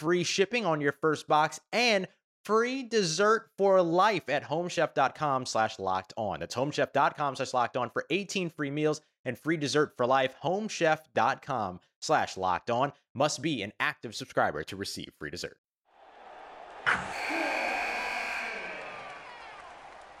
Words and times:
free 0.00 0.24
shipping 0.24 0.64
on 0.64 0.80
your 0.80 0.92
first 0.92 1.28
box 1.28 1.60
and 1.72 2.08
free 2.44 2.82
dessert 2.82 3.50
for 3.58 3.82
life 3.82 4.28
at 4.28 4.44
homechef.com 4.44 5.44
slash 5.44 5.78
locked 5.78 6.14
on. 6.16 6.40
That's 6.40 6.54
homechef.com 6.54 7.36
slash 7.36 7.52
locked 7.52 7.76
on 7.76 7.90
for 7.90 8.06
18 8.08 8.48
free 8.50 8.70
meals 8.70 9.02
and 9.24 9.38
free 9.38 9.58
dessert 9.58 9.92
for 9.96 10.06
life. 10.06 10.34
Homechef.com 10.42 11.80
slash 12.00 12.36
locked 12.38 12.70
on 12.70 12.92
must 13.14 13.42
be 13.42 13.62
an 13.62 13.72
active 13.78 14.14
subscriber 14.14 14.62
to 14.64 14.76
receive 14.76 15.12
free 15.18 15.30
dessert. 15.30 15.58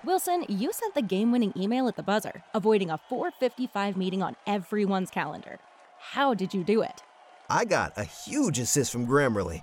Wilson, 0.04 0.44
you 0.48 0.72
sent 0.72 0.94
the 0.94 1.02
game-winning 1.02 1.52
email 1.56 1.86
at 1.88 1.96
the 1.96 2.02
buzzer, 2.02 2.42
avoiding 2.54 2.90
a 2.90 2.98
455 3.08 3.96
meeting 3.96 4.22
on 4.22 4.36
everyone's 4.46 5.10
calendar. 5.10 5.58
How 5.98 6.32
did 6.32 6.54
you 6.54 6.64
do 6.64 6.82
it? 6.82 7.02
I 7.50 7.64
got 7.64 7.98
a 7.98 8.04
huge 8.04 8.60
assist 8.60 8.92
from 8.92 9.08
Grammarly, 9.08 9.62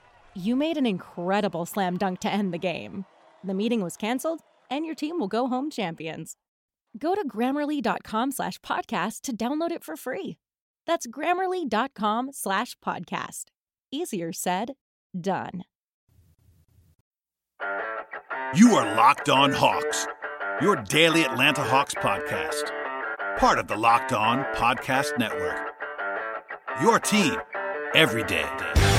You 0.35 0.55
made 0.55 0.77
an 0.77 0.85
incredible 0.85 1.65
slam 1.65 1.97
dunk 1.97 2.19
to 2.21 2.31
end 2.31 2.53
the 2.53 2.57
game. 2.57 3.05
The 3.43 3.53
meeting 3.53 3.81
was 3.81 3.97
canceled, 3.97 4.39
and 4.69 4.85
your 4.85 4.95
team 4.95 5.19
will 5.19 5.27
go 5.27 5.47
home 5.47 5.69
champions. 5.69 6.35
Go 6.97 7.15
to 7.15 7.27
grammarly.com 7.27 8.31
slash 8.31 8.57
podcast 8.59 9.21
to 9.21 9.35
download 9.35 9.71
it 9.71 9.83
for 9.83 9.97
free. 9.97 10.37
That's 10.87 11.05
grammarly.com 11.07 12.31
slash 12.31 12.77
podcast. 12.79 13.45
Easier 13.91 14.31
said, 14.31 14.73
done. 15.19 15.63
You 18.55 18.75
are 18.75 18.95
Locked 18.95 19.29
On 19.29 19.51
Hawks, 19.51 20.07
your 20.61 20.77
daily 20.77 21.23
Atlanta 21.23 21.61
Hawks 21.61 21.93
podcast. 21.93 22.71
Part 23.37 23.59
of 23.59 23.67
the 23.67 23.75
Locked 23.77 24.13
On 24.13 24.43
Podcast 24.55 25.17
Network. 25.17 25.71
Your 26.81 26.99
team 26.99 27.35
every 27.93 28.23
day. 28.23 28.90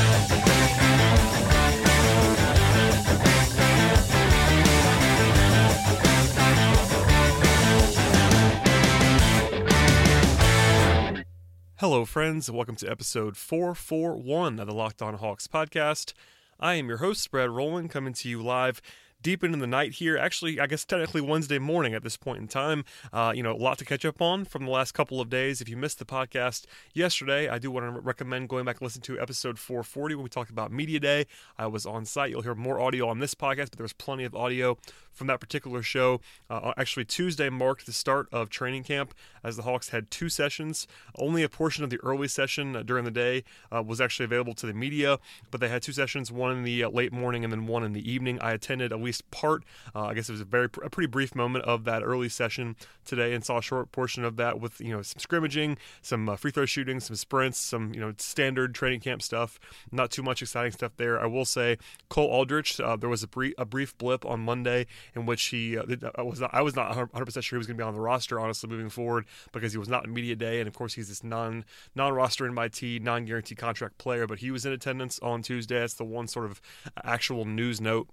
Hello, 11.83 12.05
friends, 12.05 12.47
and 12.47 12.57
welcome 12.57 12.77
to 12.77 12.89
episode 12.89 13.37
441 13.37 14.61
of 14.61 14.69
the 14.69 14.73
Locked 14.73 15.03
On 15.03 15.15
Hawks 15.15 15.49
podcast. 15.49 16.13
I 16.61 16.75
am 16.75 16.87
your 16.87 16.99
host, 16.99 17.29
Brad 17.29 17.51
Rowland, 17.51 17.91
coming 17.91 18.13
to 18.13 18.29
you 18.29 18.41
live 18.41 18.81
deep 19.21 19.43
into 19.43 19.59
the 19.59 19.67
night 19.67 19.95
here. 19.95 20.17
Actually, 20.17 20.61
I 20.61 20.67
guess 20.67 20.85
technically 20.85 21.21
Wednesday 21.21 21.59
morning 21.59 21.95
at 21.95 22.03
this 22.03 22.17
point 22.17 22.39
in 22.39 22.49
time. 22.49 22.85
Uh, 23.13 23.33
you 23.35 23.43
know, 23.43 23.53
a 23.53 23.57
lot 23.57 23.79
to 23.79 23.85
catch 23.85 24.05
up 24.05 24.21
on 24.21 24.45
from 24.45 24.65
the 24.65 24.71
last 24.71 24.93
couple 24.93 25.21
of 25.21 25.29
days. 25.29 25.61
If 25.61 25.69
you 25.69 25.77
missed 25.77 25.99
the 25.99 26.05
podcast 26.05 26.67
yesterday, 26.93 27.49
I 27.49 27.59
do 27.59 27.71
want 27.71 27.95
to 27.95 28.01
recommend 28.01 28.49
going 28.49 28.65
back 28.65 28.77
and 28.77 28.83
listen 28.83 29.03
to 29.03 29.21
episode 29.21 29.59
440 29.59 30.17
when 30.17 30.25
we 30.25 30.29
talked 30.31 30.51
about 30.51 30.73
Media 30.73 31.01
Day. 31.01 31.27
I 31.59 31.67
was 31.67 31.87
on 31.87 32.05
site. 32.05 32.31
You'll 32.31 32.43
hear 32.43 32.55
more 32.55 32.81
audio 32.81 33.09
on 33.09 33.19
this 33.19 33.35
podcast, 33.35 33.71
but 33.71 33.79
there 33.79 33.85
was 33.85 33.93
plenty 33.93 34.25
of 34.25 34.35
audio 34.35 34.77
from 35.13 35.27
that 35.29 35.41
particular 35.41 35.83
show. 35.83 36.21
Uh, 36.49 36.73
actually, 36.77 37.05
Tuesday 37.05 37.49
marked 37.49 37.87
the 37.87 37.93
start 37.93 38.29
of 38.33 38.51
training 38.51 38.85
camp 38.85 39.15
as 39.45 39.57
the 39.57 39.63
Hawks 39.63 39.91
had 39.91 40.11
two 40.11 40.29
sessions. 40.29 40.87
Only 41.17 41.43
a 41.43 41.49
portion 41.49 41.85
of 41.85 41.91
the 41.91 41.99
early 42.03 42.29
session 42.29 42.77
uh, 42.77 42.83
during 42.83 43.05
the 43.05 43.11
day 43.11 43.45
uh, 43.71 43.83
was 43.83 44.01
actually 44.01 44.25
available 44.25 44.55
to 44.55 44.67
the 44.67 44.73
media, 44.73 45.19
but 45.51 45.61
they 45.61 45.69
had 45.69 45.83
two 45.83 45.93
sessions, 45.93 46.33
one 46.33 46.57
in 46.57 46.63
the 46.63 46.85
uh, 46.85 46.91
late 46.91 47.13
morning 47.13 47.45
and 47.45 47.53
then 47.53 47.67
one 47.67 47.85
in 47.85 47.93
the 47.93 48.11
evening. 48.11 48.39
I 48.41 48.53
attended 48.53 48.93
at 48.93 49.01
least 49.01 49.31
part. 49.31 49.65
Uh, 49.95 50.07
I 50.07 50.15
guess 50.15 50.29
it 50.29 50.33
was 50.33 50.41
a 50.41 50.47
very 50.47 50.69
a 50.83 50.91
pretty 50.91 51.09
brief 51.09 51.35
moment 51.35 51.65
of 51.65 51.85
that 51.85 52.03
early 52.03 52.29
session 52.29 52.77
today, 53.05 53.35
and 53.35 53.45
saw 53.45 53.59
a 53.59 53.63
short 53.63 53.93
portion 53.93 54.25
of 54.25 54.37
that 54.37 54.61
with 54.61 54.81
you 54.81 54.91
know 54.91 55.03
some 55.03 55.21
scrimmaging, 55.21 55.77
some 56.01 56.29
uh, 56.29 56.37
free 56.37 56.51
throw 56.51 56.67
shooting, 56.67 57.01
some 57.01 57.17
sprints, 57.17 57.59
some 57.59 57.93
you 57.95 58.01
know 58.01 58.13
standard 58.19 58.75
training 58.75 59.01
camp 59.01 59.23
stuff. 59.23 59.59
Not 59.91 60.11
too 60.11 60.23
much 60.23 60.43
exciting 60.43 60.73
stuff 60.73 60.93
there. 60.97 61.21
I 61.21 61.27
will 61.27 61.45
say 61.45 61.79
Cole 62.09 62.29
Aldrich. 62.29 62.77
there 62.77 63.09
was 63.09 63.23
a 63.23 63.29
a 63.59 63.65
brief 63.65 63.97
blip 63.99 64.25
on 64.25 64.41
Monday 64.41 64.87
in 65.15 65.27
which 65.27 65.43
he 65.45 65.79
uh, 65.79 65.85
was 66.19 66.41
not 66.41 66.51
I 66.53 66.63
was 66.63 66.77
not 66.77 66.89
100 66.89 67.25
percent 67.25 67.45
sure 67.45 67.57
he 67.57 67.59
was 67.59 67.67
going 67.67 67.77
to 67.77 67.83
be 67.83 67.87
on 67.87 67.95
the 67.95 68.01
roster 68.01 68.41
honestly 68.41 68.69
moving 68.69 68.91
forward 68.91 69.27
because 69.53 69.73
he 69.73 69.79
was 69.79 69.89
not 69.89 70.05
in 70.05 70.13
media 70.13 70.37
day 70.37 70.61
and 70.61 70.69
of 70.69 70.75
course 70.75 70.95
he's 70.95 71.09
this 71.09 71.23
non 71.23 71.65
non 71.95 72.13
roster 72.13 72.49
invitee 72.49 73.01
non 73.01 73.25
guaranteed 73.25 73.59
contract 73.59 73.99
player 73.99 74.27
but 74.27 74.39
he 74.39 74.51
was 74.51 74.67
in 74.67 74.73
attendance 74.73 75.19
on 75.21 75.43
Tuesday. 75.43 75.79
That's 75.79 75.95
the 75.95 76.05
one 76.05 76.27
sort 76.29 76.47
of 76.47 76.61
actual 77.05 77.45
news 77.45 77.81
note 77.81 78.09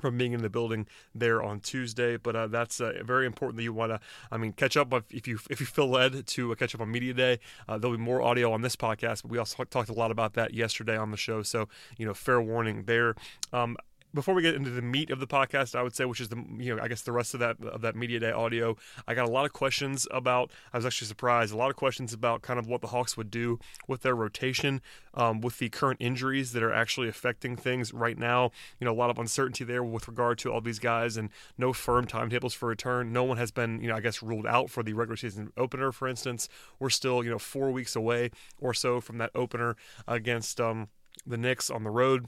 from 0.00 0.16
being 0.16 0.32
in 0.32 0.40
the 0.42 0.48
building 0.48 0.86
there 1.14 1.42
on 1.42 1.60
Tuesday. 1.60 2.16
But 2.16 2.34
uh, 2.34 2.46
that's 2.46 2.80
uh, 2.80 3.02
very 3.04 3.26
important 3.26 3.56
that 3.58 3.62
you 3.62 3.72
want 3.72 3.92
to, 3.92 4.00
I 4.30 4.38
mean, 4.38 4.52
catch 4.52 4.76
up 4.76 4.92
if 5.10 5.28
you 5.28 5.38
if 5.50 5.60
you 5.60 5.66
feel 5.66 5.88
led 5.88 6.26
to 6.26 6.52
uh, 6.52 6.54
catch 6.54 6.74
up 6.74 6.80
on 6.80 6.90
media 6.90 7.14
day. 7.14 7.38
Uh, 7.68 7.78
there'll 7.78 7.96
be 7.96 8.02
more 8.02 8.22
audio 8.22 8.52
on 8.52 8.62
this 8.62 8.76
podcast, 8.76 9.22
but 9.22 9.30
we 9.30 9.38
also 9.38 9.64
talked 9.64 9.88
a 9.88 9.94
lot 9.94 10.10
about 10.10 10.34
that 10.34 10.54
yesterday 10.54 10.96
on 10.96 11.10
the 11.10 11.16
show. 11.16 11.42
So 11.42 11.68
you 11.96 12.06
know, 12.06 12.14
fair 12.14 12.40
warning 12.40 12.84
there. 12.84 13.14
Um, 13.52 13.76
before 14.12 14.34
we 14.34 14.42
get 14.42 14.54
into 14.54 14.70
the 14.70 14.82
meat 14.82 15.10
of 15.10 15.20
the 15.20 15.26
podcast, 15.26 15.74
I 15.74 15.82
would 15.82 15.94
say, 15.94 16.04
which 16.04 16.20
is 16.20 16.28
the 16.28 16.42
you 16.58 16.74
know 16.74 16.82
I 16.82 16.88
guess 16.88 17.02
the 17.02 17.12
rest 17.12 17.34
of 17.34 17.40
that 17.40 17.56
of 17.64 17.80
that 17.82 17.96
media 17.96 18.20
day 18.20 18.32
audio, 18.32 18.76
I 19.06 19.14
got 19.14 19.28
a 19.28 19.30
lot 19.30 19.44
of 19.44 19.52
questions 19.52 20.06
about. 20.10 20.50
I 20.72 20.78
was 20.78 20.86
actually 20.86 21.08
surprised. 21.08 21.52
A 21.52 21.56
lot 21.56 21.70
of 21.70 21.76
questions 21.76 22.12
about 22.12 22.42
kind 22.42 22.58
of 22.58 22.66
what 22.66 22.80
the 22.80 22.88
Hawks 22.88 23.16
would 23.16 23.30
do 23.30 23.58
with 23.86 24.02
their 24.02 24.14
rotation, 24.14 24.80
um, 25.14 25.40
with 25.40 25.58
the 25.58 25.68
current 25.68 26.00
injuries 26.00 26.52
that 26.52 26.62
are 26.62 26.72
actually 26.72 27.08
affecting 27.08 27.56
things 27.56 27.92
right 27.92 28.18
now. 28.18 28.50
You 28.78 28.84
know, 28.84 28.92
a 28.92 28.94
lot 28.94 29.10
of 29.10 29.18
uncertainty 29.18 29.64
there 29.64 29.84
with 29.84 30.08
regard 30.08 30.38
to 30.38 30.52
all 30.52 30.60
these 30.60 30.78
guys, 30.78 31.16
and 31.16 31.30
no 31.56 31.72
firm 31.72 32.06
timetables 32.06 32.54
for 32.54 32.68
return. 32.68 33.12
No 33.12 33.24
one 33.24 33.36
has 33.36 33.50
been 33.50 33.80
you 33.80 33.88
know 33.88 33.96
I 33.96 34.00
guess 34.00 34.22
ruled 34.22 34.46
out 34.46 34.70
for 34.70 34.82
the 34.82 34.92
regular 34.92 35.16
season 35.16 35.52
opener, 35.56 35.92
for 35.92 36.08
instance. 36.08 36.48
We're 36.78 36.90
still 36.90 37.22
you 37.22 37.30
know 37.30 37.38
four 37.38 37.70
weeks 37.70 37.94
away 37.94 38.30
or 38.58 38.74
so 38.74 39.00
from 39.00 39.18
that 39.18 39.30
opener 39.34 39.76
against 40.08 40.60
um, 40.60 40.88
the 41.26 41.36
Knicks 41.36 41.70
on 41.70 41.84
the 41.84 41.90
road. 41.90 42.26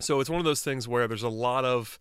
So 0.00 0.20
it's 0.20 0.30
one 0.30 0.38
of 0.38 0.44
those 0.44 0.62
things 0.62 0.88
where 0.88 1.06
there's 1.06 1.22
a 1.22 1.28
lot 1.28 1.64
of 1.64 1.98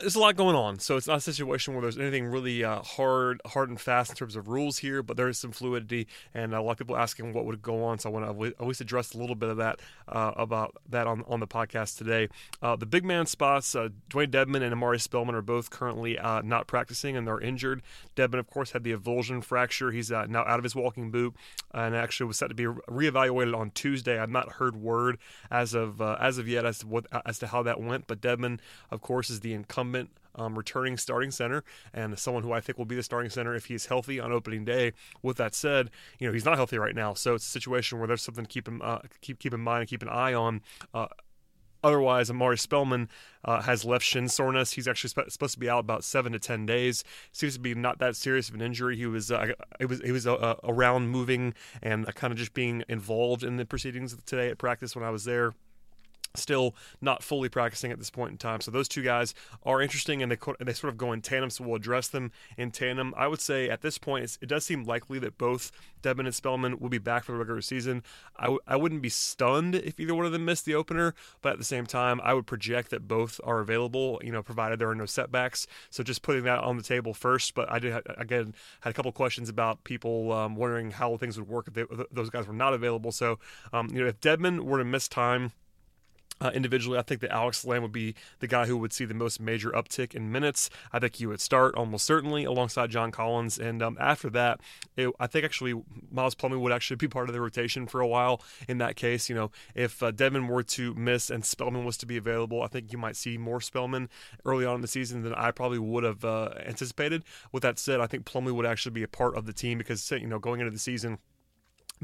there's 0.00 0.16
a 0.16 0.18
lot 0.18 0.34
going 0.34 0.56
on, 0.56 0.80
so 0.80 0.96
it's 0.96 1.06
not 1.06 1.18
a 1.18 1.20
situation 1.20 1.72
where 1.72 1.82
there's 1.82 1.98
anything 1.98 2.26
really 2.26 2.64
uh, 2.64 2.82
hard, 2.82 3.40
hard 3.46 3.68
and 3.68 3.80
fast 3.80 4.10
in 4.10 4.16
terms 4.16 4.34
of 4.34 4.48
rules 4.48 4.78
here. 4.78 5.04
But 5.04 5.16
there 5.16 5.28
is 5.28 5.38
some 5.38 5.52
fluidity, 5.52 6.08
and 6.32 6.52
a 6.52 6.60
lot 6.60 6.72
of 6.72 6.78
people 6.78 6.96
asking 6.96 7.32
what 7.32 7.44
would 7.44 7.62
go 7.62 7.84
on. 7.84 8.00
So 8.00 8.10
I 8.10 8.12
want 8.12 8.38
to 8.38 8.46
at 8.46 8.66
least 8.66 8.80
address 8.80 9.14
a 9.14 9.18
little 9.18 9.36
bit 9.36 9.50
of 9.50 9.58
that 9.58 9.80
uh, 10.08 10.32
about 10.36 10.76
that 10.88 11.06
on 11.06 11.22
on 11.28 11.38
the 11.38 11.46
podcast 11.46 11.96
today. 11.96 12.28
Uh, 12.60 12.74
the 12.74 12.86
big 12.86 13.04
man 13.04 13.26
spots, 13.26 13.74
uh, 13.76 13.90
Dewayne 14.10 14.30
Dedmon 14.30 14.62
and 14.62 14.72
Omari 14.72 14.98
Spellman 14.98 15.34
are 15.34 15.42
both 15.42 15.70
currently 15.70 16.18
uh, 16.18 16.42
not 16.42 16.66
practicing 16.66 17.16
and 17.16 17.26
they're 17.26 17.40
injured. 17.40 17.80
Dedmon, 18.16 18.40
of 18.40 18.48
course, 18.48 18.72
had 18.72 18.82
the 18.82 18.92
avulsion 18.92 19.44
fracture. 19.44 19.92
He's 19.92 20.10
uh, 20.10 20.26
now 20.26 20.44
out 20.44 20.58
of 20.58 20.64
his 20.64 20.74
walking 20.74 21.12
boot, 21.12 21.36
and 21.72 21.94
actually 21.94 22.26
was 22.26 22.38
set 22.38 22.48
to 22.48 22.54
be 22.54 22.64
reevaluated 22.64 23.56
on 23.56 23.70
Tuesday. 23.70 24.18
I've 24.18 24.28
not 24.28 24.54
heard 24.54 24.74
word 24.74 25.18
as 25.52 25.72
of 25.72 26.00
as 26.00 26.38
of 26.38 26.48
yet 26.48 26.66
as 26.66 26.80
to 26.80 26.88
what 26.88 27.06
as 27.24 27.38
to 27.38 27.46
how 27.46 27.62
that 27.62 27.80
went. 27.80 28.08
But 28.08 28.20
Dedmon, 28.20 28.58
of 28.90 29.00
course, 29.00 29.30
is 29.30 29.40
the 29.40 29.54
incumbent 29.54 29.83
incumbent 29.84 30.10
um, 30.36 30.56
returning 30.56 30.96
starting 30.96 31.30
center 31.30 31.62
and 31.92 32.18
someone 32.18 32.42
who 32.42 32.52
I 32.52 32.60
think 32.60 32.76
will 32.76 32.84
be 32.84 32.96
the 32.96 33.02
starting 33.02 33.30
center 33.30 33.54
if 33.54 33.66
he's 33.66 33.86
healthy 33.86 34.18
on 34.18 34.32
opening 34.32 34.64
day. 34.64 34.92
With 35.22 35.36
that 35.36 35.54
said, 35.54 35.90
you 36.18 36.26
know 36.26 36.32
he's 36.32 36.44
not 36.44 36.56
healthy 36.56 36.78
right 36.78 36.94
now, 36.94 37.14
so 37.14 37.34
it's 37.34 37.46
a 37.46 37.50
situation 37.50 37.98
where 37.98 38.08
there's 38.08 38.22
something 38.22 38.44
to 38.44 38.50
keep 38.50 38.66
him 38.66 38.80
uh, 38.82 38.98
keep 39.20 39.38
keep 39.38 39.54
in 39.54 39.60
mind 39.60 39.80
and 39.80 39.88
keep 39.88 40.02
an 40.02 40.08
eye 40.08 40.34
on. 40.34 40.62
Uh, 40.92 41.06
Otherwise, 41.82 42.30
Omari 42.30 42.56
Spellman 42.56 43.10
uh, 43.44 43.60
has 43.60 43.84
left 43.84 44.06
shin 44.06 44.26
soreness. 44.26 44.72
He's 44.72 44.88
actually 44.88 45.10
sp- 45.12 45.28
supposed 45.28 45.52
to 45.52 45.60
be 45.60 45.68
out 45.68 45.80
about 45.80 46.02
seven 46.02 46.32
to 46.32 46.38
ten 46.38 46.64
days. 46.64 47.04
Seems 47.30 47.52
to 47.52 47.60
be 47.60 47.74
not 47.74 47.98
that 47.98 48.16
serious 48.16 48.48
of 48.48 48.54
an 48.54 48.62
injury. 48.62 48.96
He 48.96 49.04
was 49.04 49.30
uh, 49.30 49.52
it 49.78 49.84
was 49.84 50.00
he 50.00 50.10
was 50.10 50.26
uh, 50.26 50.54
around 50.64 51.08
moving 51.08 51.52
and 51.82 52.06
kind 52.14 52.32
of 52.32 52.38
just 52.38 52.54
being 52.54 52.84
involved 52.88 53.44
in 53.44 53.58
the 53.58 53.66
proceedings 53.66 54.16
today 54.24 54.48
at 54.48 54.56
practice 54.56 54.96
when 54.96 55.04
I 55.04 55.10
was 55.10 55.26
there 55.26 55.52
still 56.36 56.74
not 57.00 57.22
fully 57.22 57.48
practicing 57.48 57.92
at 57.92 57.98
this 57.98 58.10
point 58.10 58.32
in 58.32 58.38
time. 58.38 58.60
So 58.60 58.70
those 58.70 58.88
two 58.88 59.02
guys 59.02 59.34
are 59.64 59.80
interesting, 59.80 60.22
and 60.22 60.30
they 60.30 60.38
they 60.60 60.72
sort 60.72 60.92
of 60.92 60.96
go 60.96 61.12
in 61.12 61.20
tandem. 61.20 61.50
So 61.50 61.64
we'll 61.64 61.76
address 61.76 62.08
them 62.08 62.32
in 62.56 62.70
tandem. 62.70 63.14
I 63.16 63.28
would 63.28 63.40
say 63.40 63.68
at 63.68 63.82
this 63.82 63.98
point, 63.98 64.38
it 64.40 64.48
does 64.48 64.64
seem 64.64 64.84
likely 64.84 65.18
that 65.20 65.38
both 65.38 65.70
Dedmon 66.02 66.26
and 66.26 66.34
Spellman 66.34 66.78
will 66.78 66.88
be 66.88 66.98
back 66.98 67.24
for 67.24 67.32
the 67.32 67.38
regular 67.38 67.60
season. 67.60 68.02
I 68.36 68.44
w- 68.44 68.60
I 68.66 68.76
wouldn't 68.76 69.02
be 69.02 69.08
stunned 69.08 69.74
if 69.74 69.98
either 69.98 70.14
one 70.14 70.26
of 70.26 70.32
them 70.32 70.44
missed 70.44 70.64
the 70.64 70.74
opener, 70.74 71.14
but 71.42 71.52
at 71.52 71.58
the 71.58 71.64
same 71.64 71.86
time, 71.86 72.20
I 72.22 72.34
would 72.34 72.46
project 72.46 72.90
that 72.90 73.06
both 73.06 73.40
are 73.44 73.60
available. 73.60 74.20
You 74.22 74.32
know, 74.32 74.42
provided 74.42 74.78
there 74.78 74.90
are 74.90 74.94
no 74.94 75.06
setbacks. 75.06 75.66
So 75.90 76.02
just 76.02 76.22
putting 76.22 76.44
that 76.44 76.58
on 76.58 76.76
the 76.76 76.82
table 76.82 77.14
first. 77.14 77.54
But 77.54 77.70
I 77.70 77.78
did 77.78 77.94
again 78.16 78.54
had 78.80 78.90
a 78.90 78.94
couple 78.94 79.12
questions 79.12 79.48
about 79.48 79.84
people 79.84 80.32
um, 80.32 80.56
wondering 80.56 80.90
how 80.90 81.16
things 81.16 81.38
would 81.38 81.48
work 81.48 81.68
if 81.68 81.74
they, 81.74 81.84
those 82.10 82.30
guys 82.30 82.46
were 82.46 82.52
not 82.52 82.74
available. 82.74 83.12
So 83.12 83.38
um, 83.72 83.88
you 83.92 84.00
know, 84.00 84.06
if 84.06 84.20
Dedmon 84.20 84.60
were 84.60 84.78
to 84.78 84.84
miss 84.84 85.08
time 85.08 85.52
uh, 86.40 86.50
individually, 86.52 86.98
I 86.98 87.02
think 87.02 87.20
that 87.20 87.30
Alex 87.30 87.64
Len 87.64 87.82
would 87.82 87.92
be 87.92 88.14
the 88.40 88.46
guy 88.46 88.66
who 88.66 88.76
would 88.76 88.92
see 88.92 89.04
the 89.04 89.14
most 89.14 89.40
major 89.40 89.70
uptick 89.70 90.14
in 90.14 90.32
minutes. 90.32 90.68
I 90.92 90.98
think 90.98 91.16
he 91.16 91.26
would 91.26 91.40
start 91.40 91.74
almost 91.76 92.04
certainly 92.04 92.44
alongside 92.44 92.90
John 92.90 93.10
Collins. 93.10 93.58
And 93.58 93.82
um, 93.82 93.96
after 94.00 94.28
that, 94.30 94.60
it, 94.96 95.10
I 95.20 95.26
think 95.26 95.44
actually 95.44 95.80
Miles 96.10 96.34
Plumlee 96.34 96.60
would 96.60 96.72
actually 96.72 96.96
be 96.96 97.08
part 97.08 97.28
of 97.28 97.34
the 97.34 97.40
rotation 97.40 97.86
for 97.86 98.00
a 98.00 98.06
while 98.06 98.42
in 98.68 98.78
that 98.78 98.96
case. 98.96 99.28
You 99.28 99.34
know, 99.36 99.50
if 99.74 100.02
uh, 100.02 100.12
Dedmon 100.12 100.48
were 100.48 100.62
to 100.64 100.94
miss 100.94 101.30
and 101.30 101.44
Spellman 101.44 101.84
was 101.84 101.96
to 101.98 102.06
be 102.06 102.16
available, 102.16 102.62
I 102.62 102.68
think 102.68 102.92
you 102.92 102.98
might 102.98 103.16
see 103.16 103.38
more 103.38 103.60
Spellman 103.60 104.08
early 104.44 104.64
on 104.64 104.76
in 104.76 104.80
the 104.80 104.88
season 104.88 105.22
than 105.22 105.34
I 105.34 105.50
probably 105.50 105.78
would 105.78 106.04
have 106.04 106.24
uh, 106.24 106.50
anticipated. 106.66 107.24
With 107.52 107.62
that 107.62 107.78
said, 107.78 108.00
I 108.00 108.06
think 108.06 108.24
Plumlee 108.24 108.52
would 108.52 108.66
actually 108.66 108.92
be 108.92 109.02
a 109.02 109.08
part 109.08 109.36
of 109.36 109.46
the 109.46 109.52
team 109.52 109.78
because, 109.78 110.10
you 110.10 110.26
know, 110.26 110.38
going 110.38 110.60
into 110.60 110.72
the 110.72 110.78
season, 110.78 111.18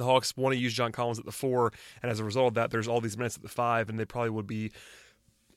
the 0.01 0.05
Hawks 0.07 0.37
want 0.37 0.55
to 0.55 0.59
use 0.59 0.73
John 0.73 0.93
Collins 0.93 1.19
at 1.19 1.25
the 1.25 1.33
four, 1.33 1.73
and 2.03 2.11
as 2.11 2.21
a 2.21 2.25
result 2.25 2.49
of 2.49 2.55
that, 2.55 2.71
there's 2.71 2.89
all 2.89 3.01
these 3.01 3.17
minutes 3.17 3.37
at 3.37 3.43
the 3.43 3.49
five, 3.49 3.89
and 3.89 3.99
they 3.99 4.05
probably 4.05 4.31
would 4.31 4.47
be 4.47 4.73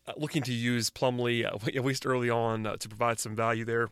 uh, 0.08 0.14
looking 0.18 0.44
to 0.44 0.54
use 0.54 0.90
Plumlee 0.90 1.46
at 1.46 1.86
least 1.86 2.06
early 2.06 2.30
on 2.30 2.66
uh, 2.66 2.76
to 2.78 2.90
provide 2.90 3.20
some 3.20 3.36
value 3.36 3.66
there. 3.66 3.90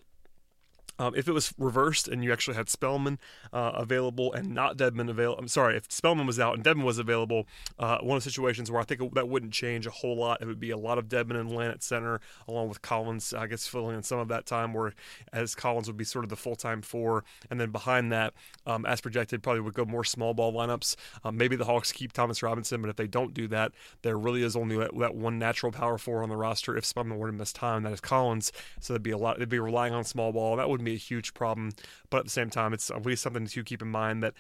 Um, 1.01 1.15
if 1.15 1.27
it 1.27 1.31
was 1.31 1.51
reversed 1.57 2.07
and 2.07 2.23
you 2.23 2.31
actually 2.31 2.55
had 2.55 2.69
Spellman 2.69 3.17
uh, 3.51 3.71
available 3.73 4.31
and 4.33 4.53
not 4.53 4.77
Dedmon 4.77 5.09
available, 5.09 5.39
I'm 5.39 5.47
sorry, 5.47 5.75
if 5.75 5.91
Spellman 5.91 6.27
was 6.27 6.39
out 6.39 6.53
and 6.53 6.63
Dedmon 6.63 6.83
was 6.83 6.99
available, 6.99 7.47
uh, 7.79 7.97
one 8.01 8.17
of 8.17 8.23
the 8.23 8.29
situations 8.29 8.69
where 8.69 8.79
I 8.79 8.83
think 8.83 9.15
that 9.15 9.27
wouldn't 9.27 9.51
change 9.51 9.87
a 9.87 9.89
whole 9.89 10.15
lot. 10.15 10.43
It 10.43 10.45
would 10.45 10.59
be 10.59 10.69
a 10.69 10.77
lot 10.77 10.99
of 10.99 11.09
Dedmon 11.09 11.39
and 11.39 11.51
Len 11.51 11.71
at 11.71 11.81
center, 11.81 12.21
along 12.47 12.69
with 12.69 12.83
Collins, 12.83 13.33
I 13.33 13.47
guess, 13.47 13.65
filling 13.65 13.95
in 13.95 14.03
some 14.03 14.19
of 14.19 14.27
that 14.27 14.45
time, 14.45 14.75
where 14.75 14.93
as 15.33 15.55
Collins 15.55 15.87
would 15.87 15.97
be 15.97 16.03
sort 16.03 16.23
of 16.23 16.29
the 16.29 16.35
full 16.35 16.55
time 16.55 16.83
four. 16.83 17.23
And 17.49 17.59
then 17.59 17.71
behind 17.71 18.11
that, 18.11 18.35
um, 18.67 18.85
as 18.85 19.01
projected, 19.01 19.41
probably 19.41 19.61
would 19.61 19.73
go 19.73 19.85
more 19.85 20.03
small 20.03 20.35
ball 20.35 20.53
lineups. 20.53 20.95
Um, 21.23 21.35
maybe 21.35 21.55
the 21.55 21.65
Hawks 21.65 21.91
keep 21.91 22.13
Thomas 22.13 22.43
Robinson, 22.43 22.79
but 22.79 22.91
if 22.91 22.95
they 22.95 23.07
don't 23.07 23.33
do 23.33 23.47
that, 23.47 23.71
there 24.03 24.19
really 24.19 24.43
is 24.43 24.55
only 24.55 24.77
that, 24.77 24.95
that 24.99 25.15
one 25.15 25.39
natural 25.39 25.71
power 25.71 25.97
four 25.97 26.21
on 26.21 26.29
the 26.29 26.37
roster 26.37 26.77
if 26.77 26.85
Spellman 26.85 27.17
were 27.17 27.31
to 27.31 27.33
miss 27.33 27.51
time. 27.51 27.81
That 27.81 27.93
is 27.93 28.01
Collins. 28.01 28.51
So 28.79 28.93
there'd 28.93 29.01
be 29.01 29.09
a 29.09 29.17
lot, 29.17 29.39
they'd 29.39 29.49
be 29.49 29.57
relying 29.57 29.95
on 29.95 30.03
small 30.03 30.31
ball. 30.31 30.57
That 30.57 30.69
wouldn't 30.69 30.85
be 30.85 30.90
a 30.93 30.97
huge 30.97 31.33
problem. 31.33 31.71
But 32.09 32.19
at 32.19 32.23
the 32.25 32.31
same 32.31 32.49
time, 32.49 32.73
it's 32.73 32.89
at 32.89 33.05
least 33.05 33.23
something 33.23 33.45
to 33.45 33.63
keep 33.63 33.81
in 33.81 33.89
mind 33.89 34.23
that 34.23 34.33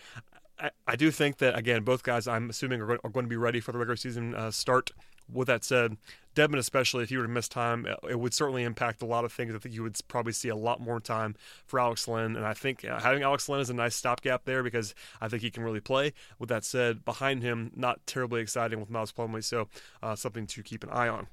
I, 0.59 0.71
I 0.87 0.95
do 0.95 1.11
think 1.11 1.37
that, 1.37 1.57
again, 1.57 1.83
both 1.83 2.03
guys 2.03 2.27
I'm 2.27 2.49
assuming 2.49 2.81
are, 2.81 2.91
are 3.03 3.09
going 3.09 3.25
to 3.25 3.29
be 3.29 3.37
ready 3.37 3.59
for 3.59 3.71
the 3.71 3.77
regular 3.77 3.95
season 3.95 4.35
uh, 4.35 4.51
start. 4.51 4.91
With 5.31 5.47
that 5.47 5.63
said, 5.63 5.95
Dedmon, 6.35 6.57
especially 6.57 7.03
if 7.03 7.09
he 7.09 7.15
were 7.15 7.23
to 7.23 7.29
miss 7.29 7.47
time, 7.47 7.87
it 8.09 8.19
would 8.19 8.33
certainly 8.33 8.63
impact 8.63 9.01
a 9.01 9.05
lot 9.05 9.23
of 9.23 9.31
things. 9.31 9.55
I 9.55 9.59
think 9.59 9.73
you 9.73 9.81
would 9.83 9.97
probably 10.09 10.33
see 10.33 10.49
a 10.49 10.55
lot 10.57 10.81
more 10.81 10.99
time 10.99 11.35
for 11.65 11.79
Alex 11.79 12.05
Len. 12.05 12.35
And 12.35 12.45
I 12.45 12.53
think 12.53 12.83
uh, 12.83 12.99
having 12.99 13.23
Alex 13.23 13.47
Len 13.47 13.61
is 13.61 13.69
a 13.69 13.73
nice 13.73 13.95
stopgap 13.95 14.43
there 14.43 14.61
because 14.61 14.93
I 15.21 15.29
think 15.29 15.41
he 15.41 15.49
can 15.49 15.63
really 15.63 15.79
play. 15.79 16.11
With 16.37 16.49
that 16.49 16.65
said, 16.65 17.05
behind 17.05 17.43
him, 17.43 17.71
not 17.75 18.05
terribly 18.05 18.41
exciting 18.41 18.81
with 18.81 18.89
Miles 18.89 19.13
Plumlee. 19.13 19.43
So 19.43 19.69
uh, 20.03 20.15
something 20.15 20.47
to 20.47 20.63
keep 20.63 20.83
an 20.83 20.89
eye 20.89 21.07
on. 21.07 21.27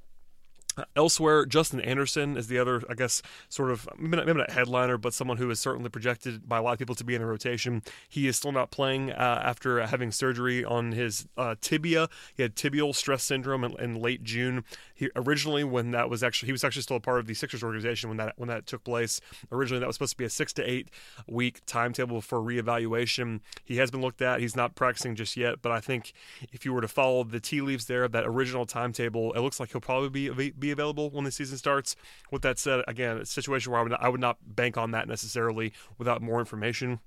Elsewhere, 0.97 1.47
Justin 1.47 1.81
Anderson 1.81 2.37
is 2.37 2.49
the 2.49 2.59
other, 2.59 2.83
I 2.89 2.95
guess, 2.95 3.23
sort 3.49 3.71
of 3.71 3.89
maybe 3.99 4.33
not, 4.33 4.51
headliner, 4.51 4.99
but 4.99 5.15
someone 5.15 5.37
who 5.37 5.51
is 5.51 5.61
certainly 5.61 5.91
projected 5.91 6.49
by 6.49 6.59
a 6.59 6.63
lot 6.63 6.73
of 6.73 6.79
people 6.79 6.95
to 6.95 7.05
be 7.05 7.15
in 7.15 7.23
a 7.23 7.27
rotation. 7.27 7.83
He 8.09 8.27
is 8.29 8.37
still 8.37 8.53
not 8.53 8.71
playing 8.71 9.13
uh, 9.13 9.43
after 9.45 9.85
having 9.87 10.13
surgery 10.13 10.65
on 10.65 10.93
his 10.93 11.27
uh, 11.37 11.57
tibia. 11.61 12.09
He 12.37 12.43
had 12.43 12.55
tibial 12.55 12.95
stress 12.95 13.23
syndrome 13.23 13.65
in, 13.65 13.79
in, 13.81 13.95
late 13.95 14.23
June. 14.23 14.65
He 14.95 15.11
originally, 15.17 15.65
when 15.65 15.91
that 15.93 16.11
was 16.11 16.23
actually, 16.23 16.47
he 16.47 16.53
was 16.53 16.65
actually 16.65 16.83
still 16.83 16.97
a 16.97 17.01
part 17.01 17.21
of 17.21 17.27
the 17.27 17.35
Sixers 17.35 17.63
organization 17.63 18.09
when 18.09 18.17
that 18.19 18.35
when 18.37 18.49
that 18.49 18.67
took 18.67 18.85
place. 18.85 19.21
Originally, 19.51 19.81
that 19.81 19.87
was 19.87 19.97
supposed 19.97 20.13
to 20.13 20.17
be 20.17 20.25
a 20.25 20.31
six 20.31 20.53
to 20.55 20.69
eight 20.69 20.89
week 21.27 21.61
timetable 21.67 22.21
for 22.21 22.39
reevaluation. 22.39 23.41
He 23.65 23.77
has 23.77 23.91
been 23.91 24.01
looked 24.01 24.23
at. 24.23 24.41
He's 24.41 24.57
not 24.57 24.75
practicing 24.75 25.15
just 25.15 25.37
yet, 25.37 25.63
but 25.63 25.73
I 25.73 25.81
think 25.81 26.13
if 26.53 26.65
you 26.65 26.73
were 26.73 26.81
to 26.81 26.89
follow 26.89 27.25
the 27.25 27.41
tea 27.41 27.61
leaves 27.61 27.87
there, 27.87 28.09
that 28.09 28.25
original 28.27 28.67
timetable, 28.67 29.33
it 29.33 29.41
looks 29.41 29.61
like 29.61 29.73
he'll 29.73 29.81
probably 29.81 30.09
be 30.09 30.51
be 30.51 30.68
available 30.70 31.11
when 31.11 31.25
the 31.25 31.31
season 31.31 31.59
starts. 31.59 31.97
With 32.31 32.43
that 32.43 32.59
said, 32.59 32.85
again, 32.87 33.19
a 33.19 33.26
situation 33.26 33.73
where 33.73 33.81
I 33.81 33.82
would 33.82 33.93
not, 33.93 34.03
I 34.03 34.09
would 34.09 34.20
not 34.20 34.38
bank 34.44 34.76
on 34.76 34.91
that 34.93 35.09
necessarily 35.09 35.73
without 35.99 36.23
more 36.23 36.38
information. 36.41 37.00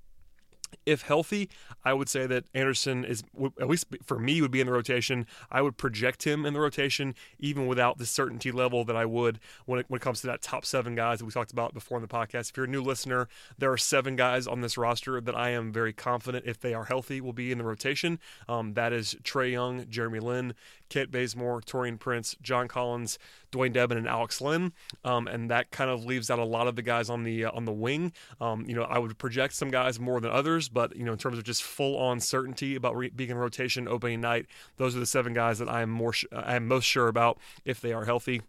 If 0.85 1.01
healthy, 1.01 1.49
I 1.83 1.91
would 1.91 2.07
say 2.07 2.25
that 2.27 2.45
Anderson 2.53 3.03
is, 3.03 3.23
at 3.59 3.67
least 3.67 3.87
for 4.05 4.17
me, 4.17 4.41
would 4.41 4.51
be 4.51 4.61
in 4.61 4.67
the 4.67 4.71
rotation. 4.71 5.25
I 5.51 5.61
would 5.61 5.75
project 5.75 6.23
him 6.23 6.45
in 6.45 6.53
the 6.53 6.61
rotation, 6.61 7.13
even 7.39 7.67
without 7.67 7.97
the 7.97 8.05
certainty 8.05 8.53
level 8.53 8.85
that 8.85 8.95
I 8.95 9.05
would 9.05 9.41
when 9.65 9.81
it, 9.81 9.87
when 9.89 9.97
it 9.97 10.01
comes 10.01 10.21
to 10.21 10.27
that 10.27 10.41
top 10.41 10.63
seven 10.63 10.95
guys 10.95 11.19
that 11.19 11.25
we 11.25 11.31
talked 11.31 11.51
about 11.51 11.73
before 11.73 11.97
in 11.97 12.01
the 12.01 12.07
podcast. 12.07 12.51
If 12.51 12.55
you're 12.55 12.67
a 12.67 12.69
new 12.69 12.81
listener, 12.81 13.27
there 13.57 13.69
are 13.69 13.77
seven 13.77 14.15
guys 14.15 14.47
on 14.47 14.61
this 14.61 14.77
roster 14.77 15.19
that 15.19 15.35
I 15.35 15.49
am 15.49 15.73
very 15.73 15.91
confident, 15.91 16.45
if 16.47 16.57
they 16.57 16.73
are 16.73 16.85
healthy, 16.85 17.19
will 17.19 17.33
be 17.33 17.51
in 17.51 17.57
the 17.57 17.65
rotation. 17.65 18.17
Um, 18.47 18.73
that 18.75 18.93
is 18.93 19.17
Trae 19.23 19.51
Young, 19.51 19.89
Jeremy 19.89 20.19
Lin, 20.19 20.53
Kent 20.91 21.09
Bazemore, 21.09 21.61
Taurean 21.61 21.97
Prince, 21.97 22.35
John 22.41 22.67
Collins, 22.67 23.17
Dewayne 23.51 23.73
Dedmon, 23.73 23.97
and 23.97 24.07
Alex 24.07 24.41
Len. 24.41 24.73
Um, 25.05 25.25
and 25.25 25.49
that 25.49 25.71
kind 25.71 25.89
of 25.89 26.05
leaves 26.05 26.29
out 26.29 26.38
a 26.38 26.43
lot 26.43 26.67
of 26.67 26.75
the 26.75 26.81
guys 26.81 27.09
on 27.09 27.23
the 27.23 27.45
uh, 27.45 27.51
on 27.51 27.65
the 27.65 27.71
wing. 27.71 28.11
Um, 28.41 28.65
you 28.67 28.75
know, 28.75 28.83
I 28.83 28.99
would 28.99 29.17
project 29.17 29.53
some 29.53 29.71
guys 29.71 30.00
more 30.00 30.19
than 30.19 30.31
others, 30.31 30.67
but 30.69 30.95
you 30.95 31.05
know, 31.05 31.13
in 31.13 31.17
terms 31.17 31.38
of 31.38 31.45
just 31.45 31.63
full 31.63 31.98
on 31.98 32.19
certainty 32.19 32.75
about 32.75 32.95
re- 32.95 33.10
being 33.10 33.29
in 33.29 33.38
rotation 33.38 33.88
opening 33.88 34.21
night, 34.21 34.48
those 34.75 34.95
are 34.95 35.00
the 35.00 35.05
seven 35.05 35.33
guys 35.33 35.60
that 35.60 35.69
I 35.69 35.81
am 35.81 35.89
more 35.89 36.13
sh- 36.13 36.25
I 36.31 36.55
am 36.55 36.67
most 36.67 36.83
sure 36.83 37.07
about 37.07 37.39
if 37.63 37.79
they 37.79 37.93
are 37.93 38.05
healthy. 38.05 38.41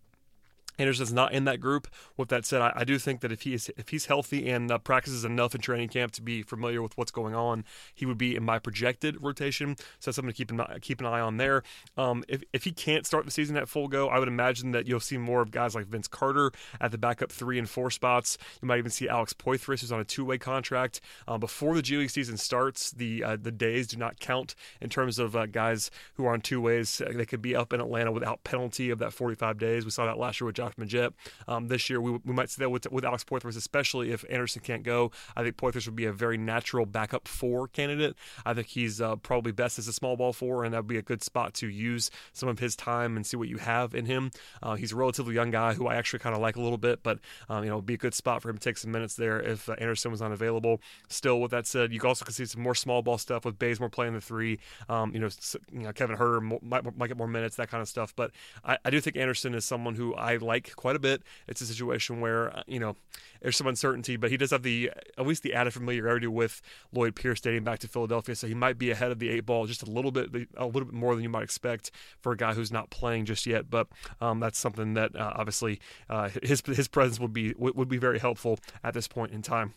Anderson's 0.78 1.12
not 1.12 1.32
in 1.32 1.44
that 1.44 1.60
group. 1.60 1.88
With 2.16 2.28
that 2.30 2.44
said, 2.44 2.60
I, 2.60 2.72
I 2.76 2.84
do 2.84 2.98
think 2.98 3.20
that 3.20 3.32
if 3.32 3.42
he 3.42 3.54
is 3.54 3.70
if 3.76 3.90
he's 3.90 4.06
healthy 4.06 4.48
and 4.48 4.70
uh, 4.70 4.78
practices 4.78 5.24
enough 5.24 5.54
in 5.54 5.60
training 5.60 5.88
camp 5.88 6.12
to 6.12 6.22
be 6.22 6.42
familiar 6.42 6.82
with 6.82 6.96
what's 6.96 7.10
going 7.10 7.34
on, 7.34 7.64
he 7.94 8.06
would 8.06 8.18
be 8.18 8.36
in 8.36 8.44
my 8.44 8.58
projected 8.58 9.22
rotation. 9.22 9.76
So 9.76 10.10
that's 10.10 10.16
something 10.16 10.32
to 10.32 10.36
keep 10.36 10.50
an 10.50 10.62
keep 10.80 11.00
an 11.00 11.06
eye 11.06 11.20
on 11.20 11.36
there. 11.36 11.62
Um, 11.96 12.24
if 12.28 12.42
if 12.52 12.64
he 12.64 12.72
can't 12.72 13.06
start 13.06 13.24
the 13.24 13.30
season 13.30 13.56
at 13.56 13.68
full 13.68 13.88
go, 13.88 14.08
I 14.08 14.18
would 14.18 14.28
imagine 14.28 14.72
that 14.72 14.86
you'll 14.86 15.00
see 15.00 15.18
more 15.18 15.42
of 15.42 15.50
guys 15.50 15.74
like 15.74 15.86
Vince 15.86 16.08
Carter 16.08 16.52
at 16.80 16.90
the 16.90 16.98
backup 16.98 17.30
three 17.30 17.58
and 17.58 17.68
four 17.68 17.90
spots. 17.90 18.38
You 18.60 18.68
might 18.68 18.78
even 18.78 18.90
see 18.90 19.08
Alex 19.08 19.32
Poythress, 19.32 19.80
who's 19.80 19.92
on 19.92 20.00
a 20.00 20.04
two 20.04 20.24
way 20.24 20.38
contract. 20.38 21.00
Uh, 21.28 21.38
before 21.38 21.74
the 21.74 21.82
G 21.82 21.96
League 21.96 22.10
season 22.10 22.36
starts, 22.36 22.90
the 22.92 23.22
uh, 23.22 23.36
the 23.40 23.52
days 23.52 23.88
do 23.88 23.96
not 23.96 24.20
count 24.20 24.54
in 24.80 24.88
terms 24.88 25.18
of 25.18 25.36
uh, 25.36 25.46
guys 25.46 25.90
who 26.14 26.26
are 26.26 26.32
on 26.32 26.40
two 26.40 26.60
ways. 26.60 27.00
They 27.12 27.26
could 27.26 27.42
be 27.42 27.54
up 27.54 27.72
in 27.72 27.80
Atlanta 27.80 28.12
without 28.12 28.44
penalty 28.44 28.90
of 28.90 28.98
that 29.00 29.12
45 29.12 29.58
days. 29.58 29.84
We 29.84 29.90
saw 29.90 30.06
that 30.06 30.18
last 30.18 30.40
year 30.40 30.46
with 30.46 30.56
Josh 30.62 30.74
Magette. 30.76 31.12
Um, 31.48 31.68
this 31.68 31.90
year, 31.90 32.00
we, 32.00 32.12
we 32.24 32.32
might 32.32 32.50
see 32.50 32.62
that 32.62 32.70
with, 32.70 32.90
with 32.92 33.04
Alex 33.04 33.24
Poythress, 33.24 33.56
especially 33.56 34.12
if 34.12 34.24
Anderson 34.30 34.62
can't 34.62 34.82
go. 34.82 35.10
I 35.36 35.42
think 35.42 35.56
Poythress 35.56 35.86
would 35.86 35.96
be 35.96 36.04
a 36.04 36.12
very 36.12 36.38
natural 36.38 36.86
backup 36.86 37.26
four 37.26 37.66
candidate. 37.68 38.14
I 38.46 38.54
think 38.54 38.68
he's 38.68 39.00
uh, 39.00 39.16
probably 39.16 39.52
best 39.52 39.78
as 39.78 39.88
a 39.88 39.92
small 39.92 40.16
ball 40.16 40.32
four, 40.32 40.64
and 40.64 40.72
that 40.72 40.78
would 40.78 40.86
be 40.86 40.98
a 40.98 41.02
good 41.02 41.22
spot 41.22 41.54
to 41.54 41.68
use 41.68 42.10
some 42.32 42.48
of 42.48 42.60
his 42.60 42.76
time 42.76 43.16
and 43.16 43.26
see 43.26 43.36
what 43.36 43.48
you 43.48 43.58
have 43.58 43.94
in 43.94 44.06
him. 44.06 44.30
Uh, 44.62 44.74
he's 44.74 44.92
a 44.92 44.96
relatively 44.96 45.34
young 45.34 45.50
guy 45.50 45.74
who 45.74 45.88
I 45.88 45.96
actually 45.96 46.20
kind 46.20 46.36
of 46.36 46.40
like 46.40 46.56
a 46.56 46.60
little 46.60 46.78
bit, 46.78 47.02
but 47.02 47.18
um, 47.48 47.64
you 47.64 47.70
know, 47.70 47.80
be 47.80 47.94
a 47.94 47.98
good 47.98 48.14
spot 48.14 48.40
for 48.40 48.48
him 48.48 48.58
to 48.58 48.62
take 48.62 48.78
some 48.78 48.92
minutes 48.92 49.16
there 49.16 49.40
if 49.40 49.68
uh, 49.68 49.74
Anderson 49.78 50.12
was 50.12 50.22
unavailable. 50.22 50.80
Still, 51.08 51.40
with 51.40 51.50
that 51.50 51.66
said, 51.66 51.92
you 51.92 52.00
also 52.04 52.24
can 52.24 52.34
see 52.34 52.44
some 52.44 52.62
more 52.62 52.74
small 52.74 53.02
ball 53.02 53.18
stuff 53.18 53.44
with 53.44 53.58
Bazemore 53.58 53.90
playing 53.90 54.14
the 54.14 54.20
three. 54.20 54.60
Um, 54.88 55.12
you 55.12 55.18
know, 55.18 55.28
you 55.72 55.80
know, 55.80 55.92
Kevin 55.92 56.16
Huerter 56.16 56.62
might, 56.62 56.96
might 56.96 57.08
get 57.08 57.16
more 57.16 57.26
minutes, 57.26 57.56
that 57.56 57.68
kind 57.68 57.82
of 57.82 57.88
stuff. 57.88 58.14
But 58.14 58.30
I, 58.64 58.78
I 58.84 58.90
do 58.90 59.00
think 59.00 59.16
Anderson 59.16 59.54
is 59.54 59.64
someone 59.64 59.94
who 59.94 60.14
I 60.14 60.36
like 60.36 60.51
like 60.52 60.76
quite 60.76 60.96
a 60.96 60.98
bit. 60.98 61.22
It's 61.48 61.60
a 61.60 61.66
situation 61.66 62.20
where 62.20 62.54
uh, 62.56 62.62
you 62.66 62.78
know 62.78 62.96
there's 63.40 63.56
some 63.56 63.66
uncertainty, 63.66 64.16
but 64.16 64.30
he 64.30 64.36
does 64.36 64.50
have 64.50 64.62
the 64.62 64.90
at 65.18 65.26
least 65.26 65.42
the 65.42 65.54
added 65.54 65.72
familiarity 65.72 66.26
with 66.26 66.60
Lloyd 66.92 67.16
Pierce 67.16 67.40
dating 67.40 67.64
back 67.64 67.78
to 67.80 67.88
Philadelphia, 67.88 68.34
so 68.34 68.46
he 68.46 68.54
might 68.54 68.78
be 68.78 68.90
ahead 68.90 69.10
of 69.10 69.18
the 69.18 69.30
eight 69.30 69.46
ball 69.46 69.66
just 69.66 69.82
a 69.82 69.90
little 69.90 70.10
bit, 70.10 70.48
a 70.56 70.66
little 70.66 70.84
bit 70.84 70.94
more 70.94 71.14
than 71.14 71.22
you 71.22 71.30
might 71.30 71.44
expect 71.44 71.90
for 72.20 72.32
a 72.32 72.36
guy 72.36 72.52
who's 72.54 72.70
not 72.70 72.90
playing 72.90 73.24
just 73.24 73.46
yet. 73.46 73.70
But 73.70 73.88
um, 74.20 74.40
that's 74.40 74.58
something 74.58 74.94
that 74.94 75.16
uh, 75.16 75.32
obviously 75.34 75.80
uh, 76.10 76.30
his 76.42 76.62
his 76.66 76.88
presence 76.88 77.18
would 77.18 77.32
be 77.32 77.54
would 77.56 77.88
be 77.88 77.98
very 77.98 78.18
helpful 78.18 78.58
at 78.84 78.94
this 78.94 79.08
point 79.08 79.32
in 79.32 79.42
time. 79.42 79.74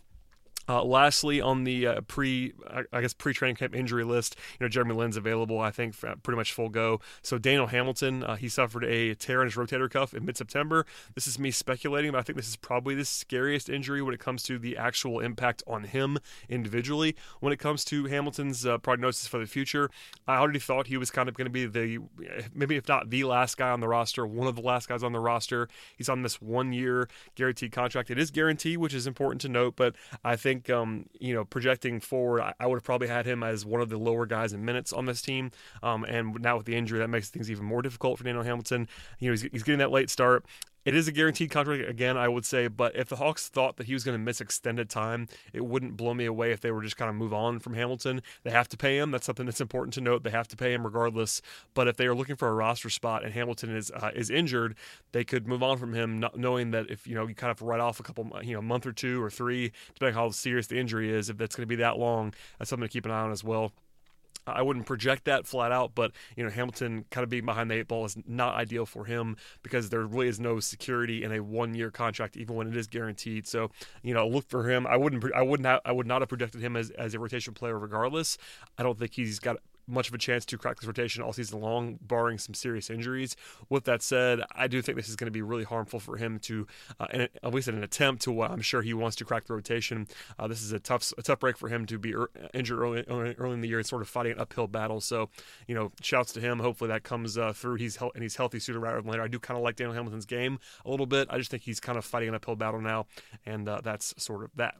Uh, 0.68 0.84
lastly, 0.84 1.40
on 1.42 1.64
the 1.64 1.88
uh, 1.88 2.02
pre, 2.02 2.54
I 2.92 3.02
guess 3.02 3.14
pre-training 3.14 3.56
camp 3.56 3.76
injury 3.76 4.04
list, 4.04 4.36
you 4.60 4.66
know 4.66 4.70
Jeremy 4.70 4.96
Lin's 4.96 5.18
available. 5.18 5.60
I 5.60 5.72
think 5.72 5.96
pretty 6.00 6.38
much 6.38 6.54
full 6.54 6.70
go. 6.70 7.00
So 7.22 7.38
Daniel 7.38 7.68
Hamilton, 7.68 8.24
uh, 8.24 8.36
he 8.36 8.50
suffered 8.50 8.84
a 8.84 9.14
tear 9.16 9.42
in 9.42 9.48
his 9.48 9.56
rotator 9.56 9.90
cuff 9.90 10.14
in 10.14 10.26
mid-September. 10.26 10.86
This 11.14 11.28
is 11.28 11.38
me 11.38 11.52
speculating, 11.52 12.12
but 12.12 12.20
I 12.20 12.22
think 12.22 12.38
this 12.38 12.48
is 12.48 12.56
probably 12.56 12.96
the 12.96 13.06
scariest 13.06 13.70
injury 13.70 14.02
when 14.02 14.14
it 14.14 14.20
comes 14.20 14.44
to 14.44 14.58
the 14.58 14.78
actual 14.78 15.20
impact 15.20 15.64
on 15.68 15.84
him 15.84 16.18
individually. 16.50 17.16
When 17.40 17.54
it 17.54 17.60
comes 17.60 17.86
to 17.86 18.06
Hamilton's 18.06 18.66
uh, 18.66 18.78
prognosis 18.80 19.28
for 19.28 19.38
the 19.38 19.46
future, 19.46 19.90
I 20.28 20.38
already 20.38 20.60
thought 20.60 20.88
he 20.88 20.98
was 20.98 21.12
kind 21.12 21.30
of 21.30 21.36
going 21.36 21.46
to 21.46 21.52
be 21.52 21.66
the 21.66 22.00
maybe 22.54 22.76
if 22.76 22.88
not 22.88 23.10
the 23.10 23.24
last 23.24 23.58
guy 23.58 23.70
on 23.70 23.80
the 23.80 23.88
roster, 23.88 24.26
one 24.26 24.48
of 24.48 24.56
the 24.56 24.62
last 24.62 24.88
guys 24.88 25.04
on 25.04 25.12
the 25.12 25.20
roster. 25.20 25.68
He's 25.96 26.10
on 26.10 26.24
this 26.24 26.42
one-year 26.42 27.08
guaranteed 27.36 27.72
contract. 27.72 28.10
It 28.10 28.18
is 28.18 28.32
guaranteed, 28.32 28.78
which 28.78 28.94
is 28.94 29.06
important 29.08 29.42
to 29.42 29.50
note, 29.50 29.76
but 29.76 29.96
I 30.24 30.36
think 30.36 30.55
think, 30.56 30.70
um, 30.70 31.06
you 31.20 31.34
know, 31.34 31.46
projecting 31.46 32.00
forward, 32.00 32.42
I, 32.42 32.54
I, 32.60 32.68
would 32.68 32.76
have 32.76 32.84
probably 32.84 33.08
had 33.08 33.26
him 33.26 33.44
as 33.44 33.66
one 33.66 33.82
of 33.82 33.90
the 33.90 33.98
lower 33.98 34.26
guys 34.26 34.54
in 34.54 34.64
minutes 34.64 34.94
on 34.94 35.06
this 35.06 35.22
team. 35.22 35.52
Um, 35.84 36.04
and 36.06 36.40
now 36.42 36.58
with 36.58 36.66
the 36.66 36.76
injury, 36.76 37.00
that 37.00 37.10
makes 37.10 37.30
things 37.30 37.52
even 37.52 37.66
more 37.66 37.82
difficult 37.82 38.18
for 38.18 38.24
Daniel 38.24 38.44
Hamilton. 38.44 38.88
You 39.20 39.30
know, 39.30 39.34
he's, 39.34 39.42
he's 39.52 39.64
getting 39.64 39.80
that 39.80 39.92
late 39.92 40.10
start. 40.10 40.46
It 40.86 40.94
is 40.94 41.08
a 41.08 41.12
guaranteed 41.12 41.50
contract 41.50 41.90
again, 41.90 42.16
I 42.16 42.28
would 42.28 42.46
say, 42.46 42.68
but 42.68 42.96
if 42.96 43.10
the 43.10 43.16
Hawks 43.16 43.50
thought 43.50 43.78
that 43.78 43.88
he 43.88 43.94
was 43.94 44.04
going 44.04 44.14
to 44.14 44.24
miss 44.24 44.40
extended 44.40 44.88
time, 44.88 45.28
it 45.52 45.66
wouldn't 45.66 45.98
blow 45.98 46.14
me 46.14 46.26
away 46.26 46.52
if 46.52 46.62
they 46.62 46.70
were 46.70 46.84
just 46.84 46.96
kind 46.96 47.10
of 47.10 47.16
move 47.16 47.34
on 47.34 47.58
from 47.58 47.74
Hamilton. 47.74 48.22
They 48.44 48.52
have 48.52 48.70
to 48.70 48.78
pay 48.78 49.00
him. 49.00 49.10
That's 49.10 49.26
something 49.26 49.48
that's 49.48 49.60
important 49.60 49.96
to 49.96 50.02
note. 50.02 50.22
They 50.22 50.30
have 50.30 50.48
to 50.50 50.56
pay 50.56 50.74
him 50.74 50.86
regardless. 50.86 51.42
But 51.74 51.88
if 51.88 51.98
they 51.98 52.06
are 52.06 52.14
looking 52.14 52.36
for 52.36 52.50
a 52.50 52.54
roster 52.54 52.92
spot 52.92 53.24
and 53.26 53.34
Hamilton 53.34 53.76
is 53.76 53.90
uh, 53.92 54.12
is 54.14 54.30
injured, 54.30 54.76
they 55.12 55.24
could 55.24 55.48
move 55.48 55.64
on 55.64 55.80
from 55.80 55.94
him, 55.94 56.20
not 56.20 56.38
knowing 56.38 56.70
that 56.72 56.92
if 56.92 57.08
you 57.08 57.16
know 57.16 57.28
you 57.28 57.34
kind 57.34 57.50
of 57.50 57.64
write 57.64 57.80
off 57.80 58.00
a 58.00 58.04
couple, 58.04 58.30
you 58.44 58.54
know, 58.54 58.62
month 58.62 58.86
or 58.86 58.94
two 58.94 59.24
or 59.24 59.32
three, 59.32 59.72
depending 59.96 60.16
on 60.16 60.26
how 60.26 60.30
serious 60.30 60.68
the 60.68 60.78
injury 60.78 61.12
is, 61.12 61.32
if 61.32 61.38
that's 61.38 61.56
going 61.56 61.64
to 61.64 61.68
be 61.68 61.78
that 61.78 61.98
long, 61.98 62.32
that's 62.60 62.70
something 62.70 62.88
to 62.88 62.94
keep 62.94 63.06
an 63.06 63.12
eye 63.12 63.22
on 63.22 63.32
as 63.32 63.44
well. 63.44 63.72
I 64.48 64.62
wouldn't 64.62 64.86
project 64.86 65.26
that 65.26 65.48
flat 65.48 65.72
out, 65.72 65.94
but 65.96 66.12
you 66.36 66.44
know 66.44 66.50
Hamilton 66.50 67.06
kind 67.10 67.24
of 67.24 67.30
being 67.30 67.46
behind 67.46 67.72
the 67.72 67.76
eight 67.76 67.88
ball 67.88 68.06
is 68.06 68.18
not 68.28 68.56
ideal 68.56 68.86
for 68.86 69.06
him 69.06 69.38
because 69.64 69.90
there 69.90 70.06
really 70.06 70.28
is 70.28 70.40
no 70.40 70.60
security 70.60 71.24
in 71.24 71.32
a 71.32 71.42
one-year 71.42 71.92
contract, 71.92 72.38
even 72.38 72.56
when 72.56 72.68
it 72.68 72.76
is 72.76 72.88
guaranteed. 72.88 73.48
So 73.48 73.72
you 74.04 74.14
know, 74.14 74.28
look 74.28 74.48
for 74.48 74.70
him. 74.70 74.86
I 74.88 74.98
wouldn't, 74.98 75.26
I 75.34 75.42
wouldn't, 75.42 75.66
have, 75.66 75.82
I 75.86 75.92
would 75.92 76.08
not 76.08 76.22
have 76.22 76.30
projected 76.30 76.62
him 76.62 76.76
as 76.76 76.90
as 76.92 77.14
a 77.14 77.20
rotation 77.20 77.54
player 77.54 77.78
regardless. 77.78 78.38
I 78.78 78.84
don't 78.84 78.98
think 78.98 79.14
he's 79.14 79.40
got 79.40 79.58
much 79.88 80.08
of 80.08 80.14
a 80.14 80.18
chance 80.18 80.46
to 80.46 80.58
crack 80.58 80.80
this 80.80 80.88
rotation 80.88 81.22
all 81.22 81.34
season 81.34 81.62
long, 81.62 82.00
barring 82.02 82.38
some 82.38 82.54
serious 82.54 82.90
injuries. 82.90 83.36
With 83.70 83.86
that 83.86 84.02
said, 84.02 84.42
I 84.52 84.68
do 84.68 84.82
think 84.82 84.98
this 84.98 85.10
is 85.10 85.16
going 85.16 85.28
to 85.28 85.32
be 85.32 85.42
really 85.42 85.64
harmful 85.64 86.00
for 86.00 86.18
him 86.18 86.40
to, 86.40 86.68
uh, 87.00 87.28
at 87.44 87.54
least 87.54 87.68
in 87.68 87.76
an 87.76 87.84
attempt 87.84 88.24
to 88.24 88.32
what 88.32 88.52
I'm 88.52 88.62
sure 88.62 88.82
he 88.82 88.94
wants 88.94 89.16
to 89.18 89.26
crack 89.26 89.46
the 89.46 89.54
rotation. 89.54 90.08
Uh, 90.40 90.48
this 90.48 90.62
is 90.62 90.72
a 90.72 90.80
tough, 90.80 91.12
a 91.18 91.22
tough 91.22 91.40
break 91.40 91.58
for 91.58 91.70
him 91.70 91.86
to 91.86 91.98
be 91.98 92.16
er- 92.16 92.30
injured 92.54 92.80
early, 92.80 93.04
early 93.08 93.54
in 93.54 93.62
the 93.62 93.68
year 93.68 93.80
and 93.80 93.88
sort 93.88 94.02
of 94.02 94.08
fighting 94.08 94.34
an 94.34 94.40
uphill 94.40 94.68
battle. 94.68 95.02
So, 95.02 95.30
you 95.68 95.76
know, 95.76 95.92
shouts 96.02 96.34
to 96.34 96.42
him. 96.42 96.60
Hopefully 96.60 96.88
that 96.90 97.04
comes 97.04 97.38
uh, 97.38 97.54
through. 97.54 97.76
He's 97.76 97.98
he- 97.98 98.12
and 98.14 98.24
he's 98.24 98.36
healthy 98.36 98.60
sooner 98.60 98.80
rather 98.80 99.02
than 99.02 99.10
later. 99.10 99.24
I 99.24 99.28
do 99.28 99.40
kind 99.40 99.58
of 99.58 99.64
like 99.64 99.76
Daniel 99.76 99.94
Hamilton's 99.94 100.26
game 100.26 100.60
a 100.86 100.90
little 100.90 101.06
bit. 101.06 101.28
I 101.30 101.38
just 101.38 101.52
think 101.52 101.64
he's 101.64 101.80
kind 101.80 101.98
of 101.98 102.06
fighting 102.06 102.30
an 102.30 102.36
uphill 102.36 102.56
battle 102.56 102.82
now, 102.82 103.08
and 103.46 103.68
uh, 103.68 103.82
that's 103.84 104.14
sort 104.18 104.44
of 104.44 104.52
that. 104.56 104.76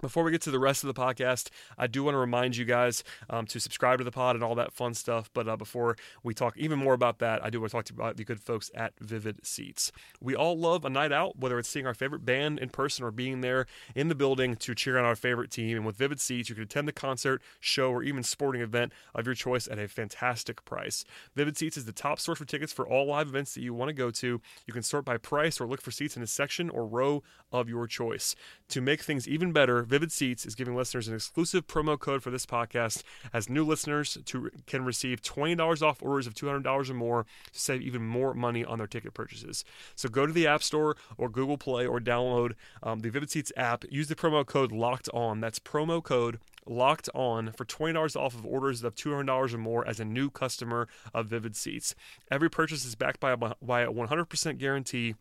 Before 0.00 0.24
we 0.24 0.30
get 0.30 0.40
to 0.42 0.50
the 0.50 0.58
rest 0.58 0.82
of 0.82 0.88
the 0.88 0.98
podcast, 0.98 1.50
I 1.76 1.86
do 1.86 2.02
want 2.02 2.14
to 2.14 2.18
remind 2.18 2.56
you 2.56 2.64
guys 2.64 3.04
um, 3.28 3.44
to 3.46 3.60
subscribe 3.60 3.98
to 3.98 4.04
the 4.04 4.10
pod 4.10 4.34
and 4.34 4.42
all 4.42 4.54
that 4.54 4.72
fun 4.72 4.94
stuff. 4.94 5.28
But 5.34 5.46
uh, 5.46 5.58
before 5.58 5.96
we 6.22 6.32
talk 6.32 6.56
even 6.56 6.78
more 6.78 6.94
about 6.94 7.18
that, 7.18 7.44
I 7.44 7.50
do 7.50 7.60
want 7.60 7.70
to 7.70 7.76
talk 7.76 7.84
to 7.86 7.94
you 7.94 8.00
about 8.00 8.16
the 8.16 8.24
good 8.24 8.40
folks 8.40 8.70
at 8.74 8.94
Vivid 8.98 9.44
Seats. 9.44 9.92
We 10.18 10.34
all 10.34 10.58
love 10.58 10.86
a 10.86 10.90
night 10.90 11.12
out, 11.12 11.38
whether 11.38 11.58
it's 11.58 11.68
seeing 11.68 11.86
our 11.86 11.92
favorite 11.92 12.24
band 12.24 12.58
in 12.60 12.70
person 12.70 13.04
or 13.04 13.10
being 13.10 13.42
there 13.42 13.66
in 13.94 14.08
the 14.08 14.14
building 14.14 14.56
to 14.56 14.74
cheer 14.74 14.98
on 14.98 15.04
our 15.04 15.16
favorite 15.16 15.50
team. 15.50 15.76
And 15.76 15.84
with 15.84 15.96
Vivid 15.96 16.18
Seats, 16.18 16.48
you 16.48 16.54
can 16.54 16.64
attend 16.64 16.88
the 16.88 16.92
concert, 16.92 17.42
show, 17.60 17.90
or 17.90 18.02
even 18.02 18.22
sporting 18.22 18.62
event 18.62 18.92
of 19.14 19.26
your 19.26 19.34
choice 19.34 19.68
at 19.68 19.78
a 19.78 19.86
fantastic 19.86 20.64
price. 20.64 21.04
Vivid 21.36 21.58
Seats 21.58 21.76
is 21.76 21.84
the 21.84 21.92
top 21.92 22.18
source 22.18 22.38
for 22.38 22.46
tickets 22.46 22.72
for 22.72 22.88
all 22.88 23.06
live 23.06 23.28
events 23.28 23.52
that 23.52 23.60
you 23.60 23.74
want 23.74 23.90
to 23.90 23.94
go 23.94 24.10
to. 24.10 24.40
You 24.66 24.72
can 24.72 24.82
sort 24.82 25.04
by 25.04 25.18
price 25.18 25.60
or 25.60 25.66
look 25.66 25.82
for 25.82 25.90
seats 25.90 26.16
in 26.16 26.22
a 26.22 26.26
section 26.26 26.70
or 26.70 26.86
row 26.86 27.22
of 27.52 27.68
your 27.68 27.86
choice. 27.86 28.34
To 28.70 28.80
make 28.80 29.02
things 29.02 29.28
even 29.28 29.52
better, 29.52 29.82
Vivid 29.90 30.12
Seats 30.12 30.46
is 30.46 30.54
giving 30.54 30.76
listeners 30.76 31.08
an 31.08 31.16
exclusive 31.16 31.66
promo 31.66 31.98
code 31.98 32.22
for 32.22 32.30
this 32.30 32.46
podcast 32.46 33.02
as 33.32 33.50
new 33.50 33.64
listeners 33.64 34.16
to, 34.26 34.48
can 34.68 34.84
receive 34.84 35.20
$20 35.20 35.82
off 35.82 36.00
orders 36.00 36.28
of 36.28 36.34
$200 36.34 36.90
or 36.90 36.94
more 36.94 37.26
to 37.52 37.58
save 37.58 37.82
even 37.82 38.06
more 38.06 38.32
money 38.32 38.64
on 38.64 38.78
their 38.78 38.86
ticket 38.86 39.14
purchases. 39.14 39.64
So 39.96 40.08
go 40.08 40.26
to 40.26 40.32
the 40.32 40.46
App 40.46 40.62
Store 40.62 40.96
or 41.18 41.28
Google 41.28 41.58
Play 41.58 41.88
or 41.88 41.98
download 41.98 42.52
um, 42.84 43.00
the 43.00 43.10
Vivid 43.10 43.32
Seats 43.32 43.50
app. 43.56 43.84
Use 43.90 44.06
the 44.06 44.14
promo 44.14 44.46
code 44.46 44.70
LOCKED 44.70 45.08
ON. 45.12 45.40
That's 45.40 45.58
promo 45.58 46.00
code 46.00 46.38
locked 46.66 47.08
on 47.12 47.50
for 47.50 47.64
$20 47.64 48.14
off 48.14 48.34
of 48.36 48.46
orders 48.46 48.84
of 48.84 48.94
$200 48.94 49.52
or 49.52 49.58
more 49.58 49.84
as 49.88 49.98
a 49.98 50.04
new 50.04 50.30
customer 50.30 50.86
of 51.12 51.26
Vivid 51.26 51.56
Seats. 51.56 51.96
Every 52.30 52.48
purchase 52.48 52.84
is 52.84 52.94
backed 52.94 53.18
by 53.18 53.32
a, 53.32 53.36
by 53.36 53.80
a 53.80 53.90
100% 53.90 54.58
guarantee 54.58 55.16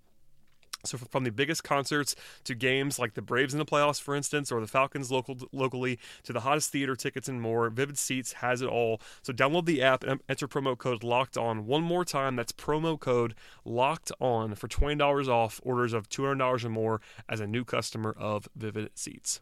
so 0.86 0.98
from 0.98 1.24
the 1.24 1.32
biggest 1.32 1.64
concerts 1.64 2.16
to 2.46 2.56
games 2.56 3.00
like 3.00 3.14
the 3.14 3.22
Braves 3.22 3.54
in 3.54 3.60
the 3.60 3.66
playoffs, 3.66 4.02
for 4.02 4.16
instance, 4.16 4.52
or 4.52 4.62
the 4.62 4.68
Falcons 4.68 5.12
local 5.12 5.38
locally, 5.52 6.00
to 6.24 6.34
the 6.34 6.42
hottest 6.42 6.72
theater 6.72 6.96
tickets 6.96 7.28
and 7.28 7.42
more, 7.42 7.70
Vivid 7.70 7.98
Seats 7.98 8.34
has 8.34 8.62
it 8.62 8.70
all. 8.70 9.02
So 9.22 9.34
download 9.34 9.66
the 9.66 9.82
app 9.82 10.04
and 10.04 10.22
enter 10.30 10.48
promo 10.48 10.78
code 10.78 11.04
Locked 11.04 11.38
On 11.38 11.66
one 11.66 11.84
more 11.84 12.06
time. 12.06 12.36
That's 12.36 12.52
promo 12.52 13.00
code 13.00 13.36
Locked 13.66 14.12
On 14.20 14.56
for 14.56 14.68
twenty 14.68 14.96
dollars 14.96 15.28
off 15.28 15.60
orders 15.64 15.94
of 15.94 16.10
two 16.10 16.24
hundred 16.24 16.40
dollars 16.40 16.66
or 16.66 16.70
more 16.70 17.02
as 17.28 17.40
a 17.40 17.48
new 17.48 17.64
customer 17.66 18.16
of 18.18 18.48
Vivid 18.56 18.90
Seats. 18.96 19.42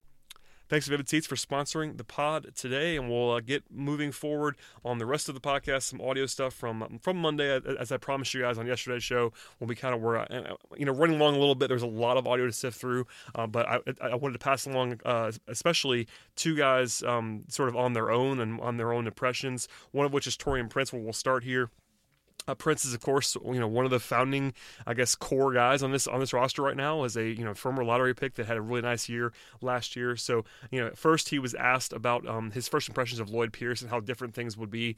Thanks 0.71 0.85
to 0.85 0.91
Vivid 0.91 1.09
Seats 1.09 1.27
for 1.27 1.35
sponsoring 1.35 1.97
the 1.97 2.05
pod 2.05 2.55
today, 2.55 2.95
and 2.95 3.09
we'll 3.09 3.31
uh, 3.31 3.41
get 3.41 3.65
moving 3.69 4.13
forward 4.13 4.55
on 4.85 4.99
the 4.99 5.05
rest 5.05 5.27
of 5.27 5.35
the 5.35 5.41
podcast. 5.41 5.81
Some 5.81 5.99
audio 5.99 6.25
stuff 6.25 6.53
from 6.53 6.97
from 7.01 7.17
Monday, 7.17 7.59
as 7.77 7.91
I 7.91 7.97
promised 7.97 8.33
you 8.33 8.39
guys 8.39 8.57
on 8.57 8.65
yesterday's 8.65 9.03
show, 9.03 9.33
when 9.57 9.67
we 9.67 9.75
kind 9.75 9.93
of 9.93 9.99
were, 9.99 10.19
uh, 10.19 10.55
you 10.77 10.85
know, 10.85 10.93
running 10.93 11.19
along 11.19 11.35
a 11.35 11.39
little 11.39 11.55
bit. 11.55 11.67
There's 11.67 11.81
a 11.81 11.87
lot 11.87 12.15
of 12.15 12.25
audio 12.25 12.45
to 12.45 12.53
sift 12.53 12.79
through, 12.79 13.05
uh, 13.35 13.47
but 13.47 13.67
I, 13.67 13.79
I, 14.01 14.15
wanted 14.15 14.31
to 14.31 14.39
pass 14.39 14.65
along, 14.65 15.01
uh, 15.03 15.33
especially 15.49 16.07
two 16.37 16.55
guys, 16.55 17.03
um, 17.03 17.43
sort 17.49 17.67
of 17.67 17.75
on 17.75 17.91
their 17.91 18.09
own 18.09 18.39
and 18.39 18.61
on 18.61 18.77
their 18.77 18.93
own 18.93 19.07
impressions. 19.07 19.67
One 19.91 20.05
of 20.05 20.13
which 20.13 20.25
is 20.25 20.37
Taurean 20.37 20.69
Prince, 20.69 20.93
where 20.93 21.01
we'll 21.01 21.11
start 21.11 21.43
here. 21.43 21.69
Uh, 22.47 22.55
Prince 22.55 22.85
is, 22.85 22.93
of 22.93 23.01
course, 23.01 23.35
you 23.45 23.59
know 23.59 23.67
one 23.67 23.85
of 23.85 23.91
the 23.91 23.99
founding, 23.99 24.53
I 24.85 24.93
guess, 24.93 25.15
core 25.15 25.53
guys 25.53 25.83
on 25.83 25.91
this 25.91 26.07
on 26.07 26.19
this 26.19 26.33
roster 26.33 26.61
right 26.61 26.75
now. 26.75 27.03
As 27.03 27.15
a 27.15 27.23
you 27.23 27.43
know 27.43 27.53
former 27.53 27.83
lottery 27.83 28.13
pick 28.13 28.35
that 28.35 28.45
had 28.45 28.57
a 28.57 28.61
really 28.61 28.81
nice 28.81 29.07
year 29.09 29.31
last 29.61 29.95
year. 29.95 30.15
So 30.15 30.43
you 30.71 30.81
know, 30.81 30.91
first 30.95 31.29
he 31.29 31.39
was 31.39 31.53
asked 31.53 31.93
about 31.93 32.27
um, 32.27 32.51
his 32.51 32.67
first 32.67 32.87
impressions 32.87 33.19
of 33.19 33.29
Lloyd 33.29 33.53
Pierce 33.53 33.81
and 33.81 33.89
how 33.89 33.99
different 33.99 34.33
things 34.33 34.57
would 34.57 34.71
be 34.71 34.95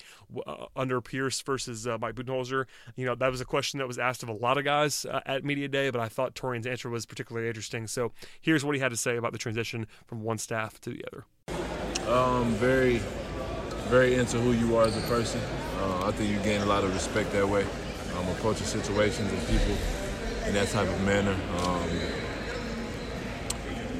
uh, 0.48 0.66
under 0.76 1.02
Pierce 1.02 1.42
versus 1.42 1.88
uh, 1.88 1.98
Mike 2.00 2.16
Budenholzer. 2.16 2.66
You 2.96 3.06
know, 3.06 3.16
that 3.16 3.32
was 3.32 3.42
a 3.42 3.46
question 3.46 3.80
that 3.80 3.88
was 3.88 4.00
asked 4.00 4.24
of 4.24 4.30
a 4.30 4.34
lot 4.34 4.58
of 4.58 4.64
guys 4.64 5.06
uh, 5.06 5.22
at 5.26 5.44
media 5.44 5.68
day, 5.68 5.90
but 5.90 6.02
I 6.02 6.08
thought 6.08 6.36
Taurean's 6.36 6.68
answer 6.68 6.90
was 6.90 7.06
particularly 7.06 7.48
interesting. 7.48 7.88
So 7.88 8.12
here's 8.42 8.64
what 8.64 8.76
he 8.76 8.82
had 8.82 8.92
to 8.92 8.98
say 8.98 9.18
about 9.18 9.32
the 9.32 9.38
transition 9.38 9.88
from 10.08 10.24
one 10.24 10.38
staff 10.38 10.80
to 10.82 10.90
the 10.90 11.04
other. 11.12 11.26
Um, 12.08 12.54
very, 12.56 13.02
very 13.90 14.16
into 14.16 14.40
who 14.40 14.52
you 14.52 14.75
are 14.78 14.86
as 14.86 14.98
a 14.98 15.08
person. 15.08 15.42
Uh, 15.80 16.08
I 16.08 16.12
think 16.12 16.30
you 16.32 16.40
gain 16.40 16.62
a 16.62 16.66
lot 16.66 16.84
of 16.84 16.94
respect 16.94 17.32
that 17.34 17.48
way, 17.48 17.66
um, 18.18 18.28
approaching 18.30 18.66
situations 18.66 19.32
and 19.32 19.42
people 19.48 19.75
in 20.48 20.54
that 20.54 20.68
type 20.70 20.88
of 20.88 21.02
manner. 21.02 21.36
Um, 21.60 21.90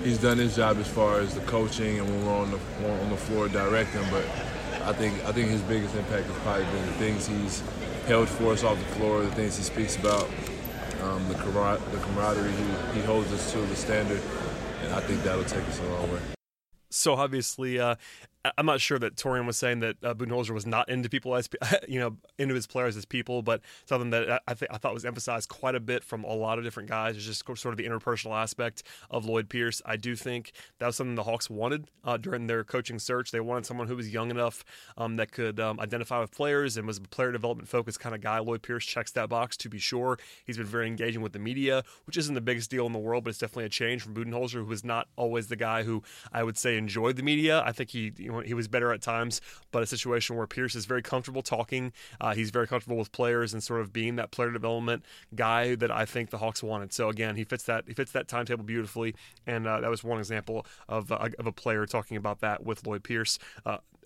he's 0.04 0.18
done 0.18 0.38
his 0.38 0.56
job 0.56 0.78
as 0.78 0.88
far 0.88 1.20
as 1.20 1.34
the 1.34 1.42
coaching 1.42 2.00
and 2.00 2.10
when 2.10 2.26
we're 2.26 2.34
on 2.34 2.52
the 2.52 2.60
on 3.02 3.10
the 3.10 3.18
floor 3.18 3.48
directing, 3.50 4.04
but 4.12 4.26
I 4.84 4.94
think 4.94 5.14
I 5.26 5.32
think 5.32 5.50
his 5.50 5.62
biggest 5.62 5.96
impact 5.96 6.26
has 6.26 6.38
probably 6.40 6.66
been 6.66 6.86
the 6.86 6.94
things 6.94 7.28
he's 7.28 7.64
held 8.08 8.30
for 8.30 8.54
us 8.54 8.64
off 8.64 8.78
the 8.78 8.96
floor, 8.96 9.22
the 9.22 9.32
things 9.32 9.58
he 9.58 9.64
speaks 9.64 9.96
about, 9.96 10.30
um, 11.04 11.28
the, 11.30 11.36
camar- 11.36 11.80
the 11.92 11.98
camaraderie 12.00 12.52
he, 12.52 13.00
he 13.00 13.02
holds 13.06 13.32
us 13.32 13.52
to, 13.54 13.60
the 13.60 13.76
standard, 13.76 14.22
and 14.84 14.94
I 14.94 15.00
think 15.00 15.24
that'll 15.24 15.46
take 15.46 15.66
us 15.68 15.80
a 15.80 15.86
long 15.86 16.12
way 16.12 16.20
so 16.94 17.16
obviously, 17.16 17.80
uh, 17.80 17.96
I'm 18.58 18.66
not 18.66 18.82
sure 18.82 19.00
that 19.00 19.16
Taurean 19.16 19.46
was 19.46 19.56
saying 19.56 19.80
that 19.80 19.96
uh, 20.04 20.14
Budenholzer 20.14 20.52
was 20.52 20.66
not 20.66 20.90
into 20.90 21.10
people 21.10 21.34
as 21.36 21.48
you 21.88 22.00
know 22.00 22.18
into 22.38 22.54
his 22.54 22.68
players 22.68 22.98
as 22.98 23.06
people, 23.06 23.42
but 23.42 23.62
something 23.86 24.10
that 24.10 24.42
I 24.48 24.54
think 24.54 24.72
I 24.74 24.78
thought 24.78 24.94
was 24.94 25.06
emphasized 25.06 25.48
quite 25.48 25.76
a 25.76 25.80
bit 25.80 26.04
from 26.04 26.26
a 26.26 26.34
lot 26.34 26.58
of 26.58 26.66
different 26.66 26.90
guys 26.90 27.16
is 27.16 27.26
just 27.26 27.46
sort 27.46 27.68
of 27.68 27.78
the 27.78 27.86
interpersonal 27.86 28.32
aspect 28.32 28.84
of 29.10 29.26
Lloyd 29.26 29.48
Pierce. 29.48 29.82
I 29.86 29.96
do 29.96 30.16
think 30.16 30.52
that 30.80 30.88
was 30.88 30.98
something 30.98 31.16
the 31.16 31.24
Hawks 31.24 31.50
wanted 31.50 31.88
uh, 32.04 32.18
during 32.18 32.48
their 32.48 32.66
coaching 32.66 33.00
search. 33.00 33.32
They 33.32 33.40
wanted 33.40 33.66
someone 33.66 33.88
who 33.88 33.96
was 33.96 34.14
young 34.14 34.30
enough 34.30 34.66
um, 34.98 35.16
that 35.16 35.32
could 35.32 35.60
um, 35.62 35.80
identify 35.80 36.20
with 36.20 36.32
players 36.32 36.76
and 36.76 36.86
was 36.86 36.98
a 36.98 37.02
player 37.02 37.32
development 37.32 37.70
focused 37.70 38.02
kind 38.02 38.14
of 38.14 38.20
guy. 38.20 38.40
Lloyd 38.40 38.62
Pierce 38.62 38.86
checks 38.86 39.12
that 39.12 39.30
box 39.30 39.56
to 39.58 39.70
be 39.70 39.80
sure. 39.80 40.20
He's 40.46 40.58
been 40.58 40.66
very 40.66 40.88
engaging 40.88 41.22
with 41.22 41.32
the 41.32 41.40
media, 41.40 41.84
which 42.06 42.18
isn't 42.18 42.36
the 42.36 42.42
biggest 42.42 42.70
deal 42.70 42.86
in 42.86 42.92
the 42.92 43.00
world, 43.00 43.24
but 43.24 43.30
it's 43.30 43.40
definitely 43.40 43.66
a 43.66 43.70
change 43.70 44.02
from 44.02 44.14
Budenholzer, 44.14 44.56
who 44.56 44.66
was 44.66 44.84
not 44.84 45.08
always 45.16 45.48
the 45.48 45.56
guy 45.56 45.84
who 45.84 46.04
I 46.34 46.44
would 46.44 46.58
say 46.58 46.78
enjoyed 46.78 47.16
the 47.16 47.24
media. 47.24 47.64
I 47.66 47.72
think 47.72 47.92
he 47.92 48.12
he 48.42 48.54
was 48.54 48.68
better 48.68 48.92
at 48.92 49.02
times 49.02 49.42
but 49.72 49.84
a 49.84 49.86
situation 49.86 50.36
where 50.36 50.48
Pierce 50.48 50.76
is 50.76 50.86
very 50.86 51.02
comfortable 51.02 51.42
talking. 51.42 51.92
Uh, 52.22 52.34
he's 52.34 52.52
very 52.52 52.68
comfortable 52.68 52.98
with 52.98 53.12
players 53.12 53.54
and 53.54 53.62
sort 53.62 53.82
of 53.82 53.92
being 53.92 54.16
that 54.16 54.32
player 54.32 54.52
development 54.52 55.04
guy 55.36 55.76
that 55.76 55.92
I 55.92 56.06
think 56.06 56.30
the 56.30 56.38
Hawks 56.38 56.64
wanted. 56.64 56.94
So 56.94 57.10
again, 57.10 57.36
he 57.36 57.44
fits 57.44 57.64
that 57.66 57.86
he 57.88 57.94
fits 57.94 58.12
that 58.12 58.28
timetable 58.28 58.64
beautifully, 58.64 59.16
and 59.46 59.68
uh, 59.68 59.82
that 59.82 59.90
was 59.90 60.04
one 60.04 60.20
example 60.20 60.66
of 60.88 61.12
uh, 61.12 61.30
of 61.40 61.48
a 61.48 61.52
player 61.52 61.86
talking 61.86 62.18
about 62.18 62.40
that 62.42 62.64
with 62.64 62.86
Lloyd 62.86 63.04
Pierce. 63.04 63.40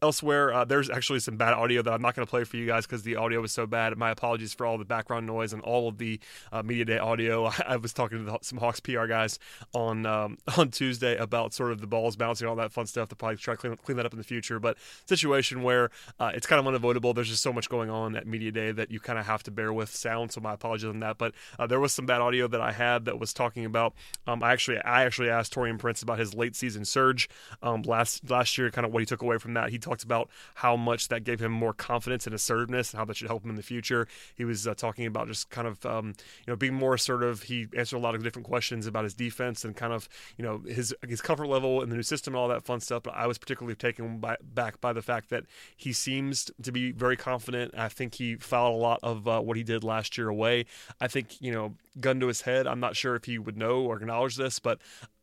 Elsewhere, 0.02 0.54
uh, 0.54 0.66
there's 0.66 0.90
actually 0.90 1.20
some 1.20 1.38
bad 1.38 1.54
audio 1.54 1.82
that 1.82 1.94
I'm 1.94 2.02
not 2.02 2.16
going 2.16 2.26
to 2.26 2.30
play 2.30 2.44
for 2.44 2.58
you 2.58 2.66
guys 2.66 2.86
because 2.86 3.04
the 3.04 3.16
audio 3.16 3.42
was 3.42 3.52
so 3.52 3.66
bad. 3.66 3.98
My 3.98 4.12
apologies 4.12 4.54
for 4.54 4.66
all 4.66 4.78
the 4.78 4.86
background 4.86 5.26
noise 5.26 5.54
and 5.54 5.62
all 5.62 5.88
of 5.88 5.98
the 5.98 6.20
uh, 6.52 6.64
media 6.64 6.86
day 6.86 6.98
audio. 6.98 7.46
I, 7.46 7.54
I 7.68 7.76
was 7.78 7.94
talking 7.94 8.20
to 8.20 8.24
the, 8.24 8.38
some 8.42 8.60
Hawks 8.60 8.80
PR 8.80 9.06
guys 9.06 9.40
on 9.74 10.06
um, 10.06 10.38
on 10.58 10.72
Tuesday 10.72 11.18
about 11.18 11.54
sort 11.54 11.72
of 11.72 11.82
the 11.82 11.88
balls 11.88 12.16
bouncing, 12.16 12.48
all 12.48 12.56
that 12.58 12.72
fun 12.72 12.86
stuff. 12.86 13.10
To 13.10 13.16
probably 13.16 13.38
try 13.38 13.56
to 13.56 13.58
clean, 13.58 13.76
clean 13.78 13.98
that 13.98 14.06
up 14.06 14.14
in 14.14 14.18
the 14.18 14.24
future. 14.24 14.60
But 14.60 14.78
situation 15.06 15.64
where 15.64 15.90
uh, 16.20 16.32
it's 16.34 16.48
kind 16.48 16.60
of 16.60 16.68
unavoidable. 16.68 17.14
There's 17.14 17.30
just 17.30 17.44
so 17.44 17.54
much 17.54 17.70
going 17.70 17.90
on 17.90 18.16
at 18.16 18.28
media 18.28 18.52
day 18.52 18.72
that 18.72 18.92
you 18.92 19.00
kind 19.00 19.18
of 19.18 19.26
have 19.26 19.44
to 19.44 19.52
bear 19.52 19.74
with 19.74 19.96
sound. 19.96 20.32
So 20.32 20.42
my 20.42 20.54
apologies 20.54 20.90
on 20.90 21.00
that. 21.00 21.18
But 21.18 21.34
uh, 21.58 21.68
there 21.68 21.80
was 21.80 21.94
some 21.94 22.06
bad 22.06 22.22
audio 22.22 22.48
that 22.48 22.62
I 22.62 22.72
had 22.72 23.06
that 23.06 23.20
was 23.20 23.34
talking 23.34 23.66
about. 23.66 23.94
Um, 24.28 24.44
I 24.44 24.54
actually 24.54 24.80
I 24.80 25.06
actually 25.06 25.30
asked 25.30 25.54
Taurean 25.54 25.80
Prince 25.80 26.02
about 26.02 26.20
his 26.20 26.34
late 26.34 26.56
season 26.56 26.86
surge 26.86 27.30
um, 27.62 27.82
last 27.82 28.30
last 28.30 28.58
year, 28.58 28.70
kind 28.70 28.86
of 28.86 28.94
what 28.94 29.00
he 29.00 29.06
took 29.06 29.22
away 29.22 29.38
from 29.38 29.54
that. 29.56 29.70
He 29.70 29.80
talked 29.88 30.04
about 30.04 30.30
how 30.56 30.76
much 30.76 31.08
that 31.08 31.24
gave 31.24 31.40
him 31.40 31.52
more 31.52 31.74
confidence 31.74 32.26
and 32.26 32.36
assertiveness 32.36 32.92
and 32.92 33.00
how 33.00 33.06
that 33.06 33.16
should 33.16 33.28
help 33.28 33.44
him 33.44 33.50
in 33.50 33.56
the 33.56 33.64
future. 33.64 34.08
He 34.36 34.46
was 34.46 34.68
uh, 34.68 34.74
talking 34.76 35.06
about 35.06 35.28
just 35.28 35.50
kind 35.50 35.68
of 35.68 35.86
um, 35.86 36.08
you 36.46 36.52
know 36.52 36.56
being 36.56 36.74
more 36.74 36.94
assertive. 36.94 37.44
He 37.44 37.68
answered 37.76 37.98
a 37.98 38.00
lot 38.00 38.16
of 38.16 38.24
different 38.24 38.48
questions 38.48 38.88
about 38.88 39.04
his 39.04 39.14
defense 39.14 39.64
and 39.64 39.76
kind 39.76 39.94
of 39.94 40.10
you 40.38 40.44
know 40.44 40.60
his 40.68 40.94
his 41.08 41.22
comfort 41.22 41.48
level 41.48 41.82
in 41.82 41.90
the 41.90 41.96
new 41.96 42.04
system 42.04 42.34
and 42.34 42.40
all 42.40 42.48
that 42.50 42.66
fun 42.66 42.80
stuff. 42.80 43.04
But 43.04 43.16
I 43.16 43.28
was 43.28 43.38
particularly 43.38 43.76
taken 43.76 44.20
by, 44.20 44.38
back 44.42 44.82
by 44.82 44.94
the 44.94 45.02
fact 45.02 45.30
that 45.30 45.46
he 45.76 45.94
seems 45.94 46.52
to 46.62 46.72
be 46.72 46.92
very 46.92 47.18
confident. 47.18 47.74
I 47.78 47.90
think 47.90 48.16
he 48.16 48.36
filed 48.36 48.76
a 48.76 48.78
lot 48.78 49.00
of 49.04 49.28
uh, 49.28 49.40
what 49.42 49.58
he 49.58 49.64
did 49.64 49.84
last 49.84 50.18
year 50.18 50.30
away. 50.30 50.66
I 51.00 51.08
think 51.08 51.42
you 51.42 51.52
know 51.52 51.76
gun 52.00 52.20
to 52.20 52.28
his 52.28 52.42
head. 52.42 52.68
I'm 52.68 52.80
not 52.80 52.96
sure 52.96 53.16
if 53.16 53.26
he 53.26 53.40
would 53.40 53.58
know 53.58 53.82
or 53.82 53.98
acknowledge 53.98 54.36
this, 54.36 54.60
but 54.60 54.80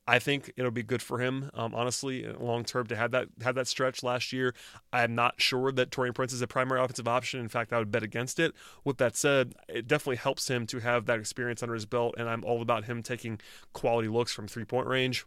I 0.07 0.19
think 0.19 0.53
it'll 0.57 0.71
be 0.71 0.83
good 0.83 1.01
for 1.01 1.19
him, 1.19 1.51
um, 1.55 1.75
honestly, 1.75 2.27
long 2.27 2.65
term 2.65 2.87
to 2.89 2.97
have 2.97 3.13
that 3.13 3.29
have 3.43 3.55
that 3.55 3.67
stretch 3.67 4.03
last 4.03 4.33
year. 4.33 4.55
I'm 4.93 5.15
not 5.15 5.41
sure 5.41 5.73
that 5.73 5.91
Taurean 5.91 6.15
Prince 6.15 6.33
is 6.33 6.43
a 6.43 6.47
primary 6.47 6.81
offensive 6.81 7.09
option. 7.09 7.41
In 7.41 7.49
fact, 7.49 7.73
I 7.73 7.79
would 7.79 7.91
bet 7.91 8.03
against 8.03 8.39
it. 8.39 8.53
With 8.85 8.99
that 8.99 9.17
said, 9.17 9.55
it 9.69 9.89
definitely 9.89 10.17
helps 10.17 10.49
him 10.49 10.67
to 10.67 10.81
have 10.81 11.07
that 11.07 11.19
experience 11.19 11.63
under 11.63 11.75
his 11.75 11.87
belt, 11.87 12.15
and 12.19 12.29
I'm 12.29 12.45
all 12.45 12.61
about 12.61 12.85
him 12.85 13.03
taking 13.03 13.41
quality 13.73 14.09
looks 14.09 14.33
from 14.33 14.47
three 14.47 14.65
point 14.65 14.87
range 14.87 15.25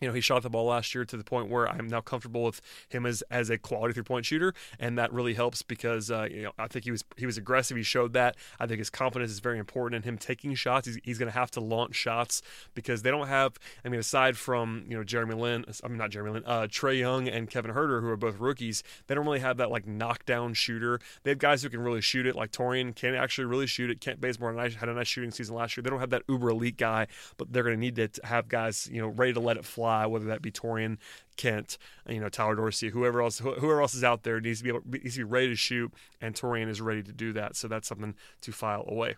you 0.00 0.08
know, 0.08 0.14
he 0.14 0.20
shot 0.20 0.42
the 0.42 0.50
ball 0.50 0.66
last 0.66 0.94
year 0.94 1.04
to 1.04 1.16
the 1.16 1.24
point 1.24 1.48
where 1.48 1.68
I'm 1.68 1.88
now 1.88 2.00
comfortable 2.00 2.44
with 2.44 2.60
him 2.88 3.06
as 3.06 3.22
as 3.30 3.50
a 3.50 3.58
quality 3.58 3.94
three 3.94 4.02
point 4.02 4.26
shooter, 4.26 4.54
and 4.78 4.98
that 4.98 5.12
really 5.12 5.34
helps 5.34 5.62
because 5.62 6.10
uh, 6.10 6.28
you 6.30 6.42
know 6.42 6.52
I 6.58 6.68
think 6.68 6.84
he 6.84 6.90
was 6.90 7.04
he 7.16 7.26
was 7.26 7.36
aggressive. 7.36 7.76
He 7.76 7.82
showed 7.82 8.12
that. 8.12 8.36
I 8.60 8.66
think 8.66 8.78
his 8.78 8.90
confidence 8.90 9.30
is 9.30 9.40
very 9.40 9.58
important 9.58 10.04
in 10.04 10.08
him 10.08 10.18
taking 10.18 10.54
shots. 10.54 10.86
He's, 10.86 10.98
he's 11.02 11.18
going 11.18 11.30
to 11.30 11.38
have 11.38 11.50
to 11.52 11.60
launch 11.60 11.94
shots 11.94 12.42
because 12.74 13.02
they 13.02 13.10
don't 13.10 13.28
have. 13.28 13.58
I 13.84 13.88
mean, 13.88 14.00
aside 14.00 14.36
from 14.36 14.84
you 14.88 14.96
know 14.96 15.04
Jeremy 15.04 15.34
Lin, 15.34 15.64
I 15.82 15.88
mean 15.88 15.98
not 15.98 16.10
Jeremy 16.10 16.32
Lin, 16.32 16.42
uh, 16.46 16.62
Trae 16.62 16.98
Young 16.98 17.28
and 17.28 17.50
Kevin 17.50 17.72
Huerter, 17.72 18.00
who 18.00 18.08
are 18.08 18.16
both 18.16 18.38
rookies, 18.38 18.82
they 19.06 19.14
don't 19.14 19.26
really 19.26 19.40
have 19.40 19.56
that 19.58 19.70
like 19.70 19.86
knockdown 19.86 20.54
shooter. 20.54 21.00
They 21.22 21.30
have 21.30 21.38
guys 21.38 21.62
who 21.62 21.70
can 21.70 21.80
really 21.80 22.00
shoot 22.00 22.26
it, 22.26 22.36
like 22.36 22.52
Taurean 22.52 22.94
can 22.94 23.14
actually 23.14 23.46
really 23.46 23.66
shoot 23.66 23.90
it. 23.90 24.00
Kent 24.00 24.20
Bazemore 24.20 24.54
had 24.54 24.88
a 24.88 24.94
nice 24.94 25.08
shooting 25.08 25.30
season 25.30 25.54
last 25.54 25.76
year. 25.76 25.82
They 25.82 25.90
don't 25.90 26.00
have 26.00 26.10
that 26.10 26.22
uber 26.28 26.50
elite 26.50 26.76
guy, 26.76 27.06
but 27.36 27.52
they're 27.52 27.62
going 27.62 27.76
to 27.76 27.80
need 27.80 27.96
to 27.96 28.08
have 28.24 28.48
guys 28.48 28.88
you 28.92 29.00
know 29.00 29.08
ready 29.08 29.32
to 29.32 29.40
let 29.40 29.56
it 29.56 29.64
fly, 29.64 29.87
whether 30.06 30.26
that 30.26 30.42
be 30.42 30.50
Taurean, 30.50 30.98
Kent, 31.36 31.78
you 32.08 32.20
know 32.20 32.28
Tyler 32.28 32.56
Dorsey, 32.56 32.90
whoever 32.90 33.22
else, 33.22 33.38
whoever 33.38 33.80
else 33.80 33.94
is 33.94 34.04
out 34.04 34.22
there 34.22 34.40
needs 34.40 34.58
to 34.58 34.64
be 34.64 34.70
able, 34.70 34.82
needs 34.86 35.14
to 35.14 35.20
be 35.20 35.24
ready 35.24 35.48
to 35.48 35.56
shoot, 35.56 35.92
and 36.20 36.34
Taurean 36.34 36.68
is 36.68 36.80
ready 36.80 37.02
to 37.02 37.12
do 37.12 37.32
that. 37.34 37.56
So 37.56 37.68
that's 37.68 37.88
something 37.88 38.14
to 38.42 38.52
file 38.52 38.84
away. 38.88 39.16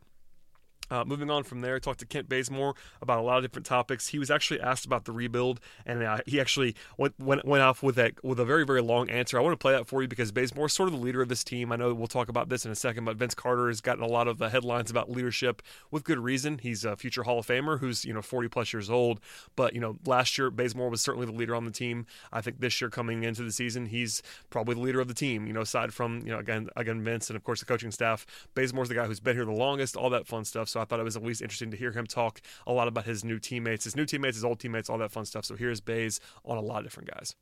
Uh, 0.90 1.04
moving 1.04 1.30
on 1.30 1.44
from 1.44 1.60
there, 1.60 1.76
I 1.76 1.78
talked 1.78 2.00
to 2.00 2.06
Kent 2.06 2.28
Bazemore 2.28 2.74
about 3.00 3.18
a 3.18 3.22
lot 3.22 3.38
of 3.38 3.44
different 3.44 3.66
topics. 3.66 4.08
He 4.08 4.18
was 4.18 4.30
actually 4.30 4.60
asked 4.60 4.84
about 4.84 5.04
the 5.04 5.12
rebuild, 5.12 5.60
and 5.86 6.02
uh, 6.02 6.18
he 6.26 6.40
actually 6.40 6.74
went, 6.96 7.18
went 7.18 7.44
went 7.44 7.62
off 7.62 7.82
with 7.82 7.98
a 7.98 8.12
with 8.22 8.40
a 8.40 8.44
very 8.44 8.66
very 8.66 8.82
long 8.82 9.08
answer. 9.08 9.38
I 9.38 9.42
want 9.42 9.52
to 9.52 9.62
play 9.62 9.72
that 9.72 9.86
for 9.86 10.02
you 10.02 10.08
because 10.08 10.32
Bazemore 10.32 10.66
is 10.66 10.72
sort 10.72 10.88
of 10.88 10.94
the 10.94 11.00
leader 11.00 11.22
of 11.22 11.28
this 11.28 11.44
team. 11.44 11.70
I 11.72 11.76
know 11.76 11.94
we'll 11.94 12.08
talk 12.08 12.28
about 12.28 12.48
this 12.48 12.64
in 12.64 12.72
a 12.72 12.76
second, 12.76 13.04
but 13.04 13.16
Vince 13.16 13.34
Carter 13.34 13.68
has 13.68 13.80
gotten 13.80 14.02
a 14.02 14.08
lot 14.08 14.26
of 14.28 14.38
the 14.38 14.50
headlines 14.50 14.90
about 14.90 15.10
leadership 15.10 15.62
with 15.90 16.04
good 16.04 16.18
reason. 16.18 16.58
He's 16.58 16.84
a 16.84 16.96
future 16.96 17.22
Hall 17.22 17.38
of 17.38 17.46
Famer 17.46 17.78
who's 17.78 18.04
you 18.04 18.12
know 18.12 18.22
40 18.22 18.48
plus 18.48 18.72
years 18.72 18.90
old, 18.90 19.20
but 19.56 19.74
you 19.74 19.80
know 19.80 19.96
last 20.04 20.38
year 20.38 20.50
Bazemore 20.50 20.90
was 20.90 21.00
certainly 21.00 21.26
the 21.26 21.32
leader 21.32 21.54
on 21.54 21.64
the 21.64 21.70
team. 21.70 22.06
I 22.32 22.40
think 22.40 22.60
this 22.60 22.80
year 22.80 22.90
coming 22.90 23.22
into 23.22 23.42
the 23.42 23.52
season, 23.52 23.86
he's 23.86 24.22
probably 24.50 24.74
the 24.74 24.80
leader 24.80 25.00
of 25.00 25.08
the 25.08 25.14
team. 25.14 25.46
You 25.46 25.52
know, 25.52 25.62
aside 25.62 25.94
from 25.94 26.22
you 26.24 26.32
know 26.32 26.38
again 26.38 26.68
again 26.76 27.02
Vince 27.04 27.30
and 27.30 27.36
of 27.36 27.44
course 27.44 27.60
the 27.60 27.66
coaching 27.66 27.90
staff, 27.92 28.26
Bazemore's 28.54 28.88
the 28.88 28.94
guy 28.94 29.06
who's 29.06 29.20
been 29.20 29.36
here 29.36 29.44
the 29.44 29.52
longest, 29.52 29.96
all 29.96 30.10
that 30.10 30.26
fun 30.26 30.44
stuff. 30.44 30.68
So 30.68 30.79
I 30.80 30.84
thought 30.84 31.00
it 31.00 31.04
was 31.04 31.16
at 31.16 31.22
least 31.22 31.42
interesting 31.42 31.70
to 31.70 31.76
hear 31.76 31.92
him 31.92 32.06
talk 32.06 32.40
a 32.66 32.72
lot 32.72 32.88
about 32.88 33.04
his 33.04 33.24
new 33.24 33.38
teammates, 33.38 33.84
his 33.84 33.96
new 33.96 34.06
teammates, 34.06 34.36
his 34.36 34.44
old 34.44 34.58
teammates, 34.58 34.88
all 34.90 34.98
that 34.98 35.12
fun 35.12 35.24
stuff. 35.24 35.44
So 35.44 35.56
here's 35.56 35.80
Baze 35.80 36.20
on 36.44 36.56
a 36.56 36.60
lot 36.60 36.78
of 36.78 36.84
different 36.84 37.10
guys. 37.10 37.34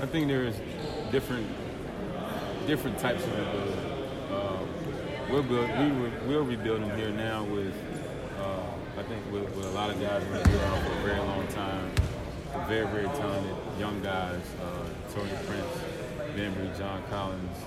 I 0.00 0.06
think 0.06 0.28
there's 0.28 0.56
different 1.12 1.46
different 2.66 2.98
types 2.98 3.24
of 3.24 3.38
rebuilding. 3.38 3.78
Uh, 4.30 4.58
we're 5.30 5.42
build, 5.42 5.70
we 5.78 6.00
were, 6.00 6.10
we're 6.26 6.42
rebuilding 6.42 6.90
here 6.98 7.10
now 7.10 7.44
with 7.44 7.74
uh, 8.40 9.00
I 9.00 9.02
think 9.04 9.24
with, 9.32 9.48
with, 9.56 9.66
a 9.66 9.70
lot 9.70 9.90
of 9.90 10.00
guys 10.00 10.22
who 10.24 10.32
have 10.34 10.44
been 10.44 10.54
around 10.54 10.84
for 10.84 10.92
a 10.92 11.02
very 11.02 11.18
long 11.20 11.46
time, 11.48 11.90
very 12.68 12.86
very 12.88 13.08
talented 13.16 13.56
young 13.78 14.02
guys. 14.02 14.40
Uh, 14.62 14.88
Tony 15.14 15.30
Prince, 15.46 16.34
Bembry, 16.36 16.76
John 16.76 17.02
Collins, 17.08 17.58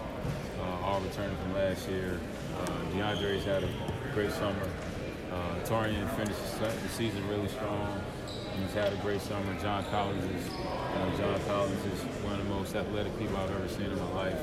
uh, 0.60 0.86
all 0.86 1.00
returning 1.02 1.36
from 1.38 1.54
last 1.56 1.90
year. 1.90 2.20
Uh, 2.60 2.68
DeAndre's 2.94 3.46
had 3.46 3.64
a 3.64 3.70
great 4.14 4.32
summer. 4.32 4.68
Uh, 5.32 5.56
Taurean 5.64 6.10
finished 6.18 6.38
the 6.60 6.90
season 6.90 7.26
really 7.30 7.48
strong. 7.48 8.02
He's 8.60 8.74
had 8.74 8.92
a 8.92 8.98
great 8.98 9.22
summer. 9.22 9.58
John 9.62 9.86
Collins 9.86 10.24
is, 10.26 10.50
know, 10.50 11.14
John 11.18 11.40
Collins 11.48 11.86
is 11.86 12.02
one 12.22 12.34
of 12.34 12.40
the 12.40 12.54
most 12.54 12.76
athletic 12.76 13.18
people 13.18 13.38
I've 13.38 13.52
ever 13.52 13.68
seen 13.70 13.86
in 13.86 13.98
my 13.98 14.12
life. 14.12 14.40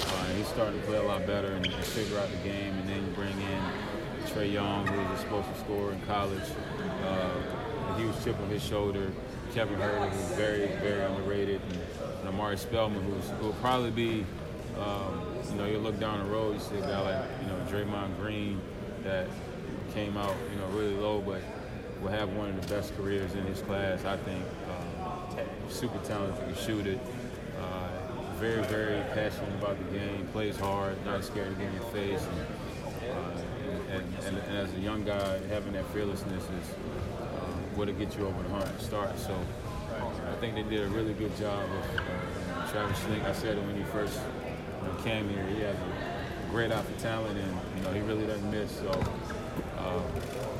Uh, 0.00 0.24
he's 0.36 0.46
starting 0.48 0.80
to 0.80 0.86
play 0.86 0.96
a 0.96 1.02
lot 1.02 1.26
better 1.26 1.48
and, 1.48 1.66
and, 1.66 1.84
figure 1.84 2.18
out 2.18 2.30
the 2.30 2.48
game. 2.48 2.72
And 2.78 2.88
then 2.88 3.04
you 3.04 3.12
bring 3.12 3.32
in 3.32 3.62
Trae 4.28 4.50
Young, 4.50 4.86
who 4.86 4.98
was 4.98 5.08
a 5.08 5.12
explosive 5.12 5.56
scorer 5.58 5.92
in 5.92 6.00
college. 6.02 6.48
Uh, 7.04 7.96
huge 7.98 8.24
chip 8.24 8.40
on 8.40 8.48
his 8.48 8.64
shoulder. 8.64 9.12
Kevin 9.52 9.78
Huerter, 9.78 10.08
who's 10.08 10.36
very, 10.36 10.66
very 10.78 11.04
underrated. 11.04 11.60
And, 12.20 12.28
Omari 12.28 12.56
Spellman, 12.56 13.02
who's, 13.02 13.28
who 13.38 13.46
will 13.46 13.52
probably 13.54 13.90
be 13.90 14.24
um, 14.78 15.26
you 15.50 15.56
know, 15.56 15.66
you 15.66 15.78
look 15.78 15.98
down 15.98 16.20
the 16.20 16.32
road, 16.32 16.54
you 16.54 16.60
see 16.60 16.76
a 16.76 16.80
guy 16.80 17.00
like, 17.00 17.28
you 17.42 17.48
know, 17.48 17.56
Draymond 17.68 18.16
Green 18.18 18.60
that 19.04 19.26
came 19.94 20.16
out, 20.16 20.34
you 20.52 20.58
know, 20.58 20.66
really 20.68 20.96
low, 20.96 21.20
but 21.20 21.40
will 22.00 22.08
have 22.08 22.30
one 22.30 22.48
of 22.48 22.60
the 22.60 22.74
best 22.74 22.96
careers 22.96 23.32
in 23.34 23.44
his 23.44 23.60
class, 23.62 24.04
I 24.04 24.16
think. 24.18 24.44
Um, 24.68 25.46
super 25.68 25.98
talented, 25.98 26.44
can 26.44 26.54
shoot 26.54 26.86
it. 26.86 26.98
Uh, 27.58 27.88
very, 28.36 28.62
very 28.64 29.00
passionate 29.14 29.52
about 29.54 29.76
the 29.78 29.98
game, 29.98 30.26
plays 30.32 30.56
hard, 30.56 30.96
not 31.04 31.24
scared 31.24 31.50
to 31.50 31.54
get 31.56 31.68
in 31.68 31.74
your 31.74 31.82
face. 31.84 32.26
And, 32.26 32.40
uh, 33.10 33.40
and, 33.92 34.14
and, 34.26 34.38
and, 34.38 34.56
as 34.56 34.72
a 34.74 34.78
young 34.78 35.04
guy, 35.04 35.38
having 35.48 35.72
that 35.74 35.86
fearlessness 35.92 36.42
is 36.42 36.70
uh, 37.20 37.24
what'll 37.76 37.94
get 37.94 38.16
you 38.16 38.26
over 38.26 38.42
the 38.42 38.48
hump 38.48 38.64
to 38.78 38.84
start. 38.84 39.18
So 39.18 39.36
I 40.28 40.34
think 40.36 40.54
they 40.54 40.62
did 40.62 40.86
a 40.86 40.88
really 40.88 41.12
good 41.14 41.36
job 41.36 41.64
of 41.64 42.00
uh, 42.00 42.70
Travis 42.70 42.98
Schlenk. 43.00 43.24
I 43.24 43.32
said 43.32 43.58
it 43.58 43.64
when 43.64 43.76
he 43.76 43.84
first 43.84 44.18
came 45.04 45.28
here. 45.28 45.46
He 45.46 45.60
has 45.60 45.76
a 45.76 46.19
great 46.50 46.72
eye 46.72 46.82
for 46.82 47.00
talent, 47.00 47.38
and 47.38 47.58
you 47.76 47.82
know 47.84 47.92
he 47.92 48.00
really 48.00 48.26
doesn't 48.26 48.50
miss. 48.50 48.70
So 48.76 48.90
uh, 49.78 50.00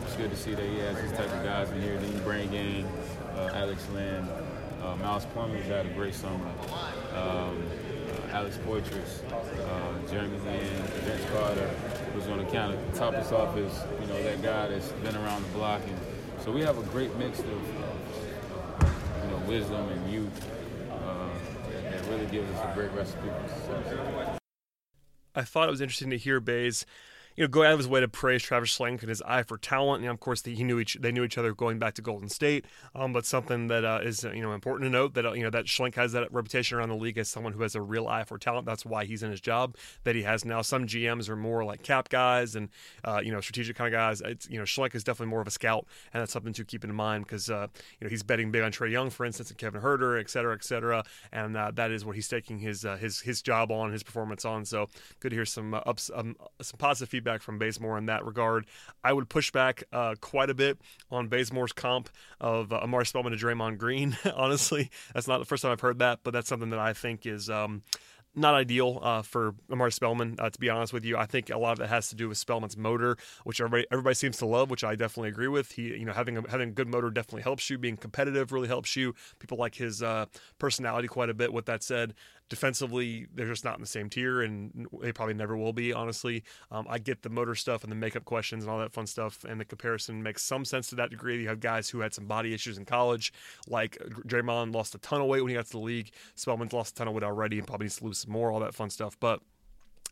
it's 0.04 0.16
good 0.16 0.30
to 0.30 0.36
see 0.36 0.54
that 0.54 0.64
he 0.64 0.78
has 0.78 1.00
these 1.02 1.12
type 1.12 1.30
of 1.32 1.42
guys 1.42 1.70
in 1.72 1.82
here. 1.82 1.98
Then 1.98 2.12
you 2.12 2.18
bring 2.20 2.52
in 2.52 2.86
uh, 3.34 3.50
Alex 3.54 3.86
Len, 3.92 4.28
uh, 4.82 4.96
Miles 4.96 5.26
Plumlee's 5.26 5.66
had 5.66 5.86
a 5.86 5.90
great 5.90 6.14
summer. 6.14 6.48
Um, 7.14 7.62
uh, 7.64 8.32
Alex 8.32 8.58
Poythress, 8.66 9.24
uh, 9.32 10.10
Jeremy 10.10 10.38
Lin, 10.38 10.82
Vince 11.04 11.24
Carter, 11.32 11.68
who's 12.14 12.26
going 12.26 12.44
to 12.44 12.52
kind 12.52 12.72
of 12.72 12.94
top 12.94 13.14
us 13.14 13.32
off 13.32 13.56
as 13.56 13.84
you 14.00 14.06
know 14.06 14.22
that 14.22 14.40
guy 14.42 14.68
that's 14.68 14.92
been 14.92 15.16
around 15.16 15.42
the 15.42 15.48
block, 15.50 15.82
and 15.86 15.98
so 16.44 16.52
we 16.52 16.60
have 16.60 16.78
a 16.78 16.82
great 16.90 17.14
mix 17.16 17.40
of 17.40 17.46
you 17.48 19.30
know 19.30 19.42
wisdom 19.48 19.88
and 19.88 20.12
youth 20.12 20.46
uh, 20.92 21.28
that 21.82 22.06
really 22.06 22.26
gives 22.26 22.48
us 22.52 22.70
a 22.70 22.74
great 22.74 22.92
recipe 22.92 23.28
for 23.28 23.48
success. 23.48 24.39
I 25.34 25.42
thought 25.42 25.68
it 25.68 25.70
was 25.70 25.80
interesting 25.80 26.10
to 26.10 26.18
hear 26.18 26.40
Baze 26.40 26.86
you 27.36 27.44
know, 27.44 27.48
go 27.48 27.62
out 27.62 27.72
of 27.72 27.78
his 27.78 27.88
way 27.88 28.00
to 28.00 28.08
praise 28.08 28.42
Travis 28.42 28.76
Schlenk 28.76 29.00
and 29.00 29.08
his 29.08 29.22
eye 29.22 29.42
for 29.42 29.56
talent. 29.56 30.02
Know, 30.02 30.10
of 30.10 30.20
course, 30.20 30.42
he 30.44 30.62
knew 30.64 30.78
each 30.78 30.96
they 31.00 31.12
knew 31.12 31.24
each 31.24 31.38
other 31.38 31.54
going 31.54 31.78
back 31.78 31.94
to 31.94 32.02
Golden 32.02 32.28
State. 32.28 32.64
Um, 32.94 33.12
but 33.12 33.24
something 33.24 33.68
that 33.68 33.84
uh, 33.84 34.00
is 34.02 34.24
you 34.24 34.42
know 34.42 34.52
important 34.52 34.86
to 34.86 34.90
note 34.90 35.14
that 35.14 35.24
uh, 35.24 35.32
you 35.32 35.42
know 35.42 35.50
that 35.50 35.66
Schlenk 35.66 35.94
has 35.94 36.12
that 36.12 36.32
reputation 36.32 36.78
around 36.78 36.88
the 36.90 36.96
league 36.96 37.18
as 37.18 37.28
someone 37.28 37.52
who 37.52 37.62
has 37.62 37.74
a 37.74 37.80
real 37.80 38.08
eye 38.08 38.24
for 38.24 38.38
talent. 38.38 38.66
That's 38.66 38.84
why 38.84 39.04
he's 39.04 39.22
in 39.22 39.30
his 39.30 39.40
job 39.40 39.76
that 40.04 40.14
he 40.14 40.22
has 40.22 40.44
now. 40.44 40.62
Some 40.62 40.86
GMs 40.86 41.28
are 41.28 41.36
more 41.36 41.64
like 41.64 41.82
cap 41.82 42.08
guys 42.08 42.56
and 42.56 42.68
uh, 43.04 43.20
you 43.24 43.32
know 43.32 43.40
strategic 43.40 43.76
kind 43.76 43.92
of 43.94 43.96
guys. 43.96 44.20
It's 44.20 44.48
you 44.50 44.58
know 44.58 44.64
Schlenk 44.64 44.94
is 44.94 45.04
definitely 45.04 45.30
more 45.30 45.40
of 45.40 45.46
a 45.46 45.52
scout, 45.52 45.86
and 46.12 46.20
that's 46.20 46.32
something 46.32 46.52
to 46.52 46.64
keep 46.64 46.84
in 46.84 46.94
mind 46.94 47.24
because 47.24 47.48
uh, 47.48 47.68
you 48.00 48.04
know 48.04 48.10
he's 48.10 48.22
betting 48.22 48.50
big 48.50 48.62
on 48.62 48.72
Trae 48.72 48.90
Young, 48.90 49.08
for 49.08 49.24
instance, 49.24 49.50
and 49.50 49.58
Kevin 49.58 49.80
Huerter, 49.80 50.20
et 50.20 50.28
cetera, 50.28 50.54
et 50.54 50.64
cetera, 50.64 51.04
and 51.32 51.56
uh, 51.56 51.70
that 51.74 51.90
is 51.90 52.04
what 52.04 52.16
he's 52.16 52.28
taking 52.28 52.58
his 52.58 52.84
uh, 52.84 52.96
his 52.96 53.20
his 53.20 53.40
job 53.40 53.70
on, 53.70 53.92
his 53.92 54.02
performance 54.02 54.44
on. 54.44 54.64
So 54.64 54.88
good 55.20 55.30
to 55.30 55.36
hear 55.36 55.46
some 55.46 55.74
ups, 55.74 56.10
um, 56.14 56.36
some 56.60 56.76
positive 56.78 57.08
feedback 57.08 57.19
from 57.42 57.58
Bazemore 57.58 57.98
in 57.98 58.06
that 58.06 58.24
regard. 58.24 58.66
I 59.04 59.12
would 59.12 59.28
push 59.28 59.50
back 59.50 59.84
uh, 59.92 60.14
quite 60.20 60.50
a 60.50 60.54
bit 60.54 60.78
on 61.10 61.28
Bazemore's 61.28 61.72
comp 61.72 62.08
of 62.40 62.72
uh, 62.72 62.80
Omari 62.82 63.06
Spellman 63.06 63.32
to 63.32 63.38
Draymond 63.38 63.78
Green. 63.78 64.16
Honestly, 64.34 64.90
that's 65.14 65.28
not 65.28 65.38
the 65.38 65.44
first 65.44 65.62
time 65.62 65.72
I've 65.72 65.80
heard 65.80 65.98
that, 66.00 66.20
but 66.22 66.32
that's 66.32 66.48
something 66.48 66.70
that 66.70 66.78
I 66.78 66.92
think 66.92 67.26
is. 67.26 67.50
Um, 67.50 67.82
not 68.34 68.54
ideal 68.54 69.00
uh, 69.02 69.22
for 69.22 69.54
Omari 69.70 69.92
Spellman, 69.92 70.36
uh, 70.38 70.50
to 70.50 70.58
be 70.58 70.70
honest 70.70 70.92
with 70.92 71.04
you. 71.04 71.16
I 71.16 71.26
think 71.26 71.50
a 71.50 71.58
lot 71.58 71.72
of 71.72 71.84
it 71.84 71.88
has 71.88 72.08
to 72.10 72.14
do 72.14 72.28
with 72.28 72.38
Spellman's 72.38 72.76
motor, 72.76 73.16
which 73.44 73.60
everybody 73.60 73.86
everybody 73.90 74.14
seems 74.14 74.36
to 74.38 74.46
love, 74.46 74.70
which 74.70 74.84
I 74.84 74.94
definitely 74.94 75.30
agree 75.30 75.48
with. 75.48 75.72
He, 75.72 75.82
you 75.88 76.04
know, 76.04 76.12
having 76.12 76.36
a, 76.36 76.50
having 76.50 76.68
a 76.70 76.72
good 76.72 76.88
motor 76.88 77.10
definitely 77.10 77.42
helps 77.42 77.68
you. 77.68 77.78
Being 77.78 77.96
competitive 77.96 78.52
really 78.52 78.68
helps 78.68 78.94
you. 78.94 79.14
People 79.38 79.58
like 79.58 79.74
his 79.74 80.02
uh, 80.02 80.26
personality 80.58 81.08
quite 81.08 81.28
a 81.28 81.34
bit. 81.34 81.52
With 81.52 81.66
that 81.66 81.82
said, 81.82 82.14
defensively, 82.48 83.26
they're 83.34 83.46
just 83.46 83.64
not 83.64 83.76
in 83.76 83.80
the 83.80 83.86
same 83.86 84.08
tier, 84.08 84.42
and 84.42 84.86
they 85.00 85.12
probably 85.12 85.34
never 85.34 85.56
will 85.56 85.72
be. 85.72 85.92
Honestly, 85.92 86.44
um, 86.70 86.86
I 86.88 86.98
get 86.98 87.22
the 87.22 87.30
motor 87.30 87.54
stuff 87.54 87.82
and 87.82 87.90
the 87.90 87.96
makeup 87.96 88.24
questions 88.24 88.64
and 88.64 88.70
all 88.70 88.78
that 88.78 88.92
fun 88.92 89.06
stuff, 89.06 89.44
and 89.44 89.60
the 89.60 89.64
comparison 89.64 90.22
makes 90.22 90.42
some 90.42 90.64
sense 90.64 90.88
to 90.90 90.94
that 90.96 91.10
degree. 91.10 91.40
You 91.42 91.48
have 91.48 91.60
guys 91.60 91.88
who 91.88 92.00
had 92.00 92.14
some 92.14 92.26
body 92.26 92.54
issues 92.54 92.78
in 92.78 92.84
college, 92.84 93.32
like 93.66 93.98
Draymond 94.26 94.74
lost 94.74 94.94
a 94.94 94.98
ton 94.98 95.20
of 95.20 95.26
weight 95.26 95.42
when 95.42 95.50
he 95.50 95.56
got 95.56 95.66
to 95.66 95.72
the 95.72 95.78
league. 95.78 96.10
Spellman's 96.36 96.72
lost 96.72 96.92
a 96.92 96.94
ton 96.96 97.08
of 97.08 97.14
weight 97.14 97.24
already 97.24 97.58
and 97.58 97.66
probably 97.66 97.86
needs 97.86 97.96
to 97.96 98.04
lose 98.04 98.19
some 98.20 98.32
more. 98.32 98.50
All 98.50 98.60
that 98.60 98.74
fun 98.74 98.90
stuff, 98.90 99.16
but. 99.18 99.40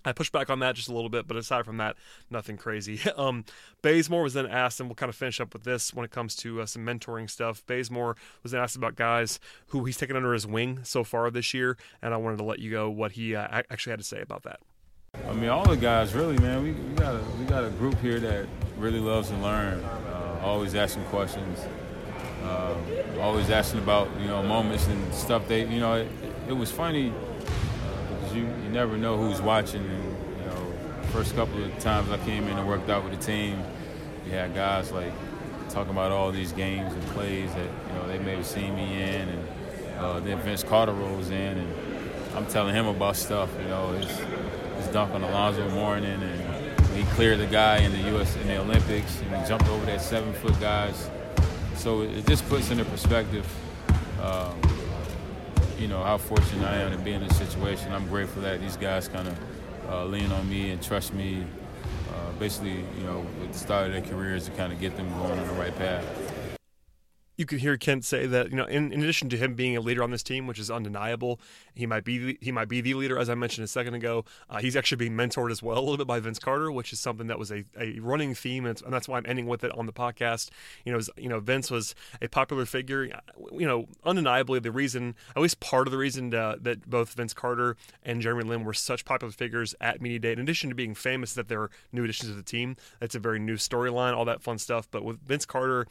I 0.05 0.12
pushed 0.12 0.33
back 0.33 0.49
on 0.49 0.61
that 0.61 0.77
just 0.77 0.88
a 0.88 0.92
little 0.92 1.11
bit, 1.11 1.27
but 1.27 1.37
aside 1.37 1.64
from 1.64 1.79
that, 1.79 1.97
nothing 2.31 2.57
crazy. 2.57 3.01
Um, 3.18 3.44
Bazemore 3.83 4.23
was 4.23 4.35
then 4.35 4.47
asked, 4.47 4.79
and 4.79 4.88
we'll 4.88 4.94
kind 4.94 5.11
of 5.11 5.16
finish 5.16 5.40
up 5.40 5.53
with 5.53 5.64
this 5.64 5.92
when 5.92 6.05
it 6.05 6.12
comes 6.12 6.37
to 6.37 6.61
uh, 6.61 6.66
some 6.66 6.87
mentoring 6.87 7.29
stuff. 7.29 7.66
Bazemore 7.66 8.16
was 8.44 8.53
then 8.53 8.61
asked 8.61 8.77
about 8.77 8.94
guys 8.94 9.40
who 9.68 9.85
he's 9.85 9.97
taken 9.97 10.14
under 10.14 10.33
his 10.33 10.47
wing 10.47 10.81
so 10.85 11.03
far 11.03 11.29
this 11.33 11.53
year, 11.53 11.77
and 12.01 12.14
I 12.14 12.16
wanted 12.16 12.37
to 12.37 12.44
let 12.44 12.61
you 12.61 12.71
go 12.71 12.88
what 12.88 13.12
he 13.12 13.35
uh, 13.35 13.62
actually 13.71 13.90
had 13.90 13.99
to 13.99 14.05
say 14.05 14.21
about 14.21 14.44
that. 14.44 14.61
I 15.27 15.33
mean, 15.33 15.49
all 15.49 15.64
the 15.64 15.77
guys, 15.77 16.14
really, 16.14 16.38
man. 16.38 16.62
We, 16.62 16.73
we 16.73 16.94
got 16.94 17.16
a 17.16 17.25
we 17.40 17.44
got 17.47 17.64
a 17.64 17.71
group 17.71 17.99
here 18.01 18.21
that 18.21 18.47
really 18.77 19.01
loves 19.01 19.31
to 19.31 19.37
learn. 19.37 19.83
Uh, 19.85 20.40
always 20.42 20.75
asking 20.75 21.05
questions. 21.07 21.59
Uh, 22.44 22.75
always 23.21 23.51
asking 23.51 23.81
about 23.81 24.09
you 24.21 24.29
know 24.29 24.42
moments 24.42 24.87
and 24.87 25.14
stuff. 25.14 25.49
They 25.49 25.66
you 25.66 25.81
know 25.81 25.94
it, 25.94 26.09
it 26.49 26.53
was 26.53 26.71
funny 26.71 27.12
you, 28.38 28.46
you 28.62 28.70
never 28.70 28.96
know 28.96 29.16
who's 29.16 29.40
watching. 29.40 29.85
And, 29.85 30.16
you 30.38 30.46
know, 30.46 30.72
first 31.12 31.35
couple 31.35 31.62
of 31.62 31.79
times 31.79 32.11
I 32.11 32.18
came 32.18 32.44
in 32.48 32.57
and 32.57 32.66
worked 32.68 32.88
out 32.88 33.05
with 33.05 33.18
the 33.18 33.24
team, 33.24 33.62
you 34.27 34.33
had 34.33 34.55
guys 34.55 34.92
like 34.92 35.12
talking 35.70 35.92
about 35.92 36.12
all 36.12 36.31
these 36.33 36.53
games 36.53 36.92
and 36.92 37.03
plays 37.09 37.53
that 37.55 37.70
you 37.88 37.94
know 37.94 38.07
they 38.09 38.18
may 38.18 38.37
have 38.37 38.46
seen 38.46 38.74
me 38.74 39.03
in, 39.03 39.29
and 39.29 39.48
uh, 39.98 40.20
then 40.20 40.38
Vince 40.40 40.62
Carter 40.62 40.92
rolls 40.92 41.31
in, 41.31 41.59
and 41.59 41.74
I'm 42.35 42.46
telling 42.46 42.74
him 42.74 42.87
about 42.87 43.16
stuff. 43.16 43.51
You 43.61 43.68
know, 43.68 43.92
his, 43.92 44.11
his 44.77 44.87
dunk 44.88 45.12
on 45.14 45.22
Alonzo 45.22 45.68
Mourning, 45.70 46.22
and 46.22 46.88
he 46.96 47.05
cleared 47.14 47.38
the 47.38 47.46
guy 47.46 47.79
in 47.79 47.92
the 47.92 48.11
U.S. 48.11 48.37
in 48.37 48.48
the 48.48 48.59
Olympics, 48.59 49.20
and 49.22 49.37
he 49.37 49.48
jumped 49.48 49.68
over 49.68 49.85
that 49.87 50.01
seven 50.01 50.33
foot 50.35 50.59
guys. 50.61 51.11
So 51.77 52.03
it, 52.03 52.27
just 52.27 52.48
puts 52.48 52.70
into 52.70 52.85
perspective. 52.85 53.46
Um, 54.20 54.61
you 55.79 55.87
know 55.87 56.03
how 56.03 56.19
fortunate 56.19 56.67
I 56.67 56.77
am 56.77 56.93
to 56.93 56.99
be 56.99 57.12
in 57.12 57.27
this 57.27 57.37
situation. 57.37 57.93
I'm 57.93 58.09
grateful 58.09 58.43
that 58.43 58.61
these 58.61 58.77
guys 58.77 59.09
kind 59.09 59.29
of 59.29 59.38
uh, 59.88 60.05
lean 60.05 60.31
on 60.33 60.49
me 60.49 60.71
and 60.71 60.83
trust 60.83 61.14
me. 61.14 61.45
Uh, 62.11 62.33
basically, 62.38 62.85
you 62.97 63.05
know, 63.05 63.25
at 63.43 63.53
the 63.53 63.59
start 63.59 63.87
of 63.87 63.93
their 63.93 64.03
careers 64.03 64.47
to 64.47 64.51
kind 64.53 64.73
of 64.73 64.81
get 64.81 64.97
them 64.97 65.09
going 65.11 65.38
on 65.38 65.47
the 65.47 65.55
right 65.55 65.77
path 65.77 66.05
you 67.38 67.46
could 67.46 67.61
hear 67.61 67.77
Kent 67.77 68.05
say 68.05 68.27
that 68.27 68.51
you 68.51 68.57
know, 68.57 68.64
in, 68.64 68.92
in, 68.92 69.01
addition 69.01 69.29
to 69.29 69.37
him 69.37 69.55
being 69.55 69.77
a 69.77 69.81
leader 69.81 70.03
on 70.03 70.11
this 70.11 70.24
team, 70.24 70.48
which 70.48 70.59
is 70.59 70.72
undeniable, 70.72 71.40
he 71.72 71.87
might 71.87 72.05
be 72.05 72.37
he 72.40 72.51
might 72.51 72.68
be 72.68 72.81
the 72.81 72.94
leader, 72.94 73.16
as 73.16 73.31
I 73.31 73.37
mentioned 73.37 73.64
a 73.64 73.68
second 73.68 73.94
ago. 73.94 74.24
Uh, 74.51 74.59
he's 74.59 74.74
actually 74.74 74.96
being 74.96 75.12
mentored 75.12 75.53
as 75.53 75.62
well 75.62 75.79
a 75.79 75.81
little 75.81 75.96
bit 75.96 76.09
by 76.09 76.18
Vince 76.18 76.40
Carter, 76.40 76.72
which 76.72 76.92
is 76.92 76.98
something 76.98 77.29
that 77.29 77.38
was 77.38 77.53
a, 77.53 77.64
a 77.79 78.01
running 78.01 78.35
theme, 78.35 78.66
and, 78.66 78.83
and 78.83 78.92
that's 78.92 79.07
why 79.07 79.18
I'm 79.18 79.24
ending 79.27 79.46
with 79.46 79.62
it 79.62 79.70
on 79.79 79.87
the 79.87 79.92
podcast. 79.92 80.51
You 80.85 80.90
know, 80.90 80.96
was, 80.96 81.11
you 81.16 81.29
know, 81.29 81.38
Vince 81.38 81.70
was 81.70 81.94
a 82.20 82.27
popular 82.27 82.66
figure. 82.66 83.05
You 83.05 83.66
know, 83.66 83.87
undeniably 84.05 84.59
the 84.59 84.72
reason, 84.72 85.14
at 85.37 85.40
least 85.40 85.61
part 85.61 85.87
of 85.87 85.92
the 85.92 85.98
reason 85.98 86.35
uh, 86.35 86.57
that 86.61 86.90
both 86.90 87.14
Vince 87.14 87.35
Carter 87.35 87.77
and 88.03 88.20
Jeremy 88.20 88.42
Lin 88.42 88.64
were 88.64 88.74
such 88.74 89.05
popular 89.05 89.31
figures 89.31 89.77
at 89.81 90.03
media 90.03 90.18
day, 90.18 90.33
in 90.33 90.40
addition 90.40 90.70
to 90.70 90.74
being 90.74 90.94
famous 90.96 91.35
that 91.35 91.46
they're 91.46 91.70
new 91.92 92.03
additions 92.03 92.31
to 92.33 92.37
the 92.37 92.42
team, 92.42 92.77
that's 92.98 93.14
a 93.14 93.20
very 93.20 93.38
new 93.38 93.57
storyline, 93.57 94.16
all 94.16 94.24
that 94.24 94.42
fun 94.42 94.59
stuff. 94.59 94.88
But 94.90 95.05
with 95.05 95.20
Vince 95.24 95.46
Carter 95.46 95.87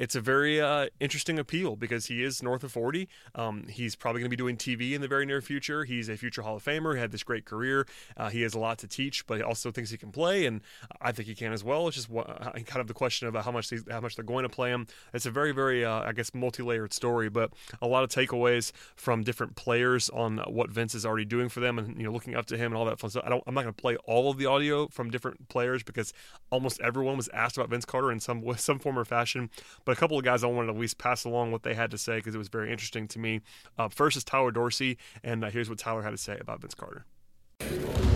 it's 0.00 0.16
a 0.16 0.20
very 0.20 0.62
uh, 0.62 0.86
interesting 0.98 1.38
appeal 1.38 1.76
because 1.76 2.06
he 2.06 2.24
is 2.24 2.42
north 2.42 2.64
of 2.64 2.72
40. 2.72 3.06
Um, 3.34 3.66
he's 3.68 3.94
probably 3.94 4.22
going 4.22 4.30
to 4.30 4.34
be 4.34 4.36
doing 4.36 4.56
TV 4.56 4.92
in 4.94 5.02
the 5.02 5.08
very 5.08 5.26
near 5.26 5.42
future. 5.42 5.84
He's 5.84 6.08
a 6.08 6.16
future 6.16 6.40
Hall 6.40 6.56
of 6.56 6.64
Famer. 6.64 6.94
He 6.94 7.00
had 7.00 7.12
this 7.12 7.22
great 7.22 7.44
career. 7.44 7.86
Uh, 8.16 8.30
he 8.30 8.40
has 8.40 8.54
a 8.54 8.58
lot 8.58 8.78
to 8.78 8.88
teach, 8.88 9.26
but 9.26 9.36
he 9.36 9.42
also 9.42 9.70
thinks 9.70 9.90
he 9.90 9.98
can 9.98 10.10
play, 10.10 10.46
and 10.46 10.62
I 11.02 11.12
think 11.12 11.28
he 11.28 11.34
can 11.34 11.52
as 11.52 11.62
well. 11.62 11.86
It's 11.86 11.96
just 11.96 12.10
uh, 12.10 12.24
kind 12.64 12.80
of 12.80 12.88
the 12.88 12.94
question 12.94 13.28
about 13.28 13.44
how 13.44 13.52
much 13.52 13.70
how 13.90 14.00
much 14.00 14.16
they're 14.16 14.24
going 14.24 14.44
to 14.44 14.48
play 14.48 14.70
him. 14.70 14.86
It's 15.12 15.26
a 15.26 15.30
very, 15.30 15.52
very, 15.52 15.84
uh, 15.84 16.00
I 16.00 16.12
guess, 16.12 16.32
multi-layered 16.32 16.94
story, 16.94 17.28
but 17.28 17.52
a 17.82 17.86
lot 17.86 18.02
of 18.02 18.08
takeaways 18.08 18.72
from 18.96 19.22
different 19.22 19.54
players 19.54 20.08
on 20.08 20.38
what 20.48 20.70
Vince 20.70 20.94
is 20.94 21.04
already 21.04 21.26
doing 21.26 21.50
for 21.50 21.60
them, 21.60 21.78
and 21.78 21.98
you 21.98 22.04
know, 22.04 22.12
looking 22.12 22.34
up 22.34 22.46
to 22.46 22.56
him 22.56 22.72
and 22.72 22.76
all 22.76 22.86
that 22.86 22.98
fun 22.98 23.10
stuff. 23.10 23.24
I 23.26 23.28
don't, 23.28 23.44
I'm 23.46 23.52
not 23.52 23.64
going 23.64 23.74
to 23.74 23.82
play 23.82 23.96
all 24.06 24.30
of 24.30 24.38
the 24.38 24.46
audio 24.46 24.88
from 24.88 25.10
different 25.10 25.50
players 25.50 25.82
because 25.82 26.14
almost 26.48 26.80
everyone 26.80 27.18
was 27.18 27.28
asked 27.34 27.58
about 27.58 27.68
Vince 27.68 27.84
Carter 27.84 28.10
in 28.10 28.18
some 28.18 28.42
some 28.56 28.78
form 28.78 28.98
or 28.98 29.04
fashion. 29.04 29.50
But 29.89 29.89
but 29.90 29.96
a 29.96 30.00
couple 30.00 30.16
of 30.16 30.22
guys 30.22 30.44
I 30.44 30.46
wanted 30.46 30.68
to 30.68 30.74
at 30.74 30.78
least 30.78 30.98
pass 30.98 31.24
along 31.24 31.50
what 31.50 31.64
they 31.64 31.74
had 31.74 31.90
to 31.90 31.98
say 31.98 32.18
because 32.18 32.32
it 32.32 32.38
was 32.38 32.46
very 32.46 32.70
interesting 32.70 33.08
to 33.08 33.18
me. 33.18 33.40
Uh, 33.76 33.88
first 33.88 34.16
is 34.16 34.22
Tyler 34.22 34.52
Dorsey, 34.52 34.98
and 35.24 35.44
uh, 35.44 35.50
here's 35.50 35.68
what 35.68 35.78
Tyler 35.78 36.02
had 36.02 36.12
to 36.12 36.16
say 36.16 36.38
about 36.40 36.60
Vince 36.60 36.76
Carter. 36.76 37.06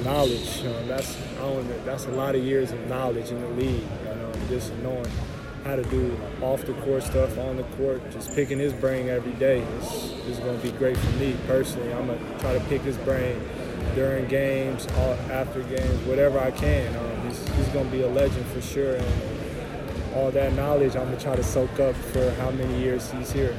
Knowledge, 0.04 0.62
that's 0.86 1.18
that's 1.84 2.04
a 2.04 2.12
lot 2.12 2.36
of 2.36 2.44
years 2.44 2.70
of 2.70 2.78
knowledge 2.86 3.32
in 3.32 3.40
the 3.40 3.48
league. 3.48 3.82
You 4.06 4.14
know, 4.14 4.32
just 4.48 4.72
knowing 4.84 5.10
how 5.64 5.74
to 5.74 5.82
do 5.82 6.16
off 6.40 6.64
the 6.64 6.74
court 6.74 7.02
stuff 7.02 7.36
on 7.38 7.56
the 7.56 7.64
court, 7.76 8.08
just 8.12 8.32
picking 8.36 8.60
his 8.60 8.72
brain 8.72 9.08
every 9.08 9.32
day 9.32 9.58
is, 9.58 10.12
is 10.28 10.38
going 10.38 10.56
to 10.56 10.62
be 10.62 10.70
great 10.78 10.96
for 10.96 11.10
me 11.16 11.36
personally. 11.48 11.92
I'm 11.92 12.06
going 12.06 12.20
to 12.20 12.38
try 12.38 12.52
to 12.56 12.64
pick 12.66 12.82
his 12.82 12.98
brain 12.98 13.42
during 13.96 14.28
games, 14.28 14.86
after 14.86 15.64
games, 15.64 16.06
whatever 16.06 16.38
I 16.38 16.52
can. 16.52 16.94
Um, 16.94 17.28
he's, 17.28 17.48
he's 17.56 17.68
going 17.70 17.86
to 17.86 17.90
be 17.90 18.02
a 18.02 18.08
legend 18.08 18.46
for 18.46 18.62
sure. 18.62 18.94
And, 18.94 19.33
all 20.14 20.30
that 20.30 20.52
knowledge 20.54 20.96
I'm 20.96 21.04
gonna 21.06 21.20
try 21.20 21.36
to 21.36 21.42
soak 21.42 21.80
up 21.80 21.94
for 21.94 22.30
how 22.32 22.50
many 22.50 22.78
years 22.80 23.10
he's 23.10 23.32
here. 23.32 23.54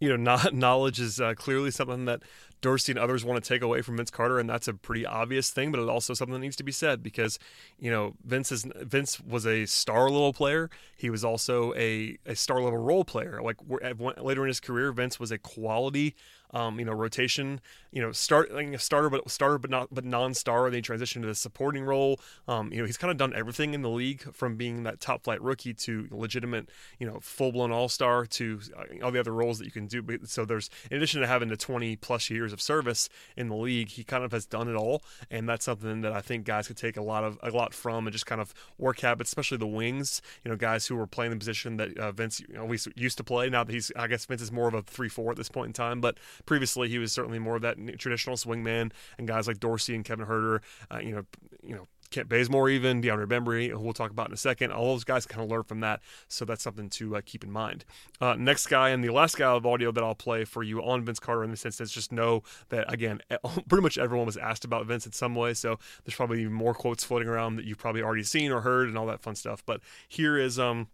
You 0.00 0.16
know, 0.16 0.38
knowledge 0.52 1.00
is 1.00 1.20
uh, 1.20 1.34
clearly 1.34 1.70
something 1.70 2.04
that 2.04 2.22
Dorsey 2.60 2.92
and 2.92 2.98
others 2.98 3.24
want 3.24 3.42
to 3.42 3.46
take 3.46 3.62
away 3.62 3.82
from 3.82 3.98
Vince 3.98 4.10
Carter, 4.10 4.38
and 4.38 4.48
that's 4.48 4.68
a 4.68 4.74
pretty 4.74 5.04
obvious 5.04 5.50
thing, 5.50 5.70
but 5.70 5.80
it's 5.80 5.88
also 5.88 6.14
something 6.14 6.32
that 6.32 6.40
needs 6.40 6.56
to 6.56 6.62
be 6.62 6.72
said 6.72 7.02
because, 7.02 7.38
you 7.78 7.90
know, 7.90 8.14
Vince 8.24 8.50
is 8.50 8.66
Vince 8.76 9.20
was 9.20 9.46
a 9.46 9.66
star 9.66 10.10
level 10.10 10.32
player. 10.32 10.70
He 10.96 11.10
was 11.10 11.24
also 11.24 11.74
a, 11.74 12.16
a 12.24 12.34
star 12.34 12.60
level 12.60 12.78
role 12.78 13.04
player. 13.04 13.40
Like 13.42 13.56
later 13.68 14.42
in 14.42 14.48
his 14.48 14.60
career, 14.60 14.92
Vince 14.92 15.20
was 15.20 15.30
a 15.30 15.38
quality 15.38 16.14
um, 16.54 16.78
you 16.78 16.84
know, 16.84 16.92
rotation, 16.92 17.60
you 17.90 18.00
know, 18.00 18.12
start 18.12 18.52
like 18.54 18.68
a 18.68 18.78
starter, 18.78 19.10
but 19.10 19.28
starter, 19.30 19.58
but 19.58 19.70
not, 19.70 19.88
but 19.92 20.04
non-star. 20.04 20.70
Then 20.70 20.78
he 20.78 20.82
transitioned 20.82 21.22
to 21.22 21.26
the 21.26 21.34
supporting 21.34 21.84
role. 21.84 22.20
Um, 22.48 22.72
you 22.72 22.78
know, 22.78 22.86
he's 22.86 22.96
kind 22.96 23.10
of 23.10 23.16
done 23.16 23.34
everything 23.34 23.74
in 23.74 23.82
the 23.82 23.90
league 23.90 24.22
from 24.32 24.56
being 24.56 24.84
that 24.84 25.00
top 25.00 25.24
flight 25.24 25.42
rookie 25.42 25.74
to 25.74 26.08
legitimate, 26.10 26.70
you 26.98 27.06
know, 27.06 27.18
full 27.20 27.52
blown 27.52 27.72
all 27.72 27.88
star 27.88 28.24
to 28.26 28.60
uh, 28.76 29.04
all 29.04 29.10
the 29.10 29.20
other 29.20 29.32
roles 29.32 29.58
that 29.58 29.64
you 29.64 29.72
can 29.72 29.86
do. 29.86 30.02
So 30.24 30.44
there's, 30.44 30.70
in 30.90 30.96
addition 30.96 31.20
to 31.20 31.26
having 31.26 31.48
the 31.48 31.56
20 31.56 31.96
plus 31.96 32.30
years 32.30 32.52
of 32.52 32.62
service 32.62 33.08
in 33.36 33.48
the 33.48 33.56
league, 33.56 33.88
he 33.88 34.04
kind 34.04 34.24
of 34.24 34.32
has 34.32 34.46
done 34.46 34.68
it 34.68 34.76
all, 34.76 35.02
and 35.30 35.48
that's 35.48 35.64
something 35.64 36.02
that 36.02 36.12
I 36.12 36.20
think 36.20 36.44
guys 36.44 36.68
could 36.68 36.76
take 36.76 36.96
a 36.96 37.02
lot 37.02 37.24
of 37.24 37.38
a 37.42 37.50
lot 37.50 37.74
from 37.74 38.06
and 38.06 38.12
just 38.12 38.26
kind 38.26 38.40
of 38.40 38.54
work 38.78 39.00
habits, 39.00 39.30
especially 39.30 39.58
the 39.58 39.66
wings. 39.66 40.22
You 40.44 40.50
know, 40.50 40.56
guys 40.56 40.86
who 40.86 40.96
were 40.96 41.06
playing 41.06 41.32
the 41.32 41.36
position 41.36 41.76
that 41.78 41.98
uh, 41.98 42.12
Vince 42.12 42.40
you 42.40 42.54
know, 42.54 42.72
used 42.94 43.16
to 43.18 43.24
play. 43.24 43.50
Now 43.50 43.64
that 43.64 43.72
he's, 43.72 43.90
I 43.96 44.06
guess 44.06 44.24
Vince 44.24 44.42
is 44.42 44.52
more 44.52 44.68
of 44.68 44.74
a 44.74 44.82
three 44.82 45.08
four 45.08 45.32
at 45.32 45.36
this 45.36 45.48
point 45.48 45.68
in 45.68 45.72
time, 45.72 46.00
but 46.00 46.18
previously 46.46 46.88
he 46.88 46.98
was 46.98 47.12
certainly 47.12 47.38
more 47.38 47.56
of 47.56 47.62
that 47.62 47.76
traditional 47.98 48.36
swingman, 48.36 48.92
and 49.18 49.28
guys 49.28 49.46
like 49.46 49.60
Dorsey 49.60 49.94
and 49.94 50.04
Kevin 50.04 50.26
Huerter, 50.26 50.60
uh, 50.92 50.98
you 50.98 51.14
know, 51.14 51.24
you 51.62 51.74
know. 51.74 51.86
Kent 52.10 52.28
Bazemore, 52.28 52.68
even 52.70 53.02
DeAndre 53.02 53.26
Bembry, 53.26 53.70
who 53.70 53.78
we'll 53.80 53.92
talk 53.92 54.12
about 54.12 54.28
in 54.28 54.32
a 54.32 54.36
second. 54.36 54.70
All 54.70 54.92
those 54.92 55.02
guys 55.02 55.26
kind 55.26 55.42
of 55.42 55.50
learn 55.50 55.64
from 55.64 55.80
that, 55.80 56.00
so 56.28 56.44
that's 56.44 56.62
something 56.62 56.88
to 56.90 57.16
uh, 57.16 57.20
keep 57.24 57.42
in 57.42 57.50
mind. 57.50 57.84
Uh, 58.20 58.34
next 58.34 58.68
guy 58.68 58.90
and 58.90 59.02
the 59.02 59.10
last 59.10 59.36
guy 59.36 59.50
of 59.50 59.66
audio 59.66 59.90
that 59.90 60.04
I'll 60.04 60.14
play 60.14 60.44
for 60.44 60.62
you 60.62 60.80
on 60.80 61.04
Vince 61.04 61.18
Carter 61.18 61.42
in 61.42 61.50
this 61.50 61.66
instance, 61.66 61.90
just 61.90 62.12
know 62.12 62.44
that 62.68 62.92
again, 62.92 63.20
pretty 63.68 63.82
much 63.82 63.98
everyone 63.98 64.26
was 64.26 64.36
asked 64.36 64.64
about 64.64 64.86
Vince 64.86 65.06
in 65.06 65.12
some 65.12 65.34
way, 65.34 65.54
so 65.54 65.76
there's 66.04 66.14
probably 66.14 66.44
more 66.46 66.72
quotes 66.74 67.02
floating 67.02 67.26
around 67.26 67.56
that 67.56 67.64
you've 67.64 67.78
probably 67.78 68.02
already 68.02 68.22
seen 68.22 68.52
or 68.52 68.60
heard 68.60 68.88
and 68.88 68.96
all 68.96 69.06
that 69.06 69.20
fun 69.20 69.34
stuff. 69.34 69.64
But 69.66 69.80
here 70.06 70.38
is 70.38 70.56
um 70.56 70.88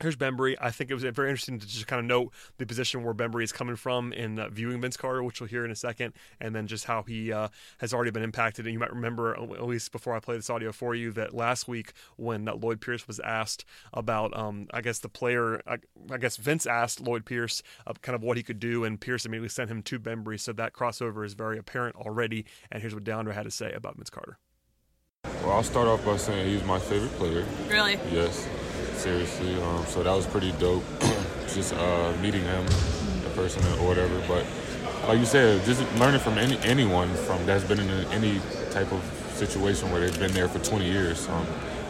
Here's 0.00 0.16
Bembry. 0.16 0.56
I 0.60 0.70
think 0.72 0.90
it 0.90 0.94
was 0.94 1.04
very 1.04 1.30
interesting 1.30 1.60
to 1.60 1.66
just 1.66 1.86
kind 1.86 2.00
of 2.00 2.06
note 2.06 2.32
the 2.58 2.66
position 2.66 3.04
where 3.04 3.14
Bembry 3.14 3.44
is 3.44 3.52
coming 3.52 3.76
from 3.76 4.12
in 4.12 4.40
uh, 4.40 4.48
viewing 4.48 4.80
Vince 4.80 4.96
Carter, 4.96 5.22
which 5.22 5.40
we'll 5.40 5.48
hear 5.48 5.64
in 5.64 5.70
a 5.70 5.76
second, 5.76 6.14
and 6.40 6.54
then 6.54 6.66
just 6.66 6.86
how 6.86 7.02
he 7.04 7.32
uh, 7.32 7.48
has 7.78 7.94
already 7.94 8.10
been 8.10 8.24
impacted. 8.24 8.66
And 8.66 8.72
you 8.72 8.80
might 8.80 8.92
remember, 8.92 9.38
uh, 9.38 9.44
at 9.54 9.64
least 9.64 9.92
before 9.92 10.16
I 10.16 10.20
play 10.20 10.34
this 10.34 10.50
audio 10.50 10.72
for 10.72 10.96
you, 10.96 11.12
that 11.12 11.32
last 11.32 11.68
week 11.68 11.92
when 12.16 12.48
uh, 12.48 12.56
Lloyd 12.56 12.80
Pierce 12.80 13.06
was 13.06 13.20
asked 13.20 13.64
about, 13.92 14.36
um, 14.36 14.66
I 14.74 14.80
guess 14.80 14.98
the 14.98 15.08
player, 15.08 15.62
I, 15.66 15.78
I, 16.10 16.18
guess 16.18 16.38
Vince 16.38 16.66
asked 16.66 17.00
Lloyd 17.00 17.24
Pierce 17.24 17.62
uh, 17.86 17.92
kind 18.02 18.16
of 18.16 18.22
what 18.22 18.36
he 18.36 18.42
could 18.42 18.58
do, 18.58 18.82
and 18.82 19.00
Pierce 19.00 19.24
immediately 19.24 19.48
sent 19.48 19.70
him 19.70 19.80
to 19.84 20.00
Bembry. 20.00 20.40
So 20.40 20.52
that 20.54 20.72
crossover 20.72 21.24
is 21.24 21.34
very 21.34 21.56
apparent 21.56 21.94
already. 21.94 22.46
And 22.72 22.82
here's 22.82 22.94
what 22.94 23.04
DeAndre 23.04 23.32
had 23.32 23.44
to 23.44 23.50
say 23.50 23.72
about 23.72 23.96
Vince 23.96 24.10
Carter. 24.10 24.38
Well, 25.42 25.52
I'll 25.52 25.62
start 25.62 25.86
off 25.86 26.04
by 26.04 26.16
saying 26.16 26.48
he's 26.48 26.64
my 26.64 26.80
favorite 26.80 27.12
player. 27.12 27.46
Really? 27.68 27.98
Yes 28.10 28.46
seriously. 28.94 29.54
Um, 29.62 29.84
so 29.86 30.02
that 30.02 30.14
was 30.14 30.26
pretty 30.26 30.52
dope, 30.52 30.84
just 31.48 31.74
uh, 31.74 32.12
meeting 32.20 32.42
him 32.42 32.64
in 33.24 33.30
person 33.34 33.62
or 33.64 33.86
whatever. 33.86 34.20
But 34.26 34.46
like 35.08 35.18
you 35.18 35.26
said, 35.26 35.64
just 35.64 35.82
learning 35.98 36.20
from 36.20 36.38
any 36.38 36.58
anyone 36.58 37.12
from 37.14 37.44
that's 37.46 37.64
been 37.64 37.80
in 37.80 37.90
any 38.12 38.40
type 38.70 38.90
of 38.92 39.02
situation 39.34 39.90
where 39.90 40.00
they've 40.00 40.18
been 40.18 40.32
there 40.32 40.48
for 40.48 40.58
20 40.58 40.90
years. 40.90 41.28
Um, 41.28 41.46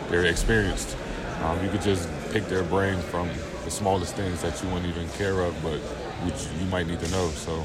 they're 0.08 0.24
experienced. 0.26 0.96
Um, 1.42 1.62
you 1.62 1.70
could 1.70 1.82
just 1.82 2.08
pick 2.32 2.46
their 2.46 2.62
brain 2.62 3.00
from 3.00 3.28
the 3.64 3.70
smallest 3.70 4.14
things 4.16 4.42
that 4.42 4.62
you 4.62 4.68
wouldn't 4.68 4.86
even 4.86 5.08
care 5.10 5.40
of, 5.40 5.54
but 5.62 5.78
which 6.24 6.46
you 6.60 6.66
might 6.66 6.86
need 6.86 7.00
to 7.00 7.10
know. 7.10 7.28
So 7.30 7.64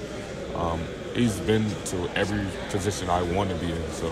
um, 0.55 0.81
he's 1.13 1.39
been 1.39 1.69
to 1.85 2.09
every 2.15 2.45
position 2.69 3.09
I 3.09 3.21
want 3.21 3.49
to 3.49 3.55
be 3.55 3.71
in. 3.71 3.91
So 3.91 4.07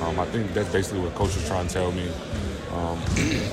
um, 0.00 0.18
I 0.18 0.26
think 0.26 0.52
that's 0.54 0.70
basically 0.70 1.00
what 1.00 1.14
coach 1.14 1.36
is 1.36 1.46
trying 1.46 1.68
to 1.68 1.74
tell 1.74 1.92
me. 1.92 2.08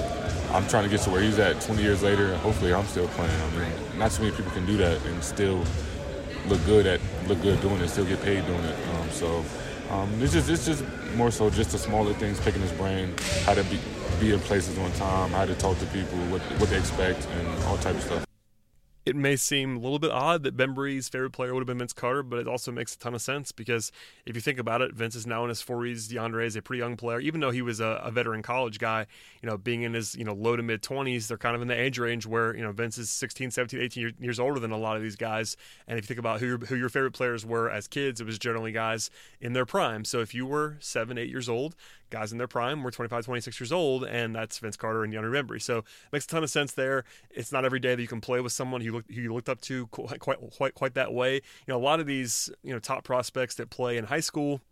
I'm 0.54 0.68
trying 0.68 0.84
to 0.84 0.90
get 0.90 1.00
to 1.02 1.10
where 1.10 1.22
he's 1.22 1.40
at 1.40 1.62
20 1.62 1.82
years 1.82 2.04
later, 2.04 2.34
and 2.34 2.38
hopefully 2.42 2.74
I'm 2.74 2.86
still 2.86 3.08
playing. 3.10 3.32
I 3.32 3.50
mean, 3.58 3.98
not 3.98 4.12
too 4.12 4.24
many 4.24 4.36
people 4.36 4.52
can 4.52 4.66
do 4.66 4.76
that 4.78 5.04
and 5.06 5.24
still 5.24 5.64
look 6.48 6.64
good 6.66 6.86
at 6.86 7.00
look 7.28 7.42
good 7.42 7.62
doing 7.62 7.80
it, 7.82 7.88
still 7.88 8.06
get 8.06 8.22
paid 8.22 8.46
doing 8.46 8.64
it. 8.64 8.76
Um, 8.90 9.10
so 9.12 9.46
um, 9.90 10.10
it's 10.22 10.34
just 10.34 10.50
it's 10.50 10.66
just 10.66 10.84
more 11.16 11.32
so 11.32 11.50
just 11.50 11.72
the 11.72 11.78
smaller 11.78 12.14
things, 12.14 12.40
picking 12.42 12.62
his 12.62 12.72
brain, 12.74 13.14
how 13.46 13.54
to 13.54 13.64
be 13.66 13.80
be 14.20 14.34
in 14.34 14.40
places 14.42 14.78
on 14.78 14.92
time, 14.94 15.30
how 15.30 15.46
to 15.46 15.56
talk 15.56 15.80
to 15.80 15.86
people, 15.88 16.18
what 16.28 16.42
what 16.60 16.70
they 16.70 16.78
expect, 16.78 17.28
and 17.28 17.64
all 17.64 17.78
type 17.78 17.96
of 17.96 18.04
stuff 18.04 18.26
it 19.06 19.16
may 19.16 19.36
seem 19.36 19.78
a 19.78 19.80
little 19.80 20.00
bit 20.00 20.12
odd 20.12 20.44
that 20.44 20.56
Bembry's 20.56 21.10
favorite 21.10 21.32
player 21.32 21.54
would 21.54 21.62
have 21.62 21.68
been 21.68 21.80
Vince 21.80 21.94
Carter, 21.94 22.22
but 22.22 22.38
it 22.38 22.48
also 22.48 22.72
makes 22.72 22.94
a 22.94 23.00
ton 23.00 23.16
of 23.16 23.22
sense 23.22 23.52
because 23.52 23.92
if 24.26 24.36
you 24.36 24.42
think 24.42 24.60
about 24.60 24.82
it, 24.82 24.94
Vince 24.94 25.16
is 25.16 25.26
now 25.26 25.44
in 25.44 25.50
his 25.50 25.62
40s. 25.62 26.08
DeAndre 26.08 26.46
is 26.46 26.56
a 26.56 26.62
pretty 26.62 26.80
young 26.80 26.96
player, 26.96 27.20
even 27.20 27.42
though 27.42 27.50
he 27.50 27.64
was 27.64 27.80
a, 27.80 28.00
a 28.04 28.12
veteran 28.12 28.44
college 28.44 28.78
guy. 28.78 29.08
You 29.42 29.50
know, 29.50 29.58
being 29.58 29.82
in 29.82 29.94
his 29.94 30.16
you 30.16 30.24
know 30.24 30.34
low 30.34 30.56
to 30.56 30.62
mid 30.62 30.84
20s, 30.84 31.28
they're 31.28 31.38
kind 31.38 31.56
of 31.56 31.62
in 31.62 31.68
the 31.68 31.80
age 31.80 31.98
range 31.98 32.28
where 32.28 32.56
you 32.56 32.62
know 32.62 32.72
Vince 32.72 32.98
is 33.00 33.10
16, 33.10 33.52
17, 33.52 33.80
18 33.80 34.14
years 34.20 34.40
older 34.40 34.60
than 34.60 34.72
a 34.72 34.78
lot 34.78 34.96
of 34.98 35.02
these 35.02 35.16
guys. 35.16 35.58
And 35.88 35.98
if 35.98 36.06
you 36.06 36.08
think 36.08 36.20
about 36.20 36.40
who 36.40 36.46
your, 36.46 36.58
who 36.60 36.76
your 36.76 36.90
favorite 36.90 37.14
players 37.14 37.46
were 37.46 37.70
as 37.70 37.88
kids, 37.88 38.22
it 38.22 38.26
was 38.26 38.38
generally 38.38 38.72
guys 38.72 39.10
in 39.40 39.54
their 39.54 39.66
prime. 39.66 40.06
So 40.06 40.20
if 40.20 40.36
you 40.36 40.46
were 40.46 40.78
seven, 40.80 41.18
eight 41.18 41.30
years 41.30 41.50
old, 41.50 41.76
guys 42.12 42.32
in 42.32 42.38
their 42.38 42.48
prime 42.48 42.84
were 42.84 42.92
25, 42.92 43.26
26 43.26 43.60
years 43.60 43.72
old, 43.72 44.04
and 44.04 44.36
that's 44.36 44.60
Vince 44.60 44.78
Carter 44.78 45.04
and 45.04 45.14
DeAndre 45.14 45.44
Bembry. 45.44 45.62
So 45.62 45.80
it 45.80 45.86
makes 46.12 46.26
a 46.26 46.28
ton 46.28 46.44
of 46.44 46.50
sense 46.50 46.74
there. 46.74 47.04
It's 47.32 47.52
not 47.52 47.66
every 47.66 47.80
day 47.80 47.96
that 47.96 48.02
you 48.02 48.08
can 48.08 48.22
play 48.22 48.40
with 48.42 48.54
someone 48.54 48.82
who, 48.82 48.92
look, 48.92 49.06
who 49.10 49.22
you 49.22 49.34
looked 49.34 49.50
up 49.50 49.62
to 49.62 49.88
quite, 49.88 50.20
quite, 50.20 50.38
quite, 50.52 50.76
quite 50.76 50.94
that 50.94 51.14
way. 51.14 51.36
You 51.36 51.42
know, 51.68 51.78
a 51.78 51.82
lot 51.82 52.00
of 52.00 52.06
these, 52.06 52.50
you 52.64 52.74
know, 52.74 52.80
top 52.80 53.04
prospects 53.04 53.56
that 53.56 53.70
play 53.72 53.98
in 53.98 54.06
high 54.06 54.20
school– 54.20 54.62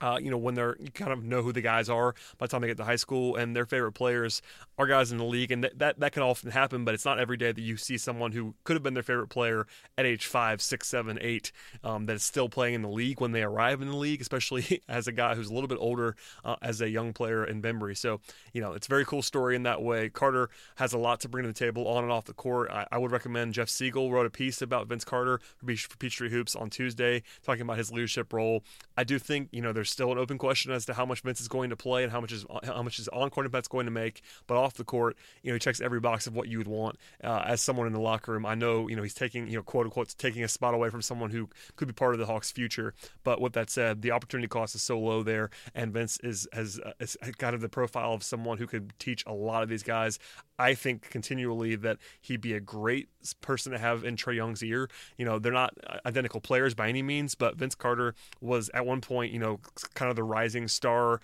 uh, 0.00 0.18
you 0.20 0.30
know, 0.30 0.36
when 0.36 0.54
they're 0.54 0.76
you 0.78 0.90
kind 0.90 1.12
of 1.12 1.24
know 1.24 1.42
who 1.42 1.52
the 1.52 1.60
guys 1.60 1.88
are 1.88 2.14
by 2.38 2.46
the 2.46 2.50
time 2.50 2.60
they 2.60 2.68
get 2.68 2.76
to 2.76 2.84
high 2.84 2.96
school, 2.96 3.36
and 3.36 3.54
their 3.54 3.66
favorite 3.66 3.92
players 3.92 4.42
are 4.78 4.86
guys 4.86 5.10
in 5.10 5.18
the 5.18 5.24
league, 5.24 5.50
and 5.50 5.64
that, 5.64 5.78
that 5.78 6.00
that 6.00 6.12
can 6.12 6.22
often 6.22 6.50
happen. 6.50 6.84
But 6.84 6.94
it's 6.94 7.04
not 7.04 7.18
every 7.18 7.36
day 7.36 7.50
that 7.50 7.60
you 7.60 7.76
see 7.76 7.98
someone 7.98 8.32
who 8.32 8.54
could 8.64 8.74
have 8.74 8.82
been 8.82 8.94
their 8.94 9.02
favorite 9.02 9.28
player 9.28 9.66
at 9.96 10.06
age 10.06 10.26
five, 10.26 10.62
six, 10.62 10.86
seven, 10.86 11.18
eight, 11.20 11.50
um, 11.82 12.06
that 12.06 12.16
is 12.16 12.22
still 12.22 12.48
playing 12.48 12.74
in 12.74 12.82
the 12.82 12.88
league 12.88 13.20
when 13.20 13.32
they 13.32 13.42
arrive 13.42 13.82
in 13.82 13.88
the 13.88 13.96
league, 13.96 14.20
especially 14.20 14.82
as 14.88 15.08
a 15.08 15.12
guy 15.12 15.34
who's 15.34 15.48
a 15.48 15.54
little 15.54 15.68
bit 15.68 15.78
older 15.80 16.14
uh, 16.44 16.56
as 16.62 16.80
a 16.80 16.88
young 16.88 17.12
player 17.12 17.44
in 17.44 17.60
Bembry. 17.60 17.96
So 17.96 18.20
you 18.52 18.60
know, 18.60 18.72
it's 18.72 18.86
a 18.86 18.90
very 18.90 19.04
cool 19.04 19.22
story 19.22 19.56
in 19.56 19.64
that 19.64 19.82
way. 19.82 20.08
Carter 20.08 20.48
has 20.76 20.92
a 20.92 20.98
lot 20.98 21.20
to 21.20 21.28
bring 21.28 21.42
to 21.42 21.48
the 21.48 21.58
table 21.58 21.88
on 21.88 22.04
and 22.04 22.12
off 22.12 22.26
the 22.26 22.34
court. 22.34 22.70
I, 22.70 22.86
I 22.92 22.98
would 22.98 23.10
recommend 23.10 23.54
Jeff 23.54 23.68
Siegel 23.68 24.12
wrote 24.12 24.26
a 24.26 24.30
piece 24.30 24.62
about 24.62 24.86
Vince 24.86 25.04
Carter 25.04 25.40
for 25.56 25.66
Peachtree 25.98 26.30
Hoops 26.30 26.54
on 26.54 26.70
Tuesday, 26.70 27.22
talking 27.42 27.62
about 27.62 27.78
his 27.78 27.90
leadership 27.90 28.32
role. 28.32 28.62
I 28.96 29.04
do 29.04 29.18
think 29.18 29.48
you 29.50 29.60
know 29.60 29.72
there's 29.72 29.90
still 29.90 30.12
an 30.12 30.18
open 30.18 30.38
question 30.38 30.70
as 30.70 30.86
to 30.86 30.94
how 30.94 31.04
much 31.04 31.22
Vince 31.22 31.40
is 31.40 31.48
going 31.48 31.70
to 31.70 31.76
play 31.76 32.04
and 32.04 32.12
how 32.12 32.20
much 32.20 32.32
is 32.32 32.46
how 32.62 32.82
much 32.82 33.00
is 33.00 33.08
on 33.08 33.30
court 33.30 33.46
impact's 33.46 33.68
going 33.68 33.86
to 33.86 33.92
make. 33.92 34.22
But 34.46 34.67
off 34.68 34.74
the 34.74 34.84
court, 34.84 35.16
you 35.42 35.50
know, 35.50 35.54
he 35.54 35.58
checks 35.58 35.80
every 35.80 35.98
box 35.98 36.26
of 36.26 36.36
what 36.36 36.46
you 36.46 36.58
would 36.58 36.68
want 36.68 36.96
uh, 37.24 37.42
as 37.46 37.62
someone 37.62 37.86
in 37.86 37.92
the 37.94 38.00
locker 38.00 38.32
room. 38.32 38.44
I 38.46 38.54
know, 38.54 38.86
you 38.86 38.94
know, 38.94 39.02
he's 39.02 39.14
taking, 39.14 39.48
you 39.48 39.56
know, 39.56 39.62
quote 39.62 39.86
unquote, 39.86 40.14
taking 40.18 40.44
a 40.44 40.48
spot 40.48 40.74
away 40.74 40.90
from 40.90 41.02
someone 41.02 41.30
who 41.30 41.48
could 41.76 41.88
be 41.88 41.94
part 41.94 42.12
of 42.12 42.20
the 42.20 42.26
Hawks' 42.26 42.52
future. 42.52 42.94
But 43.24 43.40
with 43.40 43.54
that 43.54 43.70
said, 43.70 44.02
the 44.02 44.10
opportunity 44.10 44.46
cost 44.46 44.74
is 44.74 44.82
so 44.82 44.98
low 44.98 45.22
there, 45.22 45.50
and 45.74 45.92
Vince 45.92 46.18
is 46.22 46.46
has, 46.52 46.78
uh, 46.78 46.92
is 47.00 47.16
kind 47.38 47.54
of 47.54 47.62
the 47.62 47.68
profile 47.68 48.12
of 48.12 48.22
someone 48.22 48.58
who 48.58 48.66
could 48.66 48.92
teach 48.98 49.24
a 49.26 49.32
lot 49.32 49.62
of 49.62 49.68
these 49.68 49.82
guys. 49.82 50.18
I 50.58 50.74
think 50.74 51.08
continually 51.10 51.76
that 51.76 51.98
he'd 52.20 52.40
be 52.40 52.52
a 52.52 52.60
great 52.60 53.08
person 53.40 53.72
to 53.72 53.78
have 53.78 54.04
in 54.04 54.16
Trae 54.16 54.34
Young's 54.34 54.62
ear. 54.62 54.90
You 55.16 55.24
know, 55.24 55.38
they're 55.38 55.52
not 55.52 55.74
identical 56.04 56.40
players 56.40 56.74
by 56.74 56.88
any 56.88 57.02
means, 57.02 57.34
but 57.34 57.56
Vince 57.56 57.74
Carter 57.74 58.14
was 58.40 58.68
at 58.74 58.84
one 58.84 59.00
point, 59.00 59.32
you 59.32 59.38
know, 59.38 59.60
kind 59.94 60.10
of 60.10 60.16
the 60.16 60.24
rising 60.24 60.68
star 60.68 61.20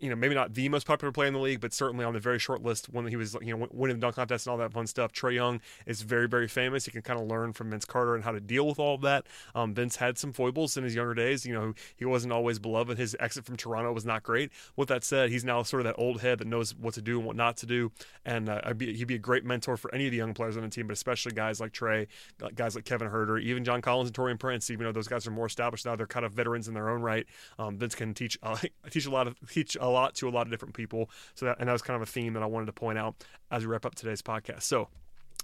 you 0.00 0.08
know, 0.08 0.16
maybe 0.16 0.34
not 0.34 0.54
the 0.54 0.68
most 0.68 0.86
popular 0.86 1.10
player 1.10 1.26
in 1.26 1.34
the 1.34 1.40
league, 1.40 1.60
but 1.60 1.72
certainly 1.72 2.04
on 2.04 2.12
the 2.12 2.20
very 2.20 2.38
short 2.38 2.62
list 2.62 2.88
when 2.88 3.06
he 3.06 3.16
was, 3.16 3.36
you 3.42 3.56
know, 3.56 3.66
winning 3.72 3.96
the 3.96 4.00
dunk 4.00 4.14
contest 4.14 4.46
and 4.46 4.52
all 4.52 4.58
that 4.58 4.72
fun 4.72 4.86
stuff. 4.86 5.12
Trae 5.12 5.34
Young 5.34 5.60
is 5.86 6.02
very, 6.02 6.28
very 6.28 6.46
famous. 6.46 6.84
He 6.84 6.92
can 6.92 7.02
kind 7.02 7.20
of 7.20 7.26
learn 7.26 7.52
from 7.52 7.70
Vince 7.70 7.84
Carter 7.84 8.14
and 8.14 8.22
how 8.22 8.32
to 8.32 8.40
deal 8.40 8.66
with 8.66 8.78
all 8.78 8.94
of 8.94 9.00
that. 9.02 9.26
Um, 9.54 9.74
Vince 9.74 9.96
had 9.96 10.16
some 10.16 10.32
foibles 10.32 10.76
in 10.76 10.84
his 10.84 10.94
younger 10.94 11.14
days. 11.14 11.44
You 11.44 11.54
know, 11.54 11.74
he 11.96 12.04
wasn't 12.04 12.32
always 12.32 12.58
beloved. 12.58 12.96
His 12.96 13.16
exit 13.18 13.44
from 13.44 13.56
Toronto 13.56 13.92
was 13.92 14.04
not 14.04 14.22
great. 14.22 14.52
With 14.76 14.88
that 14.88 15.02
said, 15.02 15.30
he's 15.30 15.44
now 15.44 15.62
sort 15.64 15.80
of 15.80 15.84
that 15.84 16.00
old 16.00 16.20
head 16.20 16.38
that 16.38 16.46
knows 16.46 16.74
what 16.76 16.94
to 16.94 17.02
do 17.02 17.18
and 17.18 17.26
what 17.26 17.36
not 17.36 17.56
to 17.58 17.66
do. 17.66 17.90
And 18.24 18.48
uh, 18.48 18.72
be, 18.76 18.94
he'd 18.94 19.06
be 19.06 19.16
a 19.16 19.18
great 19.18 19.44
mentor 19.44 19.76
for 19.76 19.92
any 19.92 20.06
of 20.06 20.12
the 20.12 20.16
young 20.18 20.34
players 20.34 20.56
on 20.56 20.62
the 20.62 20.68
team, 20.68 20.86
but 20.86 20.92
especially 20.92 21.32
guys 21.32 21.60
like 21.60 21.72
Trae, 21.72 22.06
guys 22.54 22.76
like 22.76 22.84
Kevin 22.84 23.08
Huerter, 23.08 23.40
even 23.42 23.64
John 23.64 23.82
Collins 23.82 24.10
and 24.10 24.16
Taurean 24.16 24.38
Prince. 24.38 24.70
Even 24.70 24.84
though 24.84 24.92
those 24.92 25.08
guys 25.08 25.26
are 25.26 25.32
more 25.32 25.46
established 25.46 25.86
now, 25.86 25.96
they're 25.96 26.06
kind 26.06 26.24
of 26.24 26.32
veterans 26.32 26.68
in 26.68 26.74
their 26.74 26.88
own 26.88 27.02
right. 27.02 27.26
Um, 27.58 27.78
Vince 27.78 27.96
can 27.96 28.14
teach 28.14 28.38
uh, 28.42 28.56
teach 28.90 29.06
a 29.06 29.10
lot 29.10 29.26
of 29.26 29.36
teach 29.50 29.76
a 29.80 29.87
lot 29.88 30.14
to 30.16 30.28
a 30.28 30.30
lot 30.30 30.46
of 30.46 30.50
different 30.50 30.68
different 30.68 30.76
people. 30.90 31.10
So 31.34 31.46
that, 31.46 31.56
and 31.58 31.68
that 31.68 31.72
was 31.72 31.82
kind 31.82 32.00
of 32.00 32.08
a 32.08 32.10
theme 32.10 32.34
that 32.34 32.42
I 32.42 32.46
wanted 32.46 32.66
to 32.66 32.72
point 32.72 32.98
out 32.98 33.14
as 33.50 33.62
we 33.64 33.72
wrap 33.72 33.86
up 33.86 33.94
today's 33.94 34.22
podcast. 34.22 34.62
So 34.62 34.88